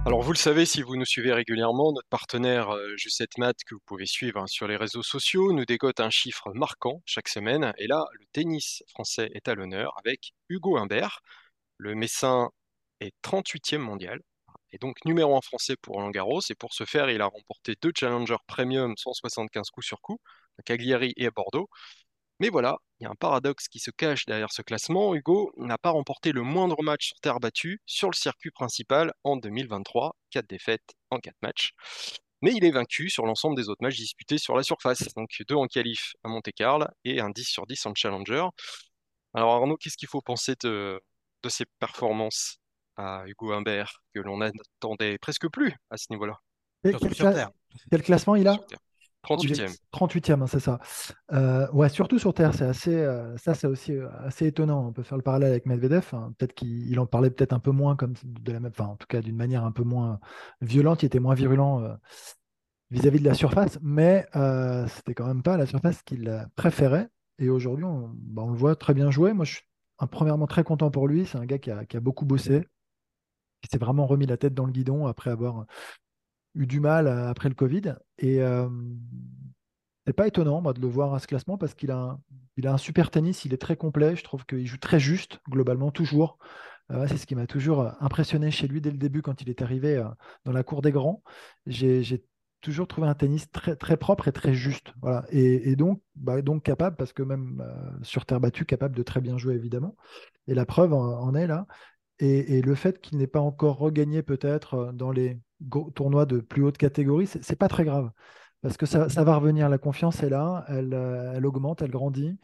Alors 0.07 0.23
vous 0.23 0.33
le 0.33 0.39
savez, 0.39 0.65
si 0.65 0.83
vous 0.83 0.97
nous 0.97 1.05
suivez 1.05 1.33
régulièrement, 1.33 1.93
notre 1.93 2.09
partenaire 2.09 2.71
euh, 2.71 2.95
G7 2.97 3.39
Mat, 3.39 3.55
que 3.67 3.75
vous 3.75 3.83
pouvez 3.85 4.07
suivre 4.07 4.41
hein, 4.41 4.47
sur 4.47 4.67
les 4.67 4.77
réseaux 4.77 5.03
sociaux, 5.03 5.53
nous 5.53 5.67
dégote 5.67 6.01
un 6.01 6.09
chiffre 6.09 6.51
marquant 6.55 7.03
chaque 7.05 7.29
semaine. 7.29 7.75
Et 7.77 7.87
là, 7.87 8.07
le 8.19 8.25
tennis 8.33 8.83
français 8.89 9.31
est 9.35 9.47
à 9.47 9.55
l'honneur 9.55 9.93
avec 9.99 10.33
Hugo 10.49 10.79
Humbert. 10.79 11.21
Le 11.77 11.95
Messin 11.95 12.49
est 13.01 13.13
38e 13.23 13.79
mondial 13.79 14.21
et 14.73 14.79
donc 14.79 15.05
numéro 15.05 15.37
1 15.37 15.41
français 15.43 15.77
pour 15.81 15.97
Roland. 15.97 16.11
Et 16.49 16.55
pour 16.55 16.73
ce 16.73 16.85
faire, 16.85 17.11
il 17.11 17.21
a 17.21 17.27
remporté 17.27 17.75
deux 17.83 17.93
Challenger 17.95 18.37
Premium 18.47 18.97
175 18.97 19.69
coups 19.71 19.87
sur 19.87 20.01
coup, 20.01 20.19
à 20.59 20.63
Cagliari 20.63 21.13
et 21.17 21.27
à 21.27 21.31
Bordeaux. 21.31 21.69
Mais 22.41 22.49
voilà, 22.49 22.79
il 22.99 23.05
y 23.05 23.07
a 23.07 23.11
un 23.11 23.15
paradoxe 23.15 23.69
qui 23.69 23.79
se 23.79 23.91
cache 23.91 24.25
derrière 24.25 24.51
ce 24.51 24.63
classement. 24.63 25.15
Hugo 25.15 25.53
n'a 25.59 25.77
pas 25.77 25.91
remporté 25.91 26.33
le 26.33 26.43
moindre 26.43 26.83
match 26.83 27.09
sur 27.09 27.21
terre 27.21 27.39
battue 27.39 27.83
sur 27.85 28.09
le 28.09 28.17
circuit 28.17 28.51
principal 28.51 29.13
en 29.25 29.37
2023, 29.37 30.17
4 30.31 30.49
défaites 30.49 30.95
en 31.11 31.19
4 31.19 31.37
matchs. 31.43 31.73
Mais 32.41 32.53
il 32.55 32.65
est 32.65 32.71
vaincu 32.71 33.11
sur 33.11 33.27
l'ensemble 33.27 33.57
des 33.57 33.69
autres 33.69 33.83
matchs 33.83 33.97
disputés 33.97 34.39
sur 34.39 34.57
la 34.57 34.63
surface. 34.63 35.13
Donc 35.15 35.29
2 35.47 35.55
en 35.55 35.67
qualif 35.67 36.15
à 36.25 36.29
Monte-Carlo 36.29 36.87
et 37.05 37.21
un 37.21 37.29
10 37.29 37.45
sur 37.45 37.67
10 37.67 37.85
en 37.85 37.95
Challenger. 37.95 38.47
Alors 39.35 39.53
Arnaud, 39.53 39.77
qu'est-ce 39.77 39.99
qu'il 39.99 40.09
faut 40.09 40.23
penser 40.23 40.55
de, 40.63 40.99
de 41.43 41.49
ces 41.51 41.67
performances 41.79 42.57
à 42.97 43.23
Hugo 43.27 43.53
Humbert 43.53 44.03
que 44.15 44.21
l'on 44.21 44.39
n'attendait 44.39 45.19
presque 45.19 45.49
plus 45.49 45.75
à 45.91 45.99
ce 45.99 46.07
niveau-là? 46.09 46.39
Quel, 47.91 48.03
classement 48.03 48.37
il 48.37 48.49
a? 48.49 48.59
38e. 49.23 49.77
38e, 49.93 50.43
hein, 50.43 50.47
c'est 50.47 50.61
ça. 50.61 50.81
Euh, 51.33 51.71
ouais, 51.73 51.89
surtout 51.89 52.19
sur 52.19 52.33
Terre, 52.33 52.55
c'est 52.55 52.65
assez, 52.65 52.95
euh, 52.95 53.37
ça 53.37 53.55
c'est 53.55 53.67
aussi 53.67 53.93
euh, 53.93 54.09
assez 54.21 54.47
étonnant. 54.47 54.87
On 54.89 54.93
peut 54.93 55.03
faire 55.03 55.19
le 55.19 55.23
parallèle 55.23 55.51
avec 55.51 55.67
Medvedev. 55.67 56.07
Hein. 56.13 56.33
Peut-être 56.39 56.55
qu'il 56.55 56.99
en 56.99 57.07
parlait 57.07 57.31
peut-être 57.31 57.53
un 57.53 57.59
peu 57.59 57.71
moins 57.71 57.97
comme 57.97 58.15
de 58.25 58.53
la 58.53 58.61
même, 58.61 58.73
enfin 58.73 58.91
en 58.91 58.97
tout 58.97 59.07
cas 59.07 59.21
d'une 59.21 59.37
manière 59.37 59.65
un 59.65 59.73
peu 59.73 59.85
moins 59.85 60.21
violente. 60.63 61.03
Il 61.03 61.07
était 61.07 61.21
moins 61.21 61.35
virulent 61.35 61.83
vis-à-vis 62.91 63.21
de 63.21 63.25
la 63.25 63.35
surface, 63.35 63.79
mais 63.83 64.27
c'était 64.89 65.15
quand 65.15 65.27
même 65.27 65.43
pas 65.43 65.57
la 65.57 65.67
surface 65.67 66.03
qu'il 66.03 66.49
préférait. 66.57 67.09
Et 67.39 67.49
aujourd'hui, 67.49 67.85
bah, 68.15 68.43
on, 68.43 68.51
le 68.51 68.57
voit 68.59 68.77
très 68.77 68.95
bien 68.95 69.11
jouer. 69.11 69.33
Moi, 69.33 69.45
je 69.45 69.55
suis 69.55 69.63
premièrement 70.11 70.47
très 70.47 70.65
content 70.65 70.91
pour 70.91 71.09
lui. 71.09 71.27
C'est 71.27 71.39
un 71.39 71.47
gars 71.47 71.59
qui 71.59 71.71
a, 71.71 71.85
qui 71.85 71.97
a 71.97 72.01
beaucoup 72.01 72.27
bossé, 72.27 72.67
qui 73.63 73.69
s'est 73.71 73.79
vraiment 73.79 74.07
remis 74.07 74.27
la 74.27 74.37
tête 74.37 74.55
dans 74.55 74.67
le 74.67 74.73
guidon 74.73 75.07
après 75.07 75.31
avoir 75.31 75.67
eu 76.55 76.67
du 76.67 76.81
mal 76.81 77.07
euh, 77.07 77.29
après 77.29 77.49
le 77.49 77.55
Covid. 77.55 77.95
Et 78.19 78.41
euh, 78.43 78.69
c'est 80.07 80.13
pas 80.13 80.27
étonnant 80.27 80.61
de 80.61 80.81
le 80.81 80.89
voir 80.89 81.15
à 81.15 81.19
ce 81.19 81.27
classement 81.27 81.59
parce 81.59 81.75
qu'il 81.75 81.91
a, 81.91 81.97
un, 81.97 82.21
il 82.57 82.67
a 82.67 82.73
un 82.73 82.79
super 82.79 83.11
tennis, 83.11 83.45
il 83.45 83.55
est 83.55 83.59
très 83.59 83.77
complet. 83.77 84.17
Je 84.17 84.25
trouve 84.25 84.45
qu'il 84.45 84.67
joue 84.67 84.79
très 84.79 85.01
juste, 85.01 85.41
globalement, 85.49 85.91
toujours. 85.91 86.39
Euh, 86.91 87.07
c'est 87.07 87.19
ce 87.19 87.27
qui 87.27 87.37
m'a 87.37 87.47
toujours 87.47 87.93
impressionné 88.01 88.51
chez 88.51 88.67
lui 88.67 88.81
dès 88.81 88.91
le 88.91 88.99
début 88.99 89.23
quand 89.23 89.43
il 89.43 89.49
est 89.49 89.63
arrivé 89.63 90.03
dans 90.45 90.53
la 90.53 90.63
cour 90.65 90.83
des 90.83 90.91
grands. 90.91 91.23
J'ai 91.67 92.25
toujours 92.61 92.89
trouvé 92.89 93.07
un 93.07 93.15
tennis 93.15 93.51
très, 93.51 93.77
très 93.77 93.97
propre 93.97 94.27
et 94.29 94.33
très 94.33 94.53
juste. 94.53 94.93
Voilà. 95.01 95.25
Et, 95.31 95.77
donc, 95.77 96.03
bah, 96.17 96.43
donc 96.43 96.65
capable, 96.65 96.97
parce 96.97 97.13
que 97.13 97.23
même 97.23 97.65
sur 98.03 98.27
terre 98.27 98.41
battue, 98.41 98.65
capable 98.65 98.97
de 98.97 99.03
très 99.05 99.21
bien 99.21 99.39
jouer, 99.39 99.55
évidemment. 99.55 99.97
Et 100.49 100.55
la 100.55 100.67
preuve 100.67 100.93
en, 100.93 101.35
est 101.35 101.47
là. 101.47 101.67
Et, 102.19 102.59
et 102.59 102.63
le 102.63 102.75
fait 102.75 103.01
qu'il 103.01 103.19
n'ait 103.19 103.29
pas 103.29 103.41
encore 103.41 103.79
regagné 103.79 104.23
peut-être 104.23 104.93
dans 104.93 105.13
les 105.13 105.39
tournoi 105.95 106.27
de 106.27 106.41
plus 106.41 106.65
haute 106.65 106.79
catégorie, 106.79 107.27
c'est 107.27 107.57
pas 107.57 107.69
très 107.69 107.85
grave. 107.85 108.11
Parce 108.63 108.77
que 108.77 108.87
ça, 108.87 109.07
va 109.07 109.37
revenir, 109.37 109.69
la 109.69 109.79
confiance 109.79 110.23
est 110.23 110.29
là, 110.29 110.65
elle, 110.69 110.93
euh, 110.95 111.41
augmente, 111.43 111.83
elle 111.83 111.91
grandit. 111.91 112.39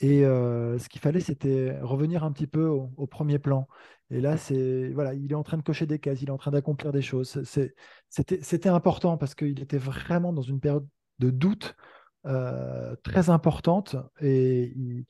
Et 0.00 0.24
euh, 0.24 0.78
ce 0.78 0.88
qu'il 0.88 1.00
fallait, 1.00 1.20
c'était 1.20 1.78
revenir 1.82 2.24
un 2.24 2.32
petit 2.32 2.46
peu 2.46 2.66
au, 2.66 3.06
premier 3.06 3.38
plan. 3.38 3.68
Et 4.10 4.20
là, 4.20 4.36
c'est 4.36 4.90
voilà, 4.90 5.14
il 5.14 5.32
est 5.32 5.34
en 5.34 5.42
train 5.42 5.58
de 5.58 5.62
cocher 5.62 5.86
des 5.86 5.98
cases, 5.98 6.22
il 6.22 6.28
est 6.28 6.32
en 6.32 6.38
train 6.38 6.52
d'accomplir 6.52 6.92
des 6.92 7.02
choses. 7.02 7.42
C'était 8.10 8.68
important 8.68 9.18
parce 9.18 9.34
qu'il 9.34 9.60
était 9.60 9.78
vraiment 9.78 10.32
dans 10.32 10.42
une 10.42 10.60
période 10.60 10.86
de 11.18 11.30
doute 11.30 11.74
euh, 12.26 12.94
très 13.02 13.28
importante. 13.30 13.96
Et 14.20 14.72
il, 14.76 15.06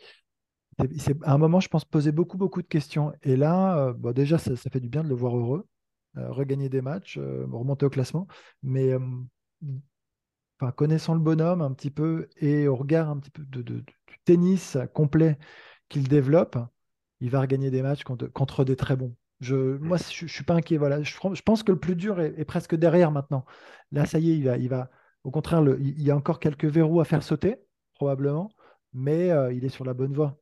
à 1.23 1.33
un 1.35 1.39
moment, 1.39 1.61
je 1.61 1.69
pense, 1.69 1.85
poser 1.85 2.13
beaucoup, 2.13 2.39
beaucoup 2.39 2.63
de 2.63 2.67
questions. 2.67 3.13
Et 3.23 3.37
là, 3.37 3.95
déjà, 4.15 4.39
ça, 4.39 4.55
fait 4.57 4.81
du 4.81 4.89
bien 4.89 5.03
de 5.05 5.09
le 5.09 5.15
voir 5.15 5.37
heureux. 5.37 5.67
Euh, 6.17 6.31
regagner 6.33 6.69
des 6.69 6.81
matchs, 6.81 7.19
euh, 7.19 7.47
remonter 7.53 7.85
au 7.85 7.91
classement. 7.91 8.27
Mais 8.63 8.93
euh, 8.93 8.99
enfin, 10.59 10.73
connaissant 10.73 11.15
le 11.15 11.21
bonhomme 11.21 11.61
un 11.61 11.73
petit 11.73 11.91
peu 11.91 12.29
et 12.37 12.67
au 12.67 12.77
regard 12.77 13.11
un 13.11 13.19
petit 13.19 13.31
peu 13.31 13.45
de, 13.45 13.63
du 13.63 13.85
tennis 14.25 14.79
complet 14.95 15.39
qu'il 15.89 16.09
développe, 16.09 16.57
il 17.21 17.31
va 17.31 17.41
regagner 17.41 17.71
des 17.71 17.83
matchs 17.83 18.05
contre, 18.05 18.65
des 18.65 18.77
très 18.77 18.97
bons. 18.97 19.15
Je, 19.41 19.77
moi, 19.79 19.99
je, 19.99 20.25
ne 20.25 20.29
suis 20.29 20.45
pas 20.45 20.55
inquiet. 20.55 20.79
Voilà. 20.79 21.03
Je, 21.03 21.43
pense 21.43 21.63
que 21.63 21.73
le 21.73 21.79
plus 21.79 21.95
dur 21.95 22.21
est, 22.21 22.45
presque 22.45 22.75
derrière 22.75 23.11
maintenant. 23.11 23.45
Là, 23.93 24.07
ça 24.07 24.19
y 24.19 24.31
est, 24.31 24.37
il 24.37 24.45
va, 24.45 24.57
il 24.57 24.69
va 24.69 24.91
au 25.25 25.31
contraire, 25.31 25.61
le, 25.61 25.79
il 25.81 26.03
y 26.03 26.11
a 26.11 26.17
encore 26.17 26.41
quelques 26.41 26.65
verrous 26.65 27.01
à 27.01 27.05
faire 27.05 27.23
sauter, 27.23 27.57
probablement, 27.95 28.51
mais 28.93 29.29
il 29.53 29.65
est 29.65 29.69
sur 29.69 29.85
la 29.85 29.95
bonne 29.95 30.15
voie. 30.15 30.41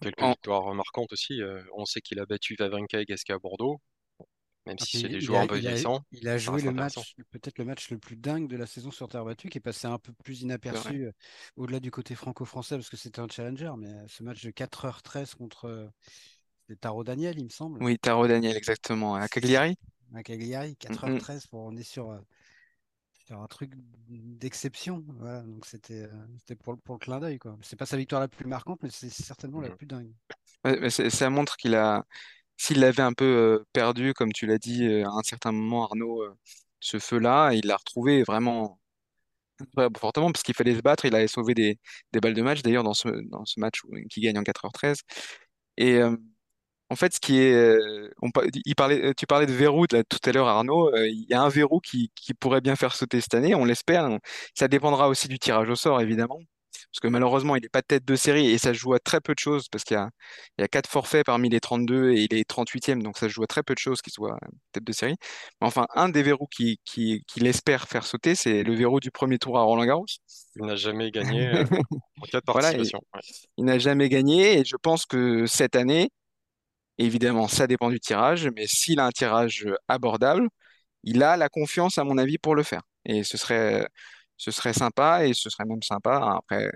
Quelques 0.00 0.22
victoires 0.22 0.74
marquantes 0.74 1.12
aussi. 1.12 1.40
on 1.74 1.84
sait 1.84 2.00
qu'il 2.00 2.20
a 2.20 2.26
battu 2.26 2.56
Vavrinka 2.58 3.00
et 3.00 3.04
Gasquet 3.06 3.32
à 3.32 3.38
Bordeaux. 3.38 3.80
Même 4.66 4.76
ah, 4.80 4.84
si 4.84 5.00
c'est 5.00 5.08
des 5.08 5.20
joueurs 5.20 5.42
un 5.42 5.46
peu 5.46 5.58
vieillissants. 5.58 6.04
Il 6.10 6.28
a 6.28 6.38
joué 6.38 6.60
le 6.60 6.72
match, 6.72 7.14
peut-être 7.30 7.58
le 7.58 7.64
match 7.64 7.90
le 7.90 7.98
plus 7.98 8.16
dingue 8.16 8.48
de 8.48 8.56
la 8.56 8.66
saison 8.66 8.90
sur 8.90 9.08
terre 9.08 9.24
battue, 9.24 9.48
qui 9.48 9.58
est 9.58 9.60
passé 9.60 9.86
un 9.86 9.98
peu 9.98 10.12
plus 10.24 10.42
inaperçu 10.42 11.04
euh, 11.04 11.12
au-delà 11.56 11.78
du 11.78 11.92
côté 11.92 12.16
franco-français, 12.16 12.76
parce 12.76 12.90
que 12.90 12.96
c'était 12.96 13.20
un 13.20 13.28
challenger. 13.28 13.70
Mais 13.78 13.88
euh, 13.88 14.04
ce 14.08 14.24
match 14.24 14.44
de 14.44 14.50
4h13 14.50 15.36
contre 15.36 15.66
euh, 15.66 15.88
Taro 16.80 17.04
Daniel, 17.04 17.38
il 17.38 17.44
me 17.44 17.48
semble. 17.48 17.82
Oui, 17.82 17.96
Taro 17.96 18.26
Daniel, 18.26 18.56
exactement. 18.56 19.14
À 19.14 19.28
Cagliari 19.28 19.76
À 20.14 20.24
Cagliari, 20.24 20.76
4h13 20.80 21.48
pour 21.48 21.60
on 21.60 21.76
est 21.76 21.84
sur, 21.84 22.20
sur 23.24 23.40
un 23.40 23.46
truc 23.46 23.70
d'exception. 24.08 25.04
Voilà, 25.20 25.42
donc 25.42 25.64
c'était 25.64 26.08
pour, 26.64 26.76
pour, 26.78 26.96
le 26.96 26.98
clin 26.98 27.20
d'œil. 27.20 27.38
C'est 27.62 27.76
pas 27.76 27.86
sa 27.86 27.96
victoire 27.96 28.20
la 28.20 28.26
plus 28.26 28.46
marquante, 28.46 28.80
mais 28.82 28.90
c'est 28.90 29.10
certainement 29.10 29.60
la 29.60 29.70
plus 29.70 29.86
dingue. 29.86 30.10
ça 30.98 31.30
montre 31.30 31.56
qu'il 31.56 31.76
a 31.76 32.04
s'il 32.56 32.80
l'avait 32.80 33.02
un 33.02 33.12
peu 33.12 33.64
perdu, 33.72 34.14
comme 34.14 34.32
tu 34.32 34.46
l'as 34.46 34.58
dit 34.58 34.86
à 35.02 35.10
un 35.10 35.22
certain 35.22 35.52
moment, 35.52 35.84
Arnaud, 35.84 36.24
ce 36.80 36.98
feu-là, 36.98 37.52
il 37.52 37.66
l'a 37.66 37.76
retrouvé 37.76 38.22
vraiment 38.22 38.78
fortement 39.98 40.32
parce 40.32 40.42
qu'il 40.42 40.54
fallait 40.54 40.74
se 40.76 40.82
battre. 40.82 41.04
Il 41.06 41.14
avait 41.14 41.28
sauvé 41.28 41.54
des, 41.54 41.78
balles 42.20 42.34
de 42.34 42.42
match 42.42 42.62
d'ailleurs 42.62 42.84
dans 42.84 42.94
ce, 42.94 43.08
match 43.58 43.82
qui 44.10 44.20
gagne 44.20 44.38
en 44.38 44.42
4h13. 44.42 45.00
Et 45.78 46.00
en 46.88 46.96
fait, 46.96 47.14
ce 47.14 47.20
qui 47.20 47.38
est, 47.38 47.78
tu 49.16 49.26
parlais 49.26 49.46
de 49.46 49.52
verrou 49.52 49.86
tout 49.86 50.18
à 50.24 50.32
l'heure, 50.32 50.48
Arnaud. 50.48 50.94
il 50.96 51.26
y 51.28 51.34
a 51.34 51.42
un 51.42 51.48
verrou 51.48 51.80
qui 51.80 52.10
pourrait 52.40 52.60
bien 52.60 52.76
faire 52.76 52.94
sauter 52.94 53.20
cette 53.20 53.34
année, 53.34 53.54
on 53.54 53.64
l'espère. 53.64 54.08
Ça 54.54 54.68
dépendra 54.68 55.08
aussi 55.08 55.28
du 55.28 55.38
tirage 55.38 55.70
au 55.70 55.76
sort, 55.76 56.00
évidemment 56.00 56.40
parce 56.92 57.00
que 57.00 57.08
malheureusement, 57.08 57.56
il 57.56 57.62
n'est 57.62 57.68
pas 57.68 57.82
tête 57.82 58.04
de 58.04 58.16
série 58.16 58.50
et 58.50 58.58
ça 58.58 58.72
se 58.72 58.78
joue 58.78 58.94
à 58.94 58.98
très 58.98 59.20
peu 59.20 59.34
de 59.34 59.38
choses 59.38 59.68
parce 59.68 59.84
qu'il 59.84 59.96
y 59.96 60.00
a, 60.00 60.08
il 60.58 60.68
4 60.68 60.88
forfaits 60.88 61.26
parmi 61.26 61.48
les 61.48 61.60
32 61.60 62.12
et 62.12 62.26
il 62.30 62.34
est 62.34 62.48
38e, 62.48 63.02
donc 63.02 63.18
ça 63.18 63.28
se 63.28 63.32
joue 63.32 63.42
à 63.42 63.46
très 63.46 63.62
peu 63.62 63.74
de 63.74 63.78
choses 63.78 64.00
qu'il 64.00 64.12
soit 64.12 64.38
tête 64.72 64.84
de 64.84 64.92
série. 64.92 65.16
enfin, 65.60 65.86
un 65.94 66.08
des 66.08 66.22
verrous 66.22 66.46
qui, 66.46 66.80
qui, 66.84 67.22
espère 67.42 67.88
faire 67.88 68.06
sauter, 68.06 68.34
c'est 68.34 68.62
le 68.62 68.74
verrou 68.74 69.00
du 69.00 69.10
premier 69.10 69.38
tour 69.38 69.58
à 69.58 69.62
Roland 69.62 69.84
Garros. 69.84 70.06
Il 70.56 70.66
n'a 70.66 70.76
jamais 70.76 71.10
gagné 71.10 71.48
euh, 71.54 71.64
en 72.20 72.26
cas 72.26 72.40
de 72.40 72.44
participation. 72.44 73.00
il, 73.58 73.64
n'a 73.64 73.78
jamais 73.78 74.08
gagné 74.08 74.58
et 74.58 74.64
je 74.64 74.76
pense 74.76 75.06
que 75.06 75.46
cette 75.46 75.76
année, 75.76 76.10
évidemment, 76.98 77.48
ça 77.48 77.66
dépend 77.66 77.90
du 77.90 78.00
tirage, 78.00 78.48
mais 78.56 78.66
s'il 78.66 79.00
a 79.00 79.06
un 79.06 79.10
tirage 79.10 79.66
abordable, 79.88 80.48
il 81.04 81.22
a 81.22 81.36
la 81.36 81.48
confiance, 81.48 81.98
à 81.98 82.04
mon 82.04 82.18
avis, 82.18 82.38
pour 82.38 82.54
le 82.54 82.62
faire. 82.62 82.82
Et 83.04 83.22
ce 83.22 83.38
serait 83.38 83.86
ce 84.36 84.50
serait 84.50 84.72
sympa 84.72 85.26
et 85.26 85.34
ce 85.34 85.50
serait 85.50 85.64
même 85.64 85.82
sympa. 85.82 86.36
Après, 86.38 86.70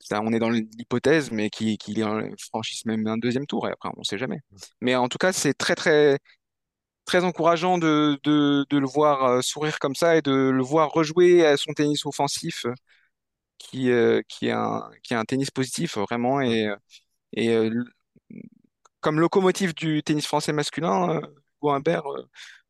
ça, 0.00 0.20
on 0.22 0.32
est 0.32 0.38
dans 0.38 0.50
l'hypothèse, 0.50 1.30
mais 1.30 1.50
qu'il 1.50 1.78
qui 1.78 2.02
franchisse 2.50 2.84
même 2.86 3.06
un 3.06 3.18
deuxième 3.18 3.46
tour, 3.46 3.68
et 3.68 3.72
après, 3.72 3.90
on 3.94 4.00
ne 4.00 4.04
sait 4.04 4.18
jamais. 4.18 4.40
Mais 4.80 4.94
en 4.96 5.08
tout 5.08 5.18
cas, 5.18 5.32
c'est 5.32 5.54
très, 5.54 5.74
très, 5.74 6.18
très 7.04 7.24
encourageant 7.24 7.78
de, 7.78 8.18
de, 8.24 8.66
de, 8.70 8.78
le 8.78 8.86
voir 8.86 9.24
euh, 9.24 9.42
sourire 9.42 9.78
comme 9.78 9.94
ça 9.94 10.16
et 10.16 10.22
de 10.22 10.32
le 10.32 10.62
voir 10.62 10.90
rejouer 10.90 11.46
à 11.46 11.56
son 11.56 11.72
tennis 11.72 12.06
offensif, 12.06 12.66
qui, 13.58 13.90
euh, 13.90 14.22
qui, 14.28 14.48
est 14.48 14.52
un, 14.52 14.90
qui 15.02 15.14
est 15.14 15.16
un 15.16 15.24
tennis 15.24 15.50
positif, 15.50 15.98
vraiment. 15.98 16.40
Et, 16.40 16.68
et 17.34 17.50
euh, 17.50 17.84
comme 19.00 19.20
locomotive 19.20 19.74
du 19.74 20.02
tennis 20.02 20.26
français 20.26 20.52
masculin, 20.52 21.20
Hugo 21.60 21.70
Humbert, 21.70 22.04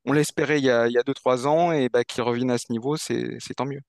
on 0.04 0.12
l'espérait 0.12 0.58
il 0.58 0.64
y 0.64 0.70
a 0.70 0.88
2-3 0.88 1.46
ans, 1.46 1.72
et 1.72 1.88
bah, 1.88 2.04
qu'il 2.04 2.22
revienne 2.22 2.50
à 2.50 2.58
ce 2.58 2.70
niveau, 2.70 2.96
c'est 2.96 3.38
tant 3.56 3.66
mieux. 3.66 3.80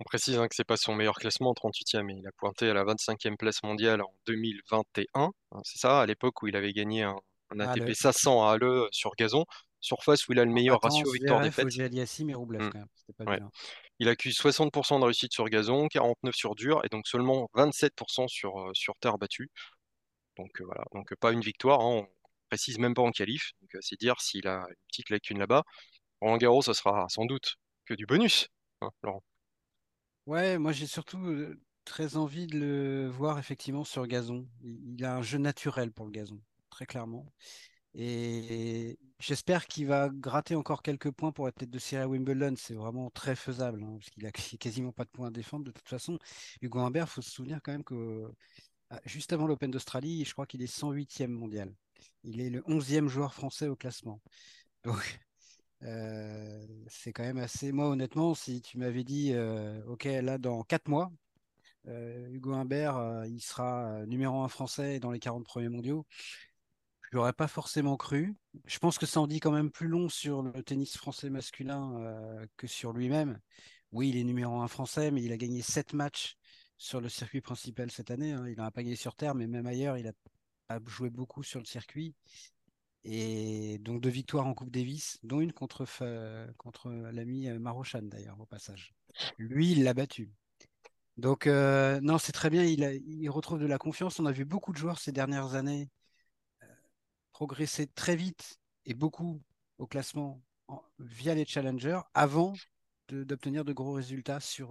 On 0.00 0.04
précise 0.04 0.38
hein, 0.38 0.48
que 0.48 0.54
c'est 0.54 0.64
pas 0.64 0.78
son 0.78 0.94
meilleur 0.94 1.16
classement, 1.16 1.52
38e, 1.52 2.02
mais 2.04 2.16
il 2.16 2.26
a 2.26 2.32
pointé 2.32 2.70
à 2.70 2.74
la 2.74 2.84
25e 2.84 3.36
place 3.36 3.62
mondiale 3.62 4.00
en 4.00 4.12
2021. 4.26 5.06
Hein, 5.14 5.30
c'est 5.62 5.78
ça, 5.78 6.00
à 6.00 6.06
l'époque 6.06 6.42
où 6.42 6.48
il 6.48 6.56
avait 6.56 6.72
gagné 6.72 7.02
un, 7.02 7.16
ATP 7.58 7.92
500 7.92 8.46
à 8.46 8.52
Halle 8.52 8.88
sur 8.92 9.10
gazon, 9.18 9.44
surface 9.80 10.26
où 10.26 10.32
il 10.32 10.38
a 10.38 10.44
le 10.46 10.50
meilleur 10.50 10.80
ratio 10.80 11.10
victoire-défaite. 11.12 11.66
Mmh. 11.66 13.48
Il 13.98 14.08
accuse 14.08 14.38
60% 14.38 15.00
de 15.00 15.04
réussite 15.04 15.34
sur 15.34 15.44
gazon, 15.50 15.86
49% 15.88 16.32
sur 16.32 16.54
dur, 16.54 16.80
et 16.84 16.88
donc 16.88 17.06
seulement 17.06 17.50
27% 17.54 18.26
sur, 18.28 18.58
euh, 18.58 18.70
sur 18.72 18.94
terre 19.00 19.18
battue. 19.18 19.50
Donc 20.38 20.60
euh, 20.60 20.64
voilà, 20.64 20.84
donc 20.94 21.14
pas 21.16 21.32
une 21.32 21.42
victoire, 21.42 21.80
hein, 21.82 22.06
précise 22.50 22.78
même 22.78 22.94
pas 22.94 23.02
en 23.02 23.12
qualif, 23.12 23.52
euh, 23.74 23.78
c'est 23.80 23.98
dire 23.98 24.20
s'il 24.20 24.48
a 24.48 24.66
une 24.68 24.74
petite 24.88 25.10
lacune 25.10 25.38
là-bas. 25.38 25.62
Roland 26.20 26.36
Garros, 26.36 26.62
ça 26.62 26.74
sera 26.74 27.08
sans 27.08 27.24
doute 27.24 27.56
que 27.86 27.94
du 27.94 28.06
bonus, 28.06 28.48
hein, 28.80 28.90
Laurent. 29.02 29.22
Ouais, 30.26 30.58
moi 30.58 30.72
j'ai 30.72 30.86
surtout 30.86 31.56
très 31.84 32.16
envie 32.16 32.46
de 32.46 32.58
le 32.58 33.08
voir 33.08 33.38
effectivement 33.38 33.84
sur 33.84 34.06
gazon. 34.06 34.46
Il, 34.62 35.04
a 35.04 35.16
un 35.16 35.22
jeu 35.22 35.38
naturel 35.38 35.92
pour 35.92 36.06
le 36.06 36.12
gazon, 36.12 36.40
très 36.70 36.86
clairement. 36.86 37.26
Et 37.94 38.98
j'espère 39.18 39.66
qu'il 39.66 39.86
va 39.86 40.08
gratter 40.10 40.54
encore 40.54 40.82
quelques 40.82 41.10
points 41.10 41.32
pour 41.32 41.48
être 41.48 41.56
tête 41.56 41.70
de 41.70 41.78
série 41.78 42.02
à 42.02 42.08
Wimbledon. 42.08 42.54
C'est 42.56 42.74
vraiment 42.74 43.10
très 43.10 43.34
faisable, 43.34 43.82
hein, 43.82 43.96
parce 43.98 44.10
qu'il 44.10 44.26
a 44.26 44.32
quasiment 44.60 44.92
pas 44.92 45.04
de 45.04 45.10
points 45.10 45.28
à 45.28 45.30
défendre 45.30 45.64
de 45.64 45.72
toute 45.72 45.88
façon. 45.88 46.18
Hugo 46.60 46.80
Humbert, 46.80 47.08
faut 47.08 47.22
se 47.22 47.30
souvenir 47.30 47.60
quand 47.62 47.72
même 47.72 47.84
que 47.84 48.30
juste 49.04 49.32
avant 49.32 49.46
l'Open 49.46 49.70
d'Australie, 49.70 50.24
je 50.24 50.32
crois 50.32 50.46
qu'il 50.46 50.62
est 50.62 50.72
108e 50.72 51.28
mondial. 51.28 51.74
Il 52.24 52.40
est 52.40 52.50
le 52.50 52.60
11e 52.62 53.08
joueur 53.08 53.34
français 53.34 53.68
au 53.68 53.76
classement. 53.76 54.20
Donc 54.84 55.20
euh, 55.82 56.66
c'est 56.88 57.12
quand 57.12 57.22
même 57.22 57.38
assez. 57.38 57.72
Moi, 57.72 57.88
honnêtement, 57.88 58.34
si 58.34 58.60
tu 58.60 58.78
m'avais 58.78 59.04
dit, 59.04 59.32
euh, 59.32 59.82
OK, 59.86 60.04
là, 60.04 60.38
dans 60.38 60.62
4 60.62 60.88
mois, 60.88 61.10
euh, 61.88 62.28
Hugo 62.30 62.52
Humbert, 62.52 63.24
il 63.26 63.40
sera 63.40 64.04
numéro 64.06 64.42
1 64.42 64.48
français 64.48 65.00
dans 65.00 65.10
les 65.10 65.18
40 65.20 65.44
premiers 65.44 65.68
mondiaux, 65.68 66.06
je 67.10 67.16
n'aurais 67.16 67.32
pas 67.32 67.48
forcément 67.48 67.96
cru. 67.96 68.36
Je 68.66 68.78
pense 68.78 68.98
que 68.98 69.06
ça 69.06 69.20
en 69.20 69.26
dit 69.26 69.40
quand 69.40 69.50
même 69.50 69.70
plus 69.70 69.88
long 69.88 70.08
sur 70.08 70.42
le 70.42 70.62
tennis 70.62 70.96
français 70.96 71.30
masculin 71.30 72.46
que 72.56 72.66
sur 72.66 72.92
lui-même. 72.92 73.40
Oui, 73.92 74.10
il 74.10 74.16
est 74.16 74.24
numéro 74.24 74.60
1 74.60 74.68
français, 74.68 75.10
mais 75.10 75.22
il 75.22 75.32
a 75.32 75.36
gagné 75.36 75.62
7 75.62 75.94
matchs 75.94 76.36
sur 76.76 77.00
le 77.00 77.08
circuit 77.08 77.40
principal 77.40 77.90
cette 77.90 78.10
année. 78.10 78.32
Hein. 78.32 78.46
Il 78.48 78.56
n'a 78.56 78.70
pas 78.70 78.82
gagné 78.82 78.96
sur 78.96 79.16
terre, 79.16 79.34
mais 79.34 79.46
même 79.46 79.66
ailleurs, 79.66 79.98
il 79.98 80.06
a 80.06 80.12
joué 80.86 81.10
beaucoup 81.10 81.42
sur 81.42 81.60
le 81.60 81.66
circuit. 81.66 82.14
Et 83.04 83.78
donc 83.78 84.00
deux 84.00 84.10
victoires 84.10 84.46
en 84.46 84.54
Coupe 84.54 84.70
Davis, 84.70 85.18
dont 85.22 85.40
une 85.40 85.52
contre, 85.52 85.86
contre 86.58 86.90
l'ami 86.90 87.48
euh, 87.48 87.58
Marochan 87.58 88.02
d'ailleurs 88.02 88.38
au 88.40 88.46
passage. 88.46 88.94
Lui, 89.38 89.72
il 89.72 89.84
l'a 89.84 89.94
battu. 89.94 90.30
Donc 91.16 91.46
euh, 91.46 92.00
non, 92.02 92.18
c'est 92.18 92.32
très 92.32 92.50
bien, 92.50 92.64
il, 92.64 92.82
il, 93.06 93.28
retrouve 93.30 93.58
de 93.58 93.66
la 93.66 93.78
confiance. 93.78 94.20
On 94.20 94.26
a 94.26 94.32
vu 94.32 94.44
beaucoup 94.44 94.72
de 94.72 94.78
joueurs 94.78 94.98
ces 94.98 95.12
dernières 95.12 95.54
années 95.54 95.88
euh, 96.62 96.66
progresser 97.32 97.86
très 97.86 98.16
vite 98.16 98.58
et 98.84 98.94
beaucoup 98.94 99.42
au 99.78 99.86
classement 99.86 100.42
via 100.98 101.34
les 101.34 101.46
challengers 101.46 102.00
avant 102.14 102.52
d'obtenir 103.08 103.64
de, 103.64 103.72
gros 103.72 103.92
résultats 103.92 104.38
sur, 104.38 104.68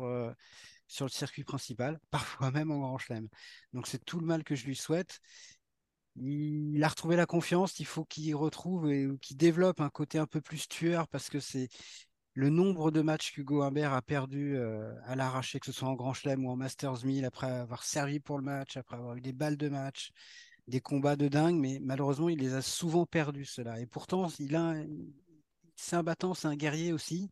sur 0.87 1.05
le 1.05 1.09
circuit 1.09 1.43
principal, 1.43 1.99
parfois 2.09 2.51
même 2.51 2.71
en 2.71 2.79
Grand 2.79 2.97
Chelem. 2.97 3.27
Donc 3.73 3.87
c'est 3.87 4.03
tout 4.05 4.19
le 4.19 4.25
mal 4.25 4.43
que 4.43 4.55
je 4.55 4.65
lui 4.65 4.75
souhaite 4.75 5.19
il 6.15 6.83
a 6.83 6.87
retrouvé 6.87 7.15
la 7.15 7.25
confiance, 7.25 7.79
il 7.79 7.85
faut 7.85 8.05
qu'il 8.05 8.35
retrouve 8.35 8.91
et 8.91 9.07
qu'il 9.21 9.37
développe 9.37 9.81
un 9.81 9.89
côté 9.89 10.17
un 10.17 10.25
peu 10.25 10.41
plus 10.41 10.67
tueur 10.67 11.07
parce 11.07 11.29
que 11.29 11.39
c'est 11.39 11.69
le 12.33 12.49
nombre 12.49 12.91
de 12.91 13.01
matchs 13.01 13.33
qu'Hugo 13.33 13.63
Humbert 13.63 13.93
a 13.93 14.01
perdu 14.01 14.55
euh, 14.55 14.93
à 15.05 15.15
l'arraché, 15.15 15.59
que 15.59 15.65
ce 15.65 15.71
soit 15.71 15.89
en 15.89 15.95
Grand 15.95 16.13
Chelem 16.13 16.45
ou 16.45 16.49
en 16.49 16.55
Masters 16.55 17.03
1000, 17.03 17.25
après 17.25 17.47
avoir 17.51 17.83
servi 17.83 18.19
pour 18.19 18.37
le 18.37 18.43
match, 18.43 18.77
après 18.77 18.95
avoir 18.95 19.15
eu 19.15 19.21
des 19.21 19.33
balles 19.33 19.57
de 19.57 19.67
match, 19.67 20.11
des 20.67 20.81
combats 20.81 21.15
de 21.15 21.27
dingue, 21.27 21.55
mais 21.59 21.79
malheureusement, 21.81 22.29
il 22.29 22.39
les 22.39 22.53
a 22.53 22.61
souvent 22.61 23.05
perdus, 23.05 23.45
cela. 23.45 23.79
Et 23.79 23.87
pourtant, 23.87 24.27
il 24.39 24.55
a, 24.55 24.75
c'est 25.75 25.95
un 25.95 26.03
battant, 26.03 26.33
c'est 26.33 26.47
un 26.47 26.55
guerrier 26.55 26.93
aussi. 26.93 27.29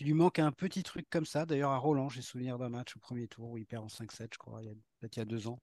il 0.00 0.06
lui 0.06 0.14
manque 0.14 0.38
un 0.38 0.52
petit 0.52 0.82
truc 0.82 1.06
comme 1.10 1.26
ça. 1.26 1.46
D'ailleurs, 1.46 1.70
à 1.70 1.78
Roland, 1.78 2.08
j'ai 2.08 2.22
souvenir 2.22 2.58
d'un 2.58 2.68
match 2.68 2.96
au 2.96 3.00
premier 3.00 3.28
tour 3.28 3.50
où 3.50 3.58
il 3.58 3.66
perd 3.66 3.84
en 3.84 3.88
5-7, 3.88 4.28
je 4.34 4.38
crois, 4.38 4.62
il 4.62 4.76
peut-être 5.00 5.16
il 5.16 5.20
y 5.20 5.22
a 5.22 5.26
deux 5.26 5.48
ans. 5.48 5.60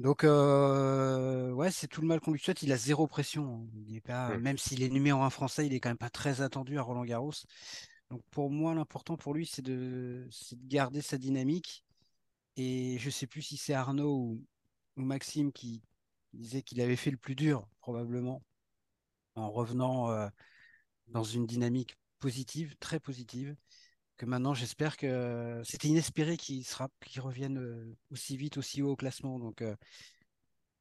Donc, 0.00 0.24
euh, 0.24 1.52
ouais, 1.52 1.70
c'est 1.70 1.86
tout 1.86 2.00
le 2.00 2.06
mal 2.08 2.20
qu'on 2.20 2.32
lui 2.32 2.40
souhaite. 2.40 2.62
Il 2.62 2.72
a 2.72 2.76
zéro 2.76 3.06
pression. 3.06 3.68
Il 3.86 3.96
est 3.96 4.00
pas, 4.00 4.36
Même 4.38 4.58
s'il 4.58 4.82
est 4.82 4.88
numéro 4.88 5.22
un 5.22 5.30
français, 5.30 5.66
il 5.66 5.72
est 5.72 5.80
quand 5.80 5.90
même 5.90 5.98
pas 5.98 6.10
très 6.10 6.40
attendu 6.40 6.78
à 6.78 6.82
Roland 6.82 7.04
Garros. 7.04 7.32
Donc, 8.10 8.22
pour 8.30 8.50
moi, 8.50 8.74
l'important 8.74 9.16
pour 9.16 9.34
lui, 9.34 9.46
c'est 9.46 9.62
de, 9.62 10.28
de, 10.52 10.66
garder 10.66 11.00
sa 11.00 11.16
dynamique. 11.16 11.84
Et 12.56 12.98
je 12.98 13.10
sais 13.10 13.26
plus 13.26 13.42
si 13.42 13.56
c'est 13.56 13.74
Arnaud 13.74 14.16
ou, 14.16 14.44
Maxime 14.96 15.52
qui 15.52 15.82
disait 16.32 16.62
qu'il 16.62 16.80
avait 16.80 16.96
fait 16.96 17.10
le 17.10 17.16
plus 17.16 17.34
dur, 17.34 17.66
probablement, 17.80 18.42
en 19.34 19.50
revenant 19.50 20.10
euh, 20.10 20.28
dans 21.08 21.24
une 21.24 21.46
dynamique 21.46 21.96
positive, 22.20 22.76
très 22.78 23.00
positive 23.00 23.56
que 24.16 24.26
maintenant 24.26 24.54
j'espère 24.54 24.96
que 24.96 25.60
c'était 25.64 25.88
inespéré 25.88 26.36
qu'il 26.36 26.64
revienne 27.18 27.58
euh, 27.58 27.96
aussi 28.10 28.36
vite 28.36 28.56
aussi 28.56 28.82
haut 28.82 28.92
au 28.92 28.96
classement. 28.96 29.38
Donc 29.38 29.62
euh, 29.62 29.74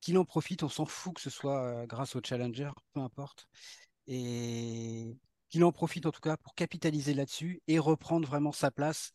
qu'il 0.01 0.17
en 0.17 0.25
profite 0.25 0.63
on 0.63 0.69
s'en 0.69 0.85
fout 0.85 1.15
que 1.15 1.21
ce 1.21 1.29
soit 1.29 1.61
euh, 1.63 1.85
grâce 1.85 2.15
au 2.15 2.21
challenger 2.23 2.71
peu 2.93 2.99
importe. 2.99 3.47
Et 4.07 5.17
qu'il 5.49 5.63
en 5.63 5.71
profite 5.71 6.05
en 6.05 6.11
tout 6.11 6.21
cas 6.21 6.37
pour 6.37 6.55
capitaliser 6.55 7.13
là-dessus 7.13 7.61
et 7.67 7.79
reprendre 7.79 8.27
vraiment 8.27 8.51
sa 8.51 8.71
place 8.71 9.11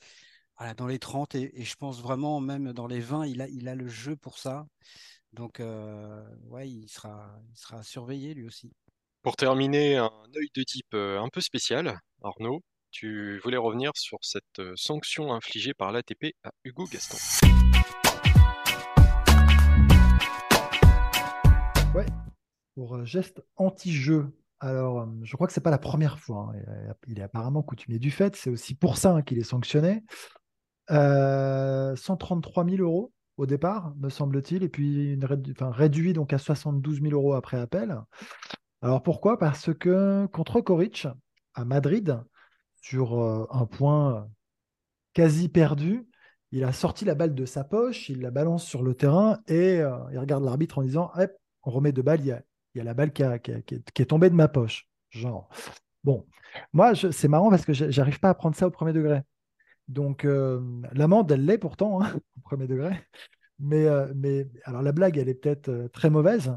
dans 0.77 0.89
les 0.89 0.99
30 0.99 1.37
et, 1.37 1.65
je 1.65 1.75
pense 1.77 2.01
vraiment 2.01 2.41
même 2.41 2.73
dans 2.73 2.89
les 2.89 2.99
20 3.01 3.27
il 3.27 3.69
a 3.69 3.75
le 3.75 3.89
jeu 3.89 4.17
pour 4.17 4.39
ça. 4.39 4.67
Donc 5.33 5.61
ouais 5.61 6.69
il 6.69 6.89
sera 6.89 7.39
il 7.51 7.57
sera 7.57 7.83
surveillé 7.83 8.35
lui 8.35 8.47
aussi. 8.47 8.73
Pour 9.23 9.37
terminer 9.37 9.97
un 9.97 10.11
œil 10.37 10.49
de 10.55 10.63
type 10.63 10.95
un 10.95 11.29
peu 11.29 11.41
spécial 11.41 12.01
Arnaud 12.23 12.63
tu 12.91 13.39
voulais 13.41 13.57
revenir 13.57 13.93
sur 13.95 14.19
cette 14.23 14.59
euh, 14.59 14.73
sanction 14.77 15.33
infligée 15.33 15.75
par 15.75 15.93
l'ATP 15.93 16.35
à 16.45 16.51
Hugo 16.65 16.85
Gaston. 16.91 17.17
Ouais, 21.95 22.07
pour 22.75 22.97
un 22.97 23.05
geste 23.05 23.43
anti-jeu. 23.57 24.27
Alors, 24.61 25.01
euh, 25.01 25.07
je 25.23 25.37
crois 25.37 25.47
que 25.47 25.53
c'est 25.53 25.61
pas 25.61 25.71
la 25.71 25.79
première 25.79 26.19
fois. 26.19 26.53
Hein. 26.55 26.95
Il 27.07 27.19
est 27.19 27.23
apparemment 27.23 27.63
coutumier 27.63 27.99
du 27.99 28.11
fait. 28.11 28.37
C'est 28.37 28.51
aussi 28.51 28.75
pour 28.75 28.97
ça 28.97 29.13
hein, 29.13 29.23
qu'il 29.23 29.39
est 29.39 29.45
sanctionné. 29.45 30.05
133 30.89 30.95
euh, 32.65 32.69
000 32.71 32.83
euros 32.83 33.13
au 33.37 33.47
départ, 33.47 33.95
me 33.99 34.09
semble-t-il, 34.09 34.65
et 34.65 34.69
puis 34.69 35.17
réduit 35.61 36.13
donc 36.13 36.33
à 36.33 36.39
72 36.39 37.01
000 37.01 37.13
euros 37.15 37.35
après 37.35 37.57
appel. 37.57 37.97
Alors 38.83 39.03
pourquoi? 39.03 39.39
Parce 39.39 39.73
que 39.75 40.27
contre 40.27 40.61
Koric, 40.61 41.07
à 41.55 41.65
Madrid, 41.65 42.21
sur 42.81 43.21
euh, 43.21 43.47
un 43.51 43.67
point 43.67 44.29
quasi 45.15 45.49
perdu. 45.49 46.09
Il 46.51 46.65
a 46.65 46.73
sorti 46.73 47.05
la 47.05 47.15
balle 47.15 47.35
de 47.35 47.45
sa 47.45 47.65
poche, 47.65 48.09
il 48.09 48.21
la 48.23 48.31
balance 48.31 48.65
sur 48.65 48.83
le 48.83 48.95
terrain 48.95 49.41
et 49.49 49.81
euh, 49.81 49.99
il 50.13 50.19
regarde 50.19 50.45
l'arbitre 50.45 50.79
en 50.79 50.83
disant 50.83 51.13
On 51.63 51.71
remet 51.71 51.93
deux 51.93 52.03
balles, 52.03 52.21
il 52.21 52.27
y 52.75 52.81
a, 52.81 52.85
la 52.85 52.95
balle 52.95 53.13
qui, 53.13 53.23
est 53.23 54.07
tombée 54.07 54.31
de 54.31 54.35
ma 54.35 54.49
poche. 54.49 54.89
Genre. 55.11 55.49
Bon, 56.05 56.27
moi, 56.73 56.95
c'est 56.95 57.29
marrant 57.29 57.51
parce 57.51 57.65
que 57.65 57.73
j'arrive 57.73 58.21
pas 58.21 58.31
à 58.31 58.35
prendre 58.35 58.57
ça 58.57 58.67
au 58.67 58.71
premier 58.71 58.93
degré. 58.93 59.23
Donc, 59.89 60.25
euh, 60.25 60.61
l'amende, 60.93 61.31
elle 61.33 61.45
l'est 61.45 61.59
pourtant 61.59 62.03
hein, 62.03 62.13
au 62.37 62.41
premier 62.41 62.67
degré. 62.67 62.93
Mais, 63.59 63.87
mais 64.15 64.47
alors, 64.65 64.83
la 64.83 64.93
blague, 64.93 65.19
elle 65.19 65.29
est 65.29 65.35
peut-être 65.35 65.89
très 65.93 66.11
mauvaise 66.11 66.53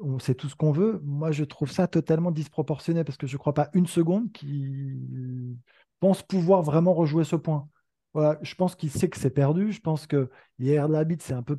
on 0.00 0.18
sait 0.18 0.34
tout 0.34 0.48
ce 0.48 0.56
qu'on 0.56 0.72
veut. 0.72 1.00
Moi, 1.04 1.32
je 1.32 1.44
trouve 1.44 1.70
ça 1.70 1.86
totalement 1.86 2.30
disproportionné 2.30 3.04
parce 3.04 3.18
que 3.18 3.26
je 3.26 3.34
ne 3.34 3.38
crois 3.38 3.54
pas 3.54 3.68
une 3.74 3.86
seconde 3.86 4.32
qu'il 4.32 5.56
pense 6.00 6.22
pouvoir 6.22 6.62
vraiment 6.62 6.94
rejouer 6.94 7.24
ce 7.24 7.36
point. 7.36 7.68
Je 8.42 8.54
pense 8.54 8.74
qu'il 8.74 8.90
sait 8.90 9.08
que 9.08 9.18
c'est 9.18 9.30
perdu. 9.30 9.72
Je 9.72 9.80
pense 9.80 10.06
que 10.06 10.30
hier 10.58 10.88
l'habit, 10.88 11.18
c'est 11.20 11.34
un 11.34 11.42
peu 11.42 11.56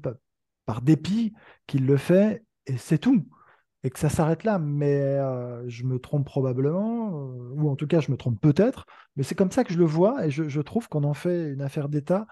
par, 0.66 0.82
dépit 0.82 1.34
qu'il 1.68 1.86
le 1.86 1.98
fait 1.98 2.44
et 2.66 2.78
c'est 2.78 2.98
tout. 2.98 3.26
Et 3.84 3.90
que 3.90 4.00
ça 4.00 4.10
s'arrête 4.10 4.44
là. 4.44 4.60
Mais 4.60 5.00
euh, 5.02 5.68
je 5.70 5.86
me 5.86 6.00
trompe 6.00 6.26
probablement, 6.26 7.14
euh, 7.14 7.54
ou 7.56 7.70
en 7.70 7.76
tout 7.76 7.88
cas, 7.88 8.02
je 8.02 8.12
me 8.12 8.18
trompe 8.18 8.40
peut-être. 8.42 8.86
Mais 9.16 9.24
c'est 9.24 9.36
comme 9.36 9.52
ça 9.52 9.64
que 9.64 9.74
je 9.74 9.80
le 9.80 9.86
vois 9.86 10.26
et 10.26 10.32
je 10.32 10.62
trouve 10.62 10.90
qu'on 10.90 11.04
en 11.04 11.14
fait 11.14 11.52
une 11.52 11.62
affaire 11.62 11.88
d'État 11.88 12.28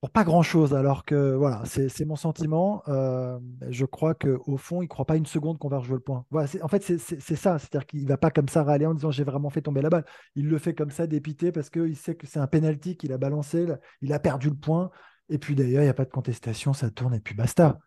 pour 0.00 0.10
pas 0.10 0.24
grand-chose, 0.24 0.72
alors 0.72 1.04
que 1.04 1.34
voilà, 1.34 1.62
c'est 1.66 2.06
mon 2.06 2.16
sentiment. 2.16 2.82
Euh, 2.88 3.38
je 3.68 3.84
crois 3.84 4.14
qu'au 4.14 4.56
fond, 4.56 4.80
il 4.80 4.86
ne 4.86 4.88
croit 4.88 5.04
pas 5.04 5.16
une 5.16 5.26
seconde 5.26 5.58
qu'on 5.58 5.68
va 5.68 5.78
rejouer 5.78 5.96
le 5.96 6.00
point. 6.00 6.24
Voilà, 6.30 6.48
en 6.62 6.68
fait, 6.68 6.82
c'est 6.82 7.36
ça. 7.36 7.58
C'est-à-dire 7.58 7.86
qu'il 7.86 8.04
ne 8.04 8.08
va 8.08 8.16
pas 8.16 8.30
comme 8.30 8.48
ça 8.48 8.62
râler 8.62 8.86
en 8.86 8.94
disant 8.94 9.10
j'ai 9.10 9.24
vraiment 9.24 9.50
fait 9.50 9.60
tomber 9.60 9.82
la 9.82 9.90
balle. 9.90 10.06
Il 10.36 10.48
le 10.48 10.56
fait 10.56 10.74
comme 10.74 10.90
ça, 10.90 11.06
dépité, 11.06 11.52
parce 11.52 11.68
qu'il 11.68 11.96
sait 11.96 12.14
que 12.14 12.26
c'est 12.26 12.38
un 12.38 12.46
penalty 12.46 12.96
qu'il 12.96 13.12
a 13.12 13.18
balancé, 13.18 13.66
il 14.00 14.12
a 14.14 14.18
perdu 14.18 14.48
le 14.48 14.56
point. 14.56 14.90
Et 15.28 15.38
puis 15.38 15.54
d'ailleurs, 15.54 15.82
il 15.82 15.86
n'y 15.86 15.90
a 15.90 15.94
pas 15.94 16.06
de 16.06 16.10
contestation, 16.10 16.72
ça 16.72 16.90
tourne 16.90 17.14
et 17.14 17.20
puis 17.20 17.34
basta. 17.34 17.78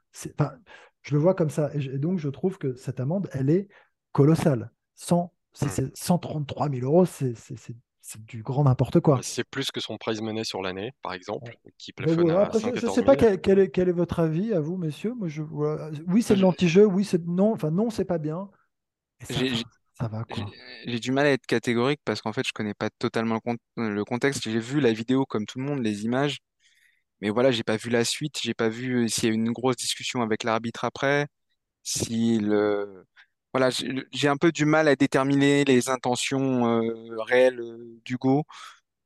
Je 1.02 1.16
le 1.16 1.20
vois 1.20 1.34
comme 1.34 1.50
ça. 1.50 1.72
Et, 1.74 1.98
donc, 1.98 2.20
je 2.20 2.30
trouve 2.30 2.60
que 2.60 2.76
cette 2.76 3.00
amende, 3.00 3.28
elle 3.34 3.50
est 3.50 3.68
colossale. 4.12 4.72
100, 4.96 5.34
si 5.54 5.68
c'est 5.68 5.98
133 5.98 6.70
000 6.70 6.86
euros, 6.86 7.06
c'est 7.06 7.34
c'est 8.06 8.24
du 8.26 8.44
grand 8.44 8.66
n'importe 8.66 9.00
quoi. 9.00 9.22
C'est 9.24 9.46
plus 9.46 9.72
que 9.72 9.80
son 9.80 9.98
prize 9.98 10.22
money 10.22 10.44
sur 10.44 10.62
l'année, 10.62 10.92
par 11.02 11.14
exemple, 11.14 11.56
qui 11.78 11.94
je 11.98 12.86
ne 12.86 12.92
sais 12.92 13.02
pas 13.02 13.16
quel, 13.16 13.60
est, 13.60 13.92
votre 13.92 14.20
avis 14.20 14.54
à 14.54 14.60
vous, 14.60 14.76
messieurs. 14.76 15.14
Moi, 15.14 15.30
je, 15.30 15.42
oui, 15.42 16.22
c'est 16.22 16.36
de 16.36 16.42
l'anti-jeu. 16.42 16.86
Oui, 16.86 17.06
c'est 17.06 17.26
non. 17.26 17.54
Enfin, 17.54 17.72
non, 17.72 17.90
c'est 17.90 18.04
pas 18.04 18.18
bien. 18.18 18.50
Ça, 19.22 20.10
va, 20.10 20.26
quoi. 20.26 20.46
J'ai 20.86 21.00
du 21.00 21.14
mal 21.14 21.28
à 21.28 21.32
être 21.32 21.46
catégorique 21.46 22.02
parce 22.04 22.22
qu'en 22.22 22.34
fait, 22.34 22.46
je 22.46 22.52
connais 22.52 22.74
pas 22.74 22.90
totalement 22.90 23.40
le, 23.78 24.04
contexte. 24.04 24.44
J'ai 24.44 24.60
vu 24.60 24.82
la 24.82 24.92
vidéo 24.92 25.26
comme 25.26 25.46
tout 25.46 25.60
le 25.60 25.64
monde, 25.66 25.82
les 25.82 26.04
images, 26.04 26.40
mais 27.22 27.30
voilà, 27.30 27.52
j'ai 27.52 27.64
pas 27.64 27.78
vu 27.78 27.90
la 27.90 28.04
suite. 28.04 28.38
J'ai 28.44 28.54
pas 28.54 28.68
vu 28.68 29.08
s'il 29.08 29.30
y 29.30 29.32
a 29.32 29.32
eu 29.32 29.36
une 29.36 29.54
grosse 29.54 29.78
discussion 29.78 30.22
avec 30.22 30.44
l'arbitre 30.44 30.84
après, 30.84 31.28
si 31.84 32.38
le 32.38 33.06
voilà, 33.54 33.70
j'ai 34.12 34.28
un 34.28 34.38
peu 34.38 34.52
du 34.52 34.66
mal 34.66 34.88
à 34.88 34.96
déterminer 34.96 35.64
les 35.64 35.90
intentions 35.90 36.82
euh, 36.82 37.22
réelles 37.22 37.60
euh, 37.60 38.00
d'Hugo 38.04 38.46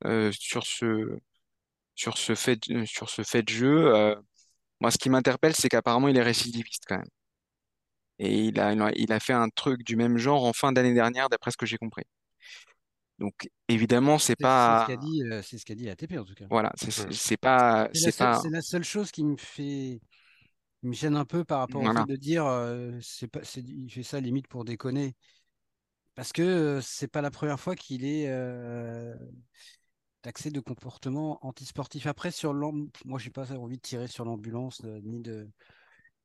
euh, 0.06 0.32
sur 0.32 0.66
ce 0.66 1.20
sur 1.96 2.18
ce 2.18 2.34
fait 2.36 2.60
sur 2.86 3.10
ce 3.10 3.24
fait 3.24 3.44
de 3.44 3.50
jeu. 3.50 4.16
moi, 4.80 4.92
ce 4.92 4.98
qui 4.98 5.10
m'interpelle, 5.10 5.56
c'est 5.56 5.70
qu'apparemment, 5.70 6.08
il 6.08 6.18
est 6.18 6.24
récidiviste 6.24 6.84
quand 6.88 6.98
même. 6.98 7.10
Et 8.20 8.46
il 8.46 8.60
a 8.60 8.74
il 8.96 9.12
a 9.12 9.20
fait 9.20 9.34
un 9.34 9.50
truc 9.50 9.84
du 9.84 9.96
même 9.96 10.18
genre 10.18 10.46
en 10.46 10.54
fin 10.54 10.72
d'année 10.72 10.94
dernière, 10.94 11.30
d'après 11.30 11.52
ce 11.52 11.58
que 11.58 11.66
j'ai 11.66 11.78
compris. 11.78 12.04
Donc 13.20 13.50
évidemment, 13.68 14.20
c'est 14.20 14.36
pas. 14.36 14.86
C'est 14.88 14.94
ce 14.94 14.98
qu'a 14.98 15.06
dit, 15.06 15.24
ce 15.42 15.74
dit 15.74 15.90
ATP 15.90 16.18
en 16.20 16.24
tout 16.24 16.36
cas. 16.36 16.46
Voilà, 16.50 16.72
c'est 16.78 17.38
pas, 17.38 17.90
c'est 17.94 18.16
pas. 18.16 18.40
C'est 18.40 18.50
la 18.50 18.62
seule 18.62 18.84
chose 18.84 19.12
qui 19.12 19.24
me 19.24 19.36
fait 19.38 20.00
il 20.84 20.90
me 20.90 20.94
gêne 20.94 21.16
un 21.16 21.26
peu 21.26 21.44
par 21.44 21.60
rapport 21.60 21.82
au 21.82 21.94
fait 21.94 22.06
de 22.06 22.16
dire 22.16 22.46
c'est 23.02 23.28
pas, 23.28 23.42
il 23.56 23.90
fait 23.90 24.04
ça 24.04 24.20
limite 24.20 24.48
pour 24.48 24.66
déconner. 24.66 25.16
Parce 26.16 26.34
que 26.34 26.80
c'est 26.82 27.08
pas 27.08 27.22
la 27.22 27.32
première 27.32 27.60
fois 27.60 27.76
qu'il 27.76 28.06
est 28.06 28.28
taxé 30.22 30.52
de 30.52 30.60
comportement 30.60 31.46
antisportif. 31.46 32.08
Après, 32.08 32.32
sur 32.32 32.54
moi, 32.54 33.20
j'ai 33.20 33.30
pas 33.30 33.54
envie 33.54 33.78
de 33.78 33.82
tirer 33.82 34.08
sur 34.08 34.26
l'ambulance 34.26 34.84
ni 34.84 35.22
de 35.22 35.50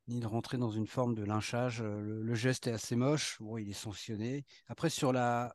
ni 0.09 0.19
de 0.19 0.27
rentrer 0.27 0.59
dans 0.59 0.71
une 0.71 0.87
forme 0.87 1.15
de 1.15 1.23
lynchage. 1.23 1.83
Le, 1.83 2.35
geste 2.35 2.67
est 2.67 2.73
assez 2.73 2.97
moche. 2.97 3.37
Bon, 3.41 3.57
il 3.57 3.71
est 3.71 3.73
sanctionné. 3.73 4.45
Après, 4.67 4.91
sur 4.91 5.13
la 5.13 5.55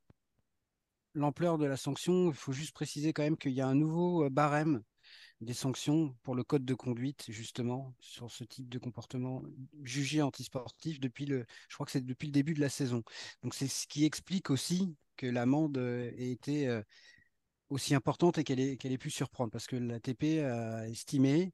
l'ampleur 1.14 1.58
de 1.58 1.66
la 1.66 1.78
sanction, 1.78 2.30
il 2.30 2.36
faut 2.36 2.52
juste 2.52 2.74
préciser 2.74 3.12
quand 3.12 3.24
même 3.24 3.38
qu'il 3.38 3.52
y 3.52 3.62
a 3.62 3.68
un 3.68 3.76
nouveau 3.76 4.30
barème 4.30 4.84
des 5.42 5.54
sanctions 5.54 6.16
pour 6.24 6.36
le 6.36 6.44
code 6.44 6.66
de 6.66 6.74
conduite, 6.74 7.26
justement, 7.30 7.94
sur 8.00 8.32
ce 8.32 8.44
type 8.44 8.70
de 8.70 8.80
comportement 8.80 9.44
jugé 9.84 10.22
antisportif 10.22 11.00
depuis 11.00 11.26
le, 11.26 11.46
je 11.70 11.76
crois 11.76 11.86
que 11.86 11.92
c'est 11.92 12.06
depuis 12.06 12.28
le 12.28 12.32
début 12.32 12.54
de 12.54 12.62
la 12.62 12.70
saison. 12.70 13.04
Donc 13.44 13.54
c'est 13.54 13.68
ce 13.68 13.88
qui 13.88 14.06
explique 14.06 14.50
aussi 14.50 14.96
que 15.16 15.28
l'amende 15.28 15.78
euh, 15.78 16.12
ait 16.18 16.32
été 16.32 16.68
euh, 16.68 16.82
aussi 17.70 17.94
importante 17.94 18.38
et 18.38 18.44
qu'elle 18.44 18.60
ait, 18.60 18.78
qu'elle 18.78 18.92
ait 18.92 18.98
pu 18.98 19.12
surprendre, 19.12 19.52
parce 19.52 19.68
que 19.68 19.76
l'ATP 19.76 20.44
a 20.44 20.88
estimé 20.88 21.52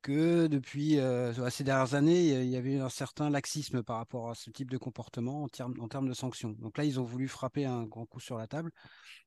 que 0.00 0.46
depuis 0.48 0.98
euh, 0.98 1.50
ces 1.50 1.64
dernières 1.64 1.94
années, 1.94 2.42
il 2.42 2.50
y 2.50 2.56
avait 2.56 2.78
un 2.78 2.90
certain 2.90 3.30
laxisme 3.30 3.82
par 3.82 3.96
rapport 3.96 4.30
à 4.30 4.34
ce 4.34 4.50
type 4.50 4.70
de 4.70 4.76
comportement 4.76 5.44
en 5.44 5.48
termes, 5.48 5.74
en 5.80 5.88
termes 5.88 6.08
de 6.08 6.14
sanctions. 6.14 6.50
Donc 6.58 6.76
là, 6.76 6.84
ils 6.84 7.00
ont 7.00 7.04
voulu 7.04 7.26
frapper 7.26 7.64
un 7.64 7.84
grand 7.84 8.04
coup 8.04 8.20
sur 8.20 8.36
la 8.36 8.46
table. 8.46 8.70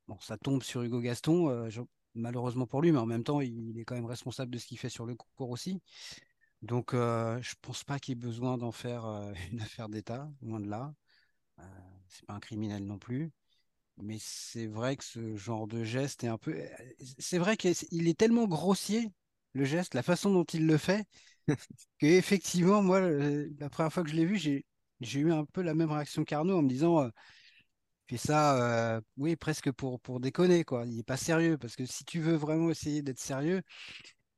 Bon, 0.07 0.19
ça 0.19 0.37
tombe 0.37 0.61
sur 0.61 0.83
Hugo 0.83 0.99
Gaston 1.01 1.67
malheureusement 2.17 2.67
pour 2.67 2.81
lui, 2.81 2.91
mais 2.91 2.99
en 2.99 3.05
même 3.05 3.23
temps, 3.23 3.41
il 3.41 3.77
est 3.79 3.85
quand 3.85 3.95
même 3.95 4.05
responsable 4.05 4.51
de 4.51 4.57
ce 4.57 4.67
qu'il 4.67 4.77
fait 4.79 4.89
sur 4.89 5.05
le 5.05 5.15
cours 5.15 5.49
aussi. 5.49 5.81
Donc, 6.61 6.93
euh, 6.93 7.41
je 7.41 7.55
pense 7.61 7.83
pas 7.83 7.99
qu'il 7.99 8.13
y 8.13 8.17
ait 8.17 8.21
besoin 8.21 8.57
d'en 8.57 8.71
faire 8.71 9.05
euh, 9.05 9.33
une 9.51 9.61
affaire 9.61 9.89
d'État, 9.89 10.29
loin 10.41 10.59
de 10.59 10.69
là. 10.69 10.93
Euh, 11.59 11.63
c'est 12.09 12.25
pas 12.25 12.33
un 12.35 12.39
criminel 12.39 12.85
non 12.85 12.99
plus. 12.99 13.31
Mais 13.97 14.17
c'est 14.19 14.67
vrai 14.67 14.97
que 14.97 15.03
ce 15.03 15.35
genre 15.37 15.67
de 15.67 15.83
geste 15.83 16.23
est 16.23 16.27
un 16.27 16.37
peu. 16.37 16.55
C'est 17.19 17.39
vrai 17.39 17.57
qu'il 17.57 18.07
est 18.07 18.17
tellement 18.17 18.47
grossier, 18.47 19.11
le 19.53 19.65
geste, 19.65 19.95
la 19.95 20.03
façon 20.03 20.31
dont 20.31 20.43
il 20.45 20.67
le 20.67 20.77
fait, 20.77 21.05
qu'effectivement, 21.99 22.83
moi, 22.83 23.01
la 23.01 23.69
première 23.69 23.93
fois 23.93 24.03
que 24.03 24.09
je 24.09 24.15
l'ai 24.15 24.25
vu, 24.25 24.37
j'ai 24.37 25.19
eu 25.19 25.31
un 25.31 25.45
peu 25.45 25.61
la 25.61 25.73
même 25.75 25.91
réaction 25.91 26.23
qu'Arnaud 26.25 26.57
en 26.59 26.61
me 26.63 26.69
disant 26.69 27.09
fait 28.07 28.17
ça, 28.17 28.95
euh, 28.95 29.01
oui, 29.17 29.35
presque 29.35 29.71
pour, 29.71 29.99
pour 29.99 30.19
déconner, 30.19 30.63
quoi. 30.63 30.85
Il 30.85 30.95
n'est 30.95 31.03
pas 31.03 31.17
sérieux, 31.17 31.57
parce 31.57 31.75
que 31.75 31.85
si 31.85 32.05
tu 32.05 32.19
veux 32.19 32.35
vraiment 32.35 32.69
essayer 32.69 33.01
d'être 33.01 33.19
sérieux 33.19 33.61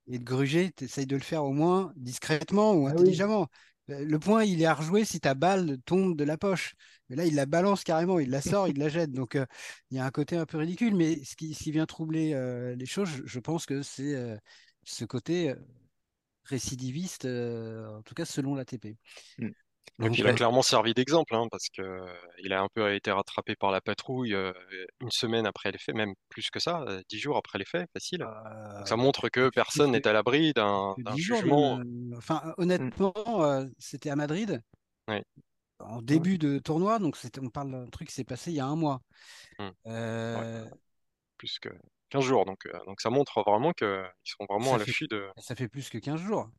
et 0.08 0.18
de 0.20 0.24
gruger, 0.24 0.72
tu 0.76 0.86
essayes 0.86 1.06
de 1.06 1.16
le 1.16 1.22
faire 1.22 1.44
au 1.44 1.54
moins 1.54 1.94
discrètement 1.96 2.74
ou 2.74 2.88
ah 2.88 2.92
intelligemment. 2.92 3.48
Le 3.88 4.20
point, 4.20 4.44
il 4.44 4.62
est 4.62 4.66
à 4.66 4.74
rejouer 4.76 5.06
si 5.06 5.20
ta 5.20 5.34
balle 5.34 5.78
tombe 5.86 6.16
de 6.16 6.24
la 6.24 6.38
poche. 6.38 6.76
Mais 7.10 7.16
là, 7.16 7.26
il 7.26 7.36
la 7.36 7.46
balance 7.46 7.84
carrément, 7.84 8.20
il 8.20 8.30
la 8.30 8.42
sort, 8.42 8.68
il 8.68 8.78
la 8.78 8.90
jette. 8.90 9.12
Donc, 9.12 9.36
euh, 9.36 9.46
il 9.90 9.98
y 9.98 10.00
a 10.00 10.06
un 10.06 10.12
côté 10.12 10.36
un 10.36 10.46
peu 10.46 10.58
ridicule. 10.58 10.96
Mais 10.96 11.24
ce 11.24 11.36
qui, 11.36 11.72
vient 11.72 11.86
troubler 11.86 12.34
euh, 12.34 12.76
les 12.76 12.86
choses, 12.86 13.10
je, 13.26 13.40
pense 13.40 13.66
que 13.66 13.82
c'est 13.82 14.40
ce 14.84 15.06
côté 15.06 15.54
récidiviste, 16.44 17.26
en 17.26 18.02
tout 18.04 18.16
cas 18.16 18.26
selon 18.26 18.56
l'ATP. 18.56 18.98
Mmh. 19.38 19.50
Donc, 19.98 20.18
il 20.18 20.28
a 20.28 20.34
clairement 20.34 20.62
servi 20.62 20.94
d'exemple, 20.94 21.36
hein, 21.36 21.48
parce 21.50 21.70
que 21.70 21.82
euh, 21.82 22.06
il 22.44 22.54
a 22.54 22.62
un 22.62 22.68
peu 22.74 22.94
été 22.94 23.12
rattrapé 23.12 23.56
par 23.56 23.72
la 23.72 23.82
patrouille 23.82 24.34
euh, 24.34 24.54
une 25.02 25.12
semaine 25.12 25.46
après 25.46 25.72
les 25.72 25.78
faits, 25.78 25.96
même 25.96 26.14
plus 26.30 26.50
que 26.50 26.60
ça, 26.60 26.82
euh, 26.88 27.02
dix 27.10 27.20
jours 27.20 27.38
après 27.38 27.58
les 27.60 27.66
faits, 27.66 27.90
facile. 27.94 28.26
ça 28.86 28.96
montre 28.96 29.30
que 29.30 29.50
personne 29.50 29.92
n'est 29.92 30.08
à 30.08 30.14
l'abri 30.14 30.54
d'un 30.54 30.96
jugement. 31.16 31.82
enfin, 32.16 32.42
mmh. 32.46 32.54
honnêtement, 32.58 33.14
c'était 33.78 34.10
à 34.10 34.16
Madrid, 34.16 34.62
en 35.80 36.02
début 36.02 36.38
de 36.38 36.60
tournoi, 36.60 37.00
donc 37.00 37.18
on 37.42 37.50
parle 37.50 37.72
d'un 37.72 37.88
truc 37.88 38.10
qui 38.10 38.14
s'est 38.14 38.26
passé 38.26 38.52
il 38.52 38.58
y 38.58 38.60
a 38.60 38.66
un 38.66 38.76
mois. 38.76 39.02
Mmh. 39.60 40.70
plus 41.38 41.60
que 41.60 41.70
15 42.10 42.24
jours, 42.24 42.46
donc, 42.46 42.68
donc 42.86 43.02
ça 43.02 43.10
montre 43.10 43.44
vraiment 43.44 43.72
qu'ils 43.72 43.88
sont 44.24 44.46
vraiment 44.50 44.76
à 44.76 44.78
l'affût 44.78 45.08
de. 45.08 45.30
Ça 45.38 45.56
fait 45.56 45.68
plus 45.68 45.90
que 45.90 45.98
15 45.98 46.20
jours. 46.20 46.50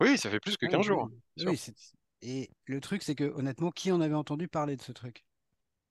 Oui, 0.00 0.16
ça 0.16 0.30
fait 0.30 0.40
plus 0.40 0.56
que 0.56 0.66
15 0.66 0.82
jours. 0.82 1.08
Oui, 1.38 1.58
et 2.22 2.50
le 2.66 2.80
truc, 2.80 3.02
c'est 3.02 3.14
que 3.14 3.24
honnêtement, 3.24 3.70
qui 3.70 3.92
en 3.92 4.00
avait 4.00 4.14
entendu 4.14 4.48
parler 4.48 4.76
de 4.76 4.82
ce 4.82 4.92
truc? 4.92 5.24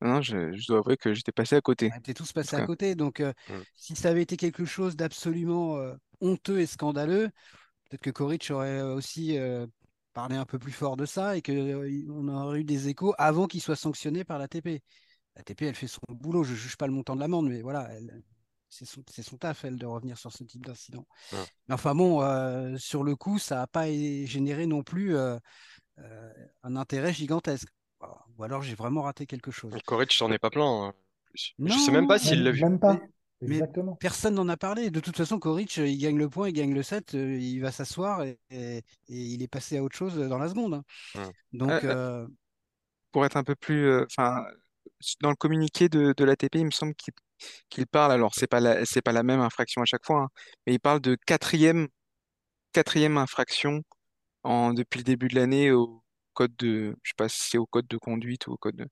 Non, 0.02 0.22
je, 0.22 0.68
dois 0.68 0.80
avouer 0.80 0.98
que 0.98 1.14
j'étais 1.14 1.32
passé 1.32 1.56
à 1.56 1.62
côté. 1.62 1.90
On 1.94 1.98
était 1.98 2.14
tous 2.14 2.32
passés 2.32 2.56
à 2.56 2.66
côté. 2.66 2.96
Donc, 2.96 3.20
euh, 3.20 3.34
si 3.76 3.96
ça 3.96 4.10
avait 4.10 4.22
été 4.22 4.38
quelque 4.38 4.66
chose 4.66 4.96
d'absolument 4.96 5.78
euh, 5.78 5.96
honteux 6.22 6.60
et 6.60 6.68
scandaleux, 6.68 7.30
peut-être 7.90 8.02
que 8.02 8.12
Coric 8.12 8.52
aurait 8.52 8.82
aussi 8.82 9.38
euh, 9.40 9.66
parlé 10.14 10.36
un 10.36 10.46
peu 10.46 10.60
plus 10.60 10.72
fort 10.72 10.98
de 10.98 11.06
ça 11.06 11.36
et 11.36 11.42
qu'on 11.42 12.28
aurait 12.28 12.60
eu 12.60 12.64
des 12.64 12.90
échos 12.90 13.16
avant 13.18 13.48
qu'il 13.48 13.62
soit 13.62 13.76
sanctionné 13.76 14.24
par 14.24 14.38
la 14.38 14.48
TP. 14.48 14.84
La 15.36 15.44
TP, 15.44 15.64
elle 15.64 15.76
fait 15.76 15.88
son 15.88 16.02
boulot. 16.10 16.44
Je 16.44 16.52
ne 16.52 16.58
juge 16.58 16.78
pas 16.78 16.88
le 16.88 16.94
montant 16.94 17.16
de 17.16 17.22
l'amende, 17.22 17.50
mais 17.50 17.62
voilà, 17.62 17.90
c'est 18.70 18.86
son, 18.86 19.38
taf, 19.38 19.66
elle, 19.66 19.78
de 19.78 19.86
revenir 19.86 20.18
sur 20.18 20.32
ce 20.32 20.44
type 20.44 20.66
d'incident. 20.66 21.08
Mais 21.32 21.74
enfin 21.74 21.96
bon, 21.96 22.78
sur 22.78 23.04
le 23.04 23.16
coup, 23.16 23.40
ça 23.40 23.56
n'a 23.56 23.68
pas 23.68 23.88
généré 23.88 24.66
non 24.66 24.84
plus 24.84 25.16
euh, 25.16 25.38
un 26.64 26.76
intérêt 26.76 27.14
gigantesque. 27.14 27.70
Ou 28.38 28.44
alors 28.44 28.62
j'ai 28.62 28.76
vraiment 28.76 29.02
raté 29.02 29.26
quelque 29.26 29.52
chose. 29.52 29.74
Coric, 29.86 30.16
j'en 30.16 30.32
ai 30.32 30.38
pas 30.38 30.50
plein. 30.50 30.88
Hein, 30.88 30.94
je 31.34 31.78
sais 31.78 31.92
même 31.92 32.08
pas 32.08 32.20
s'il 32.20 32.44
l'a 32.44 32.52
vu. 32.52 32.62
Même 32.62 32.80
pas. 32.80 33.00
Mais 33.42 33.62
personne 34.00 34.36
n'en 34.36 34.50
a 34.50 34.58
parlé. 34.58 34.90
De 34.90 35.00
toute 35.00 35.16
façon, 35.16 35.40
Coric, 35.40 35.78
il 35.78 35.98
gagne 36.00 36.18
le 36.18 36.28
point, 36.28 36.50
il 36.50 36.54
gagne 36.54 36.74
le 36.74 36.82
set, 36.82 37.14
euh, 37.14 37.38
il 37.38 37.60
va 37.60 37.72
s'asseoir 37.72 38.24
et, 38.24 38.84
il 39.08 39.44
est 39.44 39.48
passé 39.48 39.78
à 39.78 39.84
autre 39.84 39.96
chose 39.96 40.18
dans 40.18 40.40
la 40.40 40.50
seconde. 40.50 40.82
Hein. 41.16 41.32
Donc, 41.54 41.70
euh, 41.84 42.28
pour 43.12 43.26
être 43.26 43.38
un 43.38 43.44
peu 43.44 43.56
plus, 43.56 44.04
enfin, 44.04 44.44
dans 45.22 45.30
le 45.30 45.36
communiqué 45.36 45.88
de, 45.88 46.14
de 46.18 46.24
l'ATP, 46.24 46.56
il 46.56 46.66
me 46.66 46.72
semble 46.72 46.96
qu'il 47.70 47.88
parle. 47.88 48.12
Alors, 48.12 48.34
c'est 48.34 48.48
pas 48.48 48.60
la, 48.60 48.84
pas 49.04 49.12
la 49.12 49.24
même 49.24 49.40
infraction 49.40 49.84
à 49.84 49.86
chaque 49.86 50.06
fois, 50.06 50.24
hein, 50.24 50.30
mais 50.66 50.74
il 50.74 50.80
parle 50.80 51.00
de 51.00 51.16
quatrième, 51.28 51.88
quatrième 52.74 53.18
infraction 53.18 53.84
depuis 54.74 55.00
le 55.00 55.04
début 55.04 55.28
de 55.28 55.36
l'année 55.36 55.72
au 55.72 56.04
code 56.38 56.56
de, 56.58 56.96
je 57.02 57.10
sais 57.10 57.16
pas 57.18 57.30
si 57.30 57.50
c'est 57.50 57.58
au 57.58 57.66
code 57.66 57.88
de 57.88 57.98
conduite 57.98 58.46
ou 58.46 58.52
au 58.52 58.58
code 58.58 58.76
de... 58.76 58.88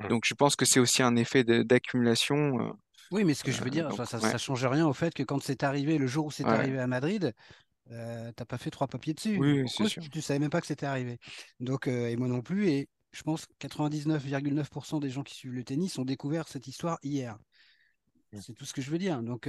Mmh. 0.00 0.08
Donc 0.08 0.24
je 0.26 0.34
pense 0.34 0.56
que 0.56 0.64
c'est 0.64 0.80
aussi 0.80 1.04
un 1.04 1.14
effet 1.14 1.44
d'accumulation. 1.44 2.60
Euh, 2.60 2.72
oui, 3.12 3.22
mais 3.22 3.34
ce 3.34 3.44
que 3.44 3.52
je 3.52 3.60
veux 3.60 3.68
euh, 3.68 3.70
dire, 3.70 4.06
ça, 4.06 4.32
ne 4.32 4.38
change 4.38 4.66
rien 4.66 4.86
au 4.86 4.92
fait 4.92 5.14
que 5.14 5.22
quand 5.22 5.40
c'est 5.40 5.62
arrivé, 5.62 5.98
le 5.98 6.08
jour 6.08 6.26
où 6.26 6.30
c'est 6.32 6.44
arrivé 6.44 6.80
à 6.80 6.88
Madrid, 6.88 7.32
euh, 7.92 8.32
t'as 8.34 8.44
pas 8.44 8.58
fait 8.58 8.70
trois 8.70 8.88
papiers 8.88 9.14
dessus. 9.14 9.36
Oui, 9.38 9.68
c'est 9.68 9.86
sûr. 9.86 10.02
Tu, 10.10 10.20
savais 10.20 10.40
même 10.40 10.50
pas 10.50 10.60
que 10.60 10.66
c'était 10.66 10.86
arrivé? 10.86 11.18
Donc, 11.60 11.86
et 11.86 12.16
moi 12.16 12.28
non 12.28 12.42
plus. 12.42 12.68
Et 12.68 12.88
je 13.12 13.22
pense 13.22 13.46
que 13.46 13.66
99,9% 13.66 15.00
des 15.00 15.10
gens 15.10 15.22
qui 15.22 15.34
suivent 15.34 15.54
le 15.54 15.64
tennis 15.64 15.98
ont 15.98 16.04
découvert 16.04 16.48
cette 16.48 16.66
histoire 16.66 16.98
hier. 17.02 17.38
Mmh. 18.32 18.40
C'est 18.40 18.54
tout 18.54 18.64
ce 18.64 18.72
que 18.72 18.82
je 18.82 18.90
veux 18.90 18.98
dire. 18.98 19.22
Donc, 19.22 19.48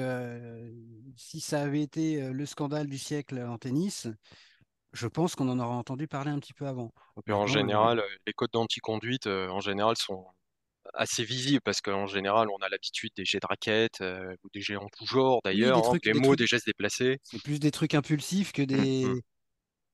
si 1.16 1.40
ça 1.40 1.62
avait 1.62 1.82
été 1.82 2.32
le 2.32 2.46
scandale 2.46 2.88
du 2.88 3.00
siècle 3.00 3.40
en 3.40 3.58
tennis, 3.58 4.08
je 4.94 5.08
pense 5.08 5.36
qu'on 5.36 5.50
en 5.50 5.60
aurait 5.60 5.76
entendu 5.76 6.08
parler 6.08 6.32
un 6.32 6.40
petit 6.40 6.54
peu 6.54 6.68
avant. 6.68 6.92
en 7.30 7.48
général, 7.48 8.04
les 8.28 8.34
codes 8.34 8.52
d'anticonduite, 8.52 9.28
en 9.28 9.60
général, 9.60 9.96
sont 9.98 10.26
assez 10.94 11.24
visibles 11.24 11.62
parce 11.62 11.82
qu'en 11.82 12.08
général, 12.08 12.50
on 12.50 12.58
a 12.58 12.70
l'habitude 12.70 13.12
des 13.16 13.26
jets 13.26 13.40
de 13.40 13.48
raquettes 13.48 14.02
ou 14.44 14.50
des 14.54 14.62
jets 14.62 14.76
en 14.76 14.88
tout 14.90 15.06
genre 15.06 15.40
d'ailleurs, 15.44 15.94
hein, 15.94 15.98
des, 16.04 16.14
mots, 16.14 16.36
des 16.36 16.48
gestes 16.48 16.66
déplacés. 16.66 17.20
C'est 17.24 17.42
plus 17.42 17.60
des 17.60 17.72
trucs 17.72 17.94
impulsifs 17.94 18.52
que 18.52 18.62
des 18.64 19.06
mmh. 19.06 19.22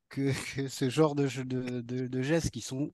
que, 0.10 0.34
ce 0.70 0.90
genre 0.90 1.14
de, 1.16 1.28
de, 1.44 2.08
de, 2.08 2.22
gestes 2.22 2.52
qui 2.52 2.62
sont 2.62 2.92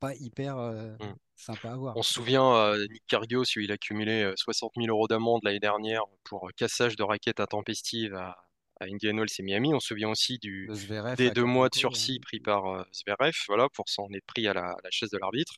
pas 0.00 0.14
hyper 0.16 0.56
mmh. 0.56 0.98
sympas 1.36 1.72
à 1.72 1.76
voir. 1.76 1.96
On 1.96 2.02
se 2.02 2.12
souvient, 2.12 2.76
Nick 2.90 3.04
Kyrgios, 3.06 3.44
il 3.56 3.70
a 3.70 3.74
accumulé 3.74 4.32
60 4.36 4.72
000 4.76 4.88
euros 4.88 5.08
d'amende 5.08 5.40
l'année 5.44 5.60
dernière 5.60 6.02
pour 6.24 6.50
cassage 6.56 6.96
de 6.96 7.04
raquettes 7.04 7.40
intempestives 7.40 8.14
à, 8.14 8.36
à 8.82 8.86
Indian 8.86 9.16
Wells 9.16 9.28
et 9.38 9.42
Miami. 9.42 9.74
On 9.74 9.80
se 9.80 9.88
souvient 9.88 10.10
aussi 10.10 10.38
du, 10.38 10.68
des 11.16 11.30
deux 11.30 11.44
mois 11.44 11.68
de 11.68 11.74
sursis 11.74 12.18
pris 12.20 12.40
par 12.40 12.66
euh, 12.66 12.82
Zverev, 12.92 13.34
voilà, 13.48 13.68
pour 13.74 13.88
s'en 13.88 14.08
être 14.12 14.26
pris 14.26 14.46
à 14.46 14.52
la, 14.52 14.76
chaise 14.90 15.10
de 15.10 15.18
l'arbitre. 15.18 15.54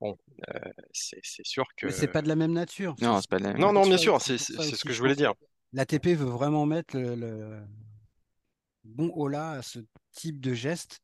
Bon, 0.00 0.16
euh, 0.48 0.58
c'est 0.92 1.20
sûr 1.44 1.66
que. 1.76 1.86
Mais 1.86 1.92
c'est 1.92 2.08
pas 2.08 2.22
de 2.22 2.28
la 2.28 2.36
même 2.36 2.52
nature. 2.52 2.94
Non, 3.00 3.20
pas 3.28 3.38
non, 3.38 3.72
non, 3.72 3.86
bien 3.86 3.98
sûr, 3.98 4.20
c'est 4.20 4.38
ce 4.38 4.84
que 4.84 4.92
je 4.92 4.98
voulais 4.98 5.16
dire. 5.16 5.34
L'ATP 5.72 6.08
veut 6.08 6.28
vraiment 6.28 6.66
mettre 6.66 6.98
le, 6.98 7.14
le 7.14 7.62
bon 8.84 9.12
holà 9.14 9.52
à 9.52 9.62
ce 9.62 9.78
type 10.12 10.40
de 10.40 10.52
geste. 10.52 11.00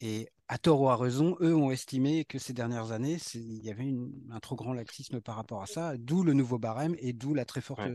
Et 0.00 0.28
à 0.48 0.58
tort 0.58 0.82
ou 0.82 0.88
à 0.90 0.96
raison, 0.96 1.36
eux 1.40 1.54
ont 1.54 1.70
estimé 1.70 2.26
que 2.26 2.38
ces 2.38 2.52
dernières 2.52 2.92
années, 2.92 3.16
il 3.34 3.64
y 3.64 3.70
avait 3.70 3.90
un 4.30 4.40
trop 4.40 4.56
grand 4.56 4.74
laxisme 4.74 5.20
par 5.20 5.36
rapport 5.36 5.62
à 5.62 5.66
ça, 5.66 5.96
d'où 5.96 6.22
le 6.22 6.34
nouveau 6.34 6.58
barème 6.58 6.94
et 6.98 7.14
d'où 7.14 7.32
la 7.32 7.46
très 7.46 7.62
forte 7.62 7.88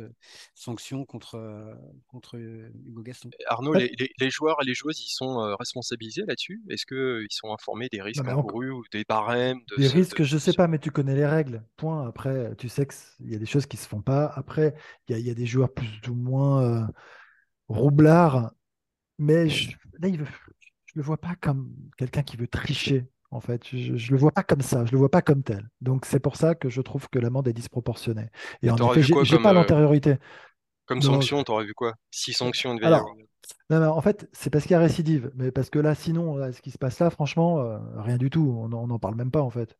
sanction 0.55 1.05
contre, 1.05 1.35
euh, 1.35 1.75
contre 2.07 2.37
euh, 2.37 2.71
Hugo 2.87 3.03
Gaston. 3.03 3.29
Arnaud, 3.45 3.73
les, 3.73 4.29
joueurs 4.31 4.57
et 4.63 4.65
les 4.65 4.73
joueuses, 4.73 4.99
ils 4.99 5.13
sont 5.13 5.39
euh, 5.41 5.55
responsabilisés 5.55 6.23
là-dessus? 6.27 6.63
Est-ce 6.69 6.87
qu'ils 6.87 7.31
sont 7.31 7.53
informés 7.53 7.87
des 7.91 8.01
risques 8.01 8.27
encourus 8.27 8.71
ou 8.71 8.83
des 8.91 9.03
barèmes 9.07 9.59
Des 9.77 9.87
risques, 9.87 10.23
je 10.23 10.35
ne 10.35 10.39
sais 10.39 10.53
pas, 10.53 10.67
mais 10.67 10.79
tu 10.79 10.89
connais 10.89 11.15
les 11.15 11.27
règles. 11.27 11.63
Point. 11.77 12.07
Après, 12.07 12.55
tu 12.57 12.67
sais 12.67 12.87
qu'il 12.87 13.29
y 13.31 13.35
a 13.35 13.39
des 13.39 13.45
choses 13.45 13.67
qui 13.67 13.77
ne 13.77 13.81
se 13.81 13.87
font 13.87 14.01
pas. 14.01 14.25
Après, 14.35 14.73
il 15.07 15.19
y, 15.19 15.29
a 15.29 15.35
des 15.35 15.45
joueurs 15.45 15.71
plus 15.71 16.01
ou 16.09 16.15
moins 16.15 16.89
roublards. 17.67 18.51
Mais 19.19 19.47
là, 19.99 20.07
il 20.07 20.17
veut 20.17 20.25
je 20.89 20.93
le 20.95 21.03
vois 21.03 21.17
pas 21.17 21.35
comme 21.39 21.69
quelqu'un 21.97 22.23
qui 22.23 22.35
veut 22.35 22.47
tricher. 22.47 23.05
En 23.31 23.41
fait, 23.41 23.61
je, 23.71 23.91
ne 23.93 24.11
le 24.11 24.17
vois 24.17 24.31
pas 24.31 24.41
comme 24.41 24.61
ça, 24.61 24.85
je 24.85 24.91
le 24.91 24.97
vois 24.97 25.11
pas 25.11 25.21
comme 25.21 25.43
tel. 25.43 25.69
Donc 25.81 26.07
c'est 26.07 26.19
pour 26.19 26.35
ça 26.35 26.55
que 26.55 26.67
je 26.67 26.81
trouve 26.81 27.07
que 27.09 27.19
l'amende 27.19 27.47
est 27.47 27.53
disproportionnée. 27.53 28.29
Et, 28.63 28.71
en 28.71 28.75
effet, 28.91 29.03
j'ai 29.03 29.37
pas 29.37 29.51
euh, 29.51 29.53
l'antériorité. 29.53 30.15
Comme 30.87 31.03
sanction, 31.03 31.43
tu 31.43 31.51
aurais 31.51 31.65
vu 31.65 31.75
quoi? 31.75 31.93
Six 32.09 32.33
sanctions 32.33 32.73
de 32.73 32.83
Alors, 32.83 33.05
non, 33.69 33.83
en 33.83 34.01
fait, 34.01 34.27
c'est 34.33 34.49
parce 34.49 34.63
qu'il 34.63 34.71
y 34.71 34.75
a 34.75 34.79
récidive. 34.79 35.31
Mais 35.35 35.51
parce 35.51 35.69
que 35.69 35.77
là, 35.77 35.93
sinon, 35.93 36.51
ce 36.51 36.59
qui 36.61 36.71
se 36.71 36.79
passe 36.79 36.97
là, 36.97 37.11
franchement, 37.11 37.59
euh, 37.59 37.77
rien 37.97 38.17
du 38.17 38.31
tout. 38.31 38.57
On 38.57 38.67
n'en 38.67 38.99
parle 38.99 39.15
même 39.15 39.29
pas, 39.29 39.41
en 39.41 39.51
fait. 39.51 39.77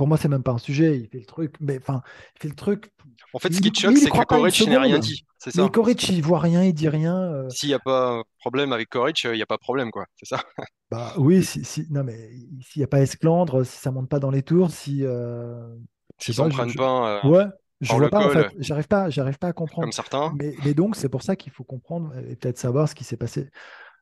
Pour 0.00 0.08
moi, 0.08 0.16
c'est 0.16 0.28
même 0.28 0.42
pas 0.42 0.52
un 0.52 0.58
sujet. 0.58 0.98
Il 0.98 1.08
fait 1.08 1.18
le 1.18 1.26
truc, 1.26 1.56
mais 1.60 1.76
enfin, 1.76 2.00
il 2.34 2.40
fait 2.40 2.48
le 2.48 2.54
truc. 2.54 2.90
En 3.34 3.38
fait, 3.38 3.52
ce 3.52 3.60
qui 3.60 3.70
te 3.70 3.80
choque, 3.80 3.98
c'est 3.98 4.08
que 4.08 4.24
Koric 4.24 4.66
n'a 4.66 4.80
rien 4.80 4.98
dit. 4.98 5.26
C'est 5.36 5.50
ça. 5.50 5.62
Mais 5.62 5.68
Koric, 5.68 6.08
il 6.08 6.22
voit 6.22 6.38
rien, 6.38 6.64
il 6.64 6.72
dit 6.72 6.88
rien. 6.88 7.20
Euh. 7.20 7.50
S'il 7.50 7.68
n'y 7.68 7.74
a 7.74 7.78
pas 7.78 8.22
problème 8.38 8.72
avec 8.72 8.88
Koric, 8.88 9.22
il 9.24 9.32
n'y 9.32 9.42
a 9.42 9.46
pas 9.46 9.56
de 9.56 9.60
problème, 9.60 9.90
quoi. 9.90 10.06
C'est 10.16 10.24
ça. 10.24 10.42
Bah 10.90 11.12
oui, 11.18 11.44
si, 11.44 11.66
si... 11.66 11.86
non 11.90 12.02
mais 12.02 12.30
s'il 12.62 12.80
n'y 12.80 12.84
a 12.84 12.86
pas 12.86 13.02
esclandre, 13.02 13.62
si 13.66 13.76
ça 13.76 13.90
monte 13.90 14.08
pas 14.08 14.20
dans 14.20 14.30
les 14.30 14.42
tours, 14.42 14.70
si. 14.70 15.04
Euh... 15.04 15.68
S'ils 16.16 16.34
s'en 16.34 16.48
prennent 16.48 16.72
pas. 16.72 17.20
Euh, 17.22 17.28
ouais. 17.28 17.44
Je 17.82 17.92
vois 17.92 18.08
pas, 18.08 18.26
en 18.26 18.30
fait. 18.30 18.46
J'arrive 18.58 18.88
pas, 18.88 19.10
j'arrive 19.10 19.36
pas 19.36 19.48
à 19.48 19.52
comprendre. 19.52 19.82
Comme 19.82 19.92
certains. 19.92 20.32
Mais, 20.34 20.54
mais 20.64 20.72
donc, 20.72 20.96
c'est 20.96 21.10
pour 21.10 21.22
ça 21.22 21.36
qu'il 21.36 21.52
faut 21.52 21.64
comprendre 21.64 22.16
et 22.16 22.36
peut-être 22.36 22.56
savoir 22.56 22.88
ce 22.88 22.94
qui 22.94 23.04
s'est 23.04 23.18
passé, 23.18 23.50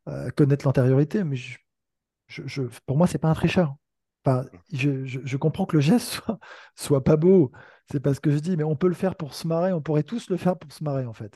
euh, 0.06 0.30
connaître 0.30 0.64
l'antériorité. 0.64 1.24
Mais 1.24 1.34
je, 1.34 1.58
je, 2.28 2.62
pour 2.86 2.96
moi, 2.96 3.08
c'est 3.08 3.18
pas 3.18 3.30
un 3.30 3.34
tricheur 3.34 3.74
je, 4.72 5.36
comprends 5.36 5.66
que 5.66 5.76
le 5.76 5.80
geste 5.80 6.08
soit, 6.24 6.38
soit 6.76 7.04
pas 7.04 7.16
beau. 7.16 7.52
C'est 7.90 8.00
parce 8.00 8.20
que 8.20 8.30
je 8.30 8.38
dis, 8.38 8.56
mais 8.56 8.64
on 8.64 8.76
peut 8.76 8.88
le 8.88 8.94
faire 8.94 9.16
pour 9.16 9.34
se 9.34 9.46
marrer. 9.46 9.72
On 9.72 9.80
pourrait 9.80 10.02
tous 10.02 10.28
le 10.30 10.36
faire 10.36 10.58
pour 10.58 10.72
se 10.72 10.84
marrer, 10.84 11.06
en 11.06 11.14
fait. 11.14 11.34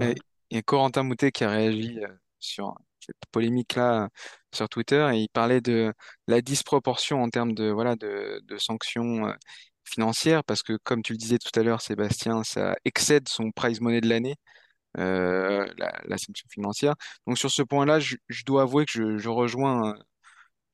Il 0.00 0.56
y 0.56 0.56
a 0.56 0.62
Corentin 0.62 1.02
Moutet 1.02 1.32
qui 1.32 1.44
a 1.44 1.50
réagi 1.50 2.00
euh, 2.02 2.08
sur 2.38 2.74
cette 3.00 3.16
polémique-là 3.32 4.04
euh, 4.04 4.08
sur 4.52 4.68
Twitter 4.68 5.08
et 5.12 5.18
il 5.18 5.28
parlait 5.28 5.60
de 5.60 5.92
la 6.28 6.40
disproportion 6.40 7.22
en 7.22 7.30
termes 7.30 7.52
de, 7.54 7.70
voilà, 7.70 7.96
de, 7.96 8.40
sanctions 8.58 9.26
euh, 9.26 9.32
financières 9.84 10.44
parce 10.44 10.62
que, 10.62 10.76
comme 10.82 11.02
tu 11.02 11.12
le 11.12 11.18
disais 11.18 11.38
tout 11.38 11.58
à 11.58 11.62
l'heure, 11.62 11.80
Sébastien, 11.80 12.42
ça 12.44 12.76
excède 12.84 13.28
son 13.28 13.50
prize 13.52 13.80
money 13.80 14.00
de 14.00 14.08
l'année. 14.08 14.36
la, 14.94 16.18
sanction 16.18 16.48
financière. 16.50 16.94
Donc 17.26 17.38
sur 17.38 17.50
ce 17.50 17.62
point-là, 17.62 18.00
je, 18.00 18.16
dois 18.44 18.62
avouer 18.62 18.86
que 18.86 18.92
je, 18.92 19.18
je 19.18 19.28
rejoins 19.28 19.94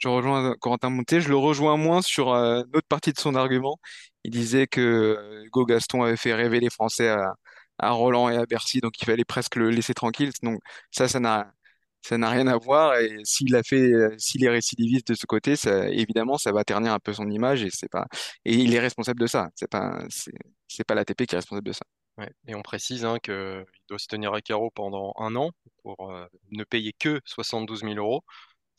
je 0.02 0.08
rejoins 0.08 0.54
Corentin 0.60 0.90
Monté. 0.90 1.20
Je 1.20 1.28
le 1.28 1.36
rejoins 1.36 1.76
moins 1.76 2.02
sur 2.02 2.32
euh, 2.32 2.62
une 2.64 2.76
autre 2.76 2.88
partie 2.88 3.12
de 3.12 3.18
son 3.18 3.34
argument. 3.34 3.78
Il 4.24 4.32
disait 4.32 4.66
que 4.66 4.80
euh, 4.80 5.44
Hugo 5.44 5.64
Gaston 5.64 6.02
avait 6.02 6.16
fait 6.16 6.34
rêver 6.34 6.60
les 6.60 6.70
Français 6.70 7.08
à, 7.08 7.90
Roland 7.90 8.28
et 8.28 8.36
à 8.36 8.46
Bercy, 8.46 8.80
donc 8.80 9.00
il 9.00 9.06
fallait 9.06 9.24
presque 9.24 9.56
le 9.56 9.70
laisser 9.70 9.94
tranquille. 9.94 10.30
Donc 10.42 10.60
ça, 10.90 11.08
ça 11.08 11.20
n'a 11.20 11.52
rien 12.30 12.46
à 12.46 12.56
voir. 12.56 12.96
Et 12.98 13.18
s'il 13.24 13.54
a 13.56 13.62
fait, 13.62 13.92
euh, 13.92 14.14
s'il 14.18 14.44
est 14.44 14.48
récidiviste 14.50 15.08
de 15.08 15.14
ce 15.14 15.26
côté, 15.26 15.54
évidemment, 15.92 16.38
ça 16.38 16.52
va 16.52 16.64
ternir 16.64 16.92
un 16.92 16.98
peu 17.00 17.12
son 17.12 17.28
image 17.30 17.64
et 17.64 17.70
c'est 17.70 17.88
pas, 17.90 18.06
et 18.44 18.54
il 18.54 18.74
est 18.74 18.80
responsable 18.80 19.20
de 19.20 19.26
ça. 19.26 19.48
C'est 19.56 19.70
pas, 19.70 20.04
c'est 20.68 20.84
pas 20.84 20.94
l'ATP 20.94 21.26
qui 21.26 21.34
est 21.34 21.38
responsable 21.38 21.66
de 21.66 21.72
ça. 21.72 21.84
Et 22.46 22.54
on 22.54 22.62
précise 22.62 23.04
hein, 23.04 23.18
qu'il 23.22 23.64
doit 23.88 23.98
se 23.98 24.06
tenir 24.06 24.32
à 24.34 24.40
carreau 24.40 24.70
pendant 24.70 25.12
un 25.18 25.34
an 25.34 25.50
pour 25.82 26.12
ne 26.50 26.64
payer 26.64 26.92
que 26.98 27.20
72 27.24 27.80
000 27.80 27.94
euros. 27.94 28.22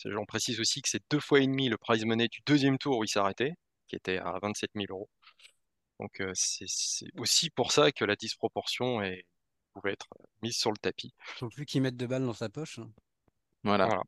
On 0.06 0.26
précise 0.26 0.60
aussi 0.60 0.82
que 0.82 0.90
c'est 0.90 1.04
deux 1.10 1.20
fois 1.20 1.40
et 1.40 1.48
demi 1.48 1.70
le 1.70 1.78
prize 1.78 2.06
money 2.06 2.28
du 2.28 2.40
deuxième 2.46 2.78
tour 2.78 2.98
où 2.98 3.04
il 3.04 3.08
s'est 3.08 3.20
arrêté, 3.20 3.54
qui 3.88 3.96
était 3.96 4.18
à 4.18 4.38
27 4.42 4.72
000 4.76 4.86
euros. 4.90 5.10
Donc 6.00 6.20
euh, 6.22 6.32
c'est 6.36 6.66
aussi 7.18 7.50
pour 7.50 7.72
ça 7.72 7.92
que 7.92 8.04
la 8.04 8.16
disproportion 8.16 9.02
est, 9.02 9.26
pouvait 9.74 9.94
être 9.94 10.08
mise 10.42 10.56
sur 10.56 10.72
le 10.72 10.78
tapis. 10.78 11.14
Il 11.36 11.40
faut 11.40 11.50
plus 11.50 11.66
qu'il 11.66 11.82
mette 11.82 11.96
de 11.96 12.06
balles 12.06 12.26
dans 12.26 12.34
sa 12.34 12.50
poche. 12.50 12.80
Hein. 12.80 12.90
Voilà. 13.64 14.02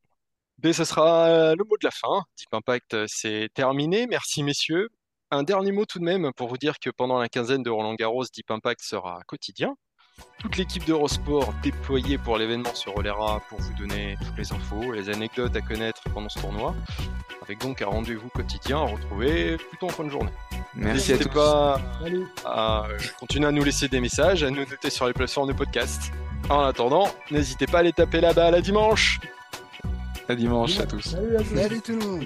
Mais 0.63 0.73
ce 0.73 0.83
sera 0.83 1.27
euh, 1.27 1.55
le 1.57 1.63
mot 1.63 1.77
de 1.77 1.85
la 1.85 1.91
fin. 1.91 2.23
Deep 2.37 2.53
Impact, 2.53 2.93
euh, 2.93 3.05
c'est 3.07 3.49
terminé. 3.53 4.07
Merci 4.07 4.43
messieurs. 4.43 4.89
Un 5.31 5.43
dernier 5.43 5.71
mot 5.71 5.85
tout 5.85 5.99
de 5.99 6.03
même 6.03 6.31
pour 6.33 6.47
vous 6.47 6.57
dire 6.57 6.79
que 6.79 6.89
pendant 6.89 7.17
la 7.17 7.29
quinzaine 7.29 7.63
de 7.63 7.69
Roland 7.69 7.95
Garros, 7.95 8.25
Deep 8.33 8.51
Impact 8.51 8.81
sera 8.81 9.21
quotidien. 9.27 9.75
Toute 10.39 10.57
l'équipe 10.57 10.85
d'Eurosport 10.85 11.53
déployée 11.63 12.17
pour 12.17 12.37
l'événement 12.37 12.73
se 12.73 12.89
relaiera 12.89 13.41
pour 13.49 13.59
vous 13.59 13.73
donner 13.73 14.17
toutes 14.23 14.37
les 14.37 14.53
infos 14.53 14.93
et 14.93 15.01
les 15.01 15.09
anecdotes 15.09 15.55
à 15.55 15.61
connaître 15.61 16.01
pendant 16.13 16.29
ce 16.29 16.39
tournoi. 16.39 16.75
Avec 17.41 17.59
donc 17.61 17.81
un 17.81 17.87
rendez-vous 17.87 18.29
quotidien 18.29 18.77
à 18.77 18.85
retrouver 18.85 19.57
plutôt 19.57 19.87
en 19.87 19.89
fin 19.89 20.03
de 20.03 20.09
journée. 20.09 20.31
Merci 20.75 21.13
à 21.13 21.17
tous. 21.17 21.29
pas 21.29 21.79
à 22.45 22.87
continuer 23.19 23.47
à 23.47 23.51
nous 23.51 23.63
laisser 23.63 23.87
des 23.87 23.99
messages, 23.99 24.43
à 24.43 24.49
nous 24.49 24.65
noter 24.65 24.89
sur 24.89 25.07
les 25.07 25.13
plateformes 25.13 25.47
de 25.47 25.53
podcast. 25.53 26.11
En 26.49 26.61
attendant, 26.61 27.07
n'hésitez 27.31 27.65
pas 27.65 27.79
à 27.79 27.83
les 27.83 27.93
taper 27.93 28.21
là-bas 28.21 28.47
à 28.47 28.51
la 28.51 28.61
dimanche. 28.61 29.19
À 30.27 30.35
dimanche 30.35 30.79
à 30.79 30.85
tous. 30.85 31.09
Salut, 31.09 31.37
à 31.37 31.39
tous. 31.39 31.55
Salut 31.55 31.81
tout 31.81 31.91
le 31.91 32.05
monde. 32.05 32.25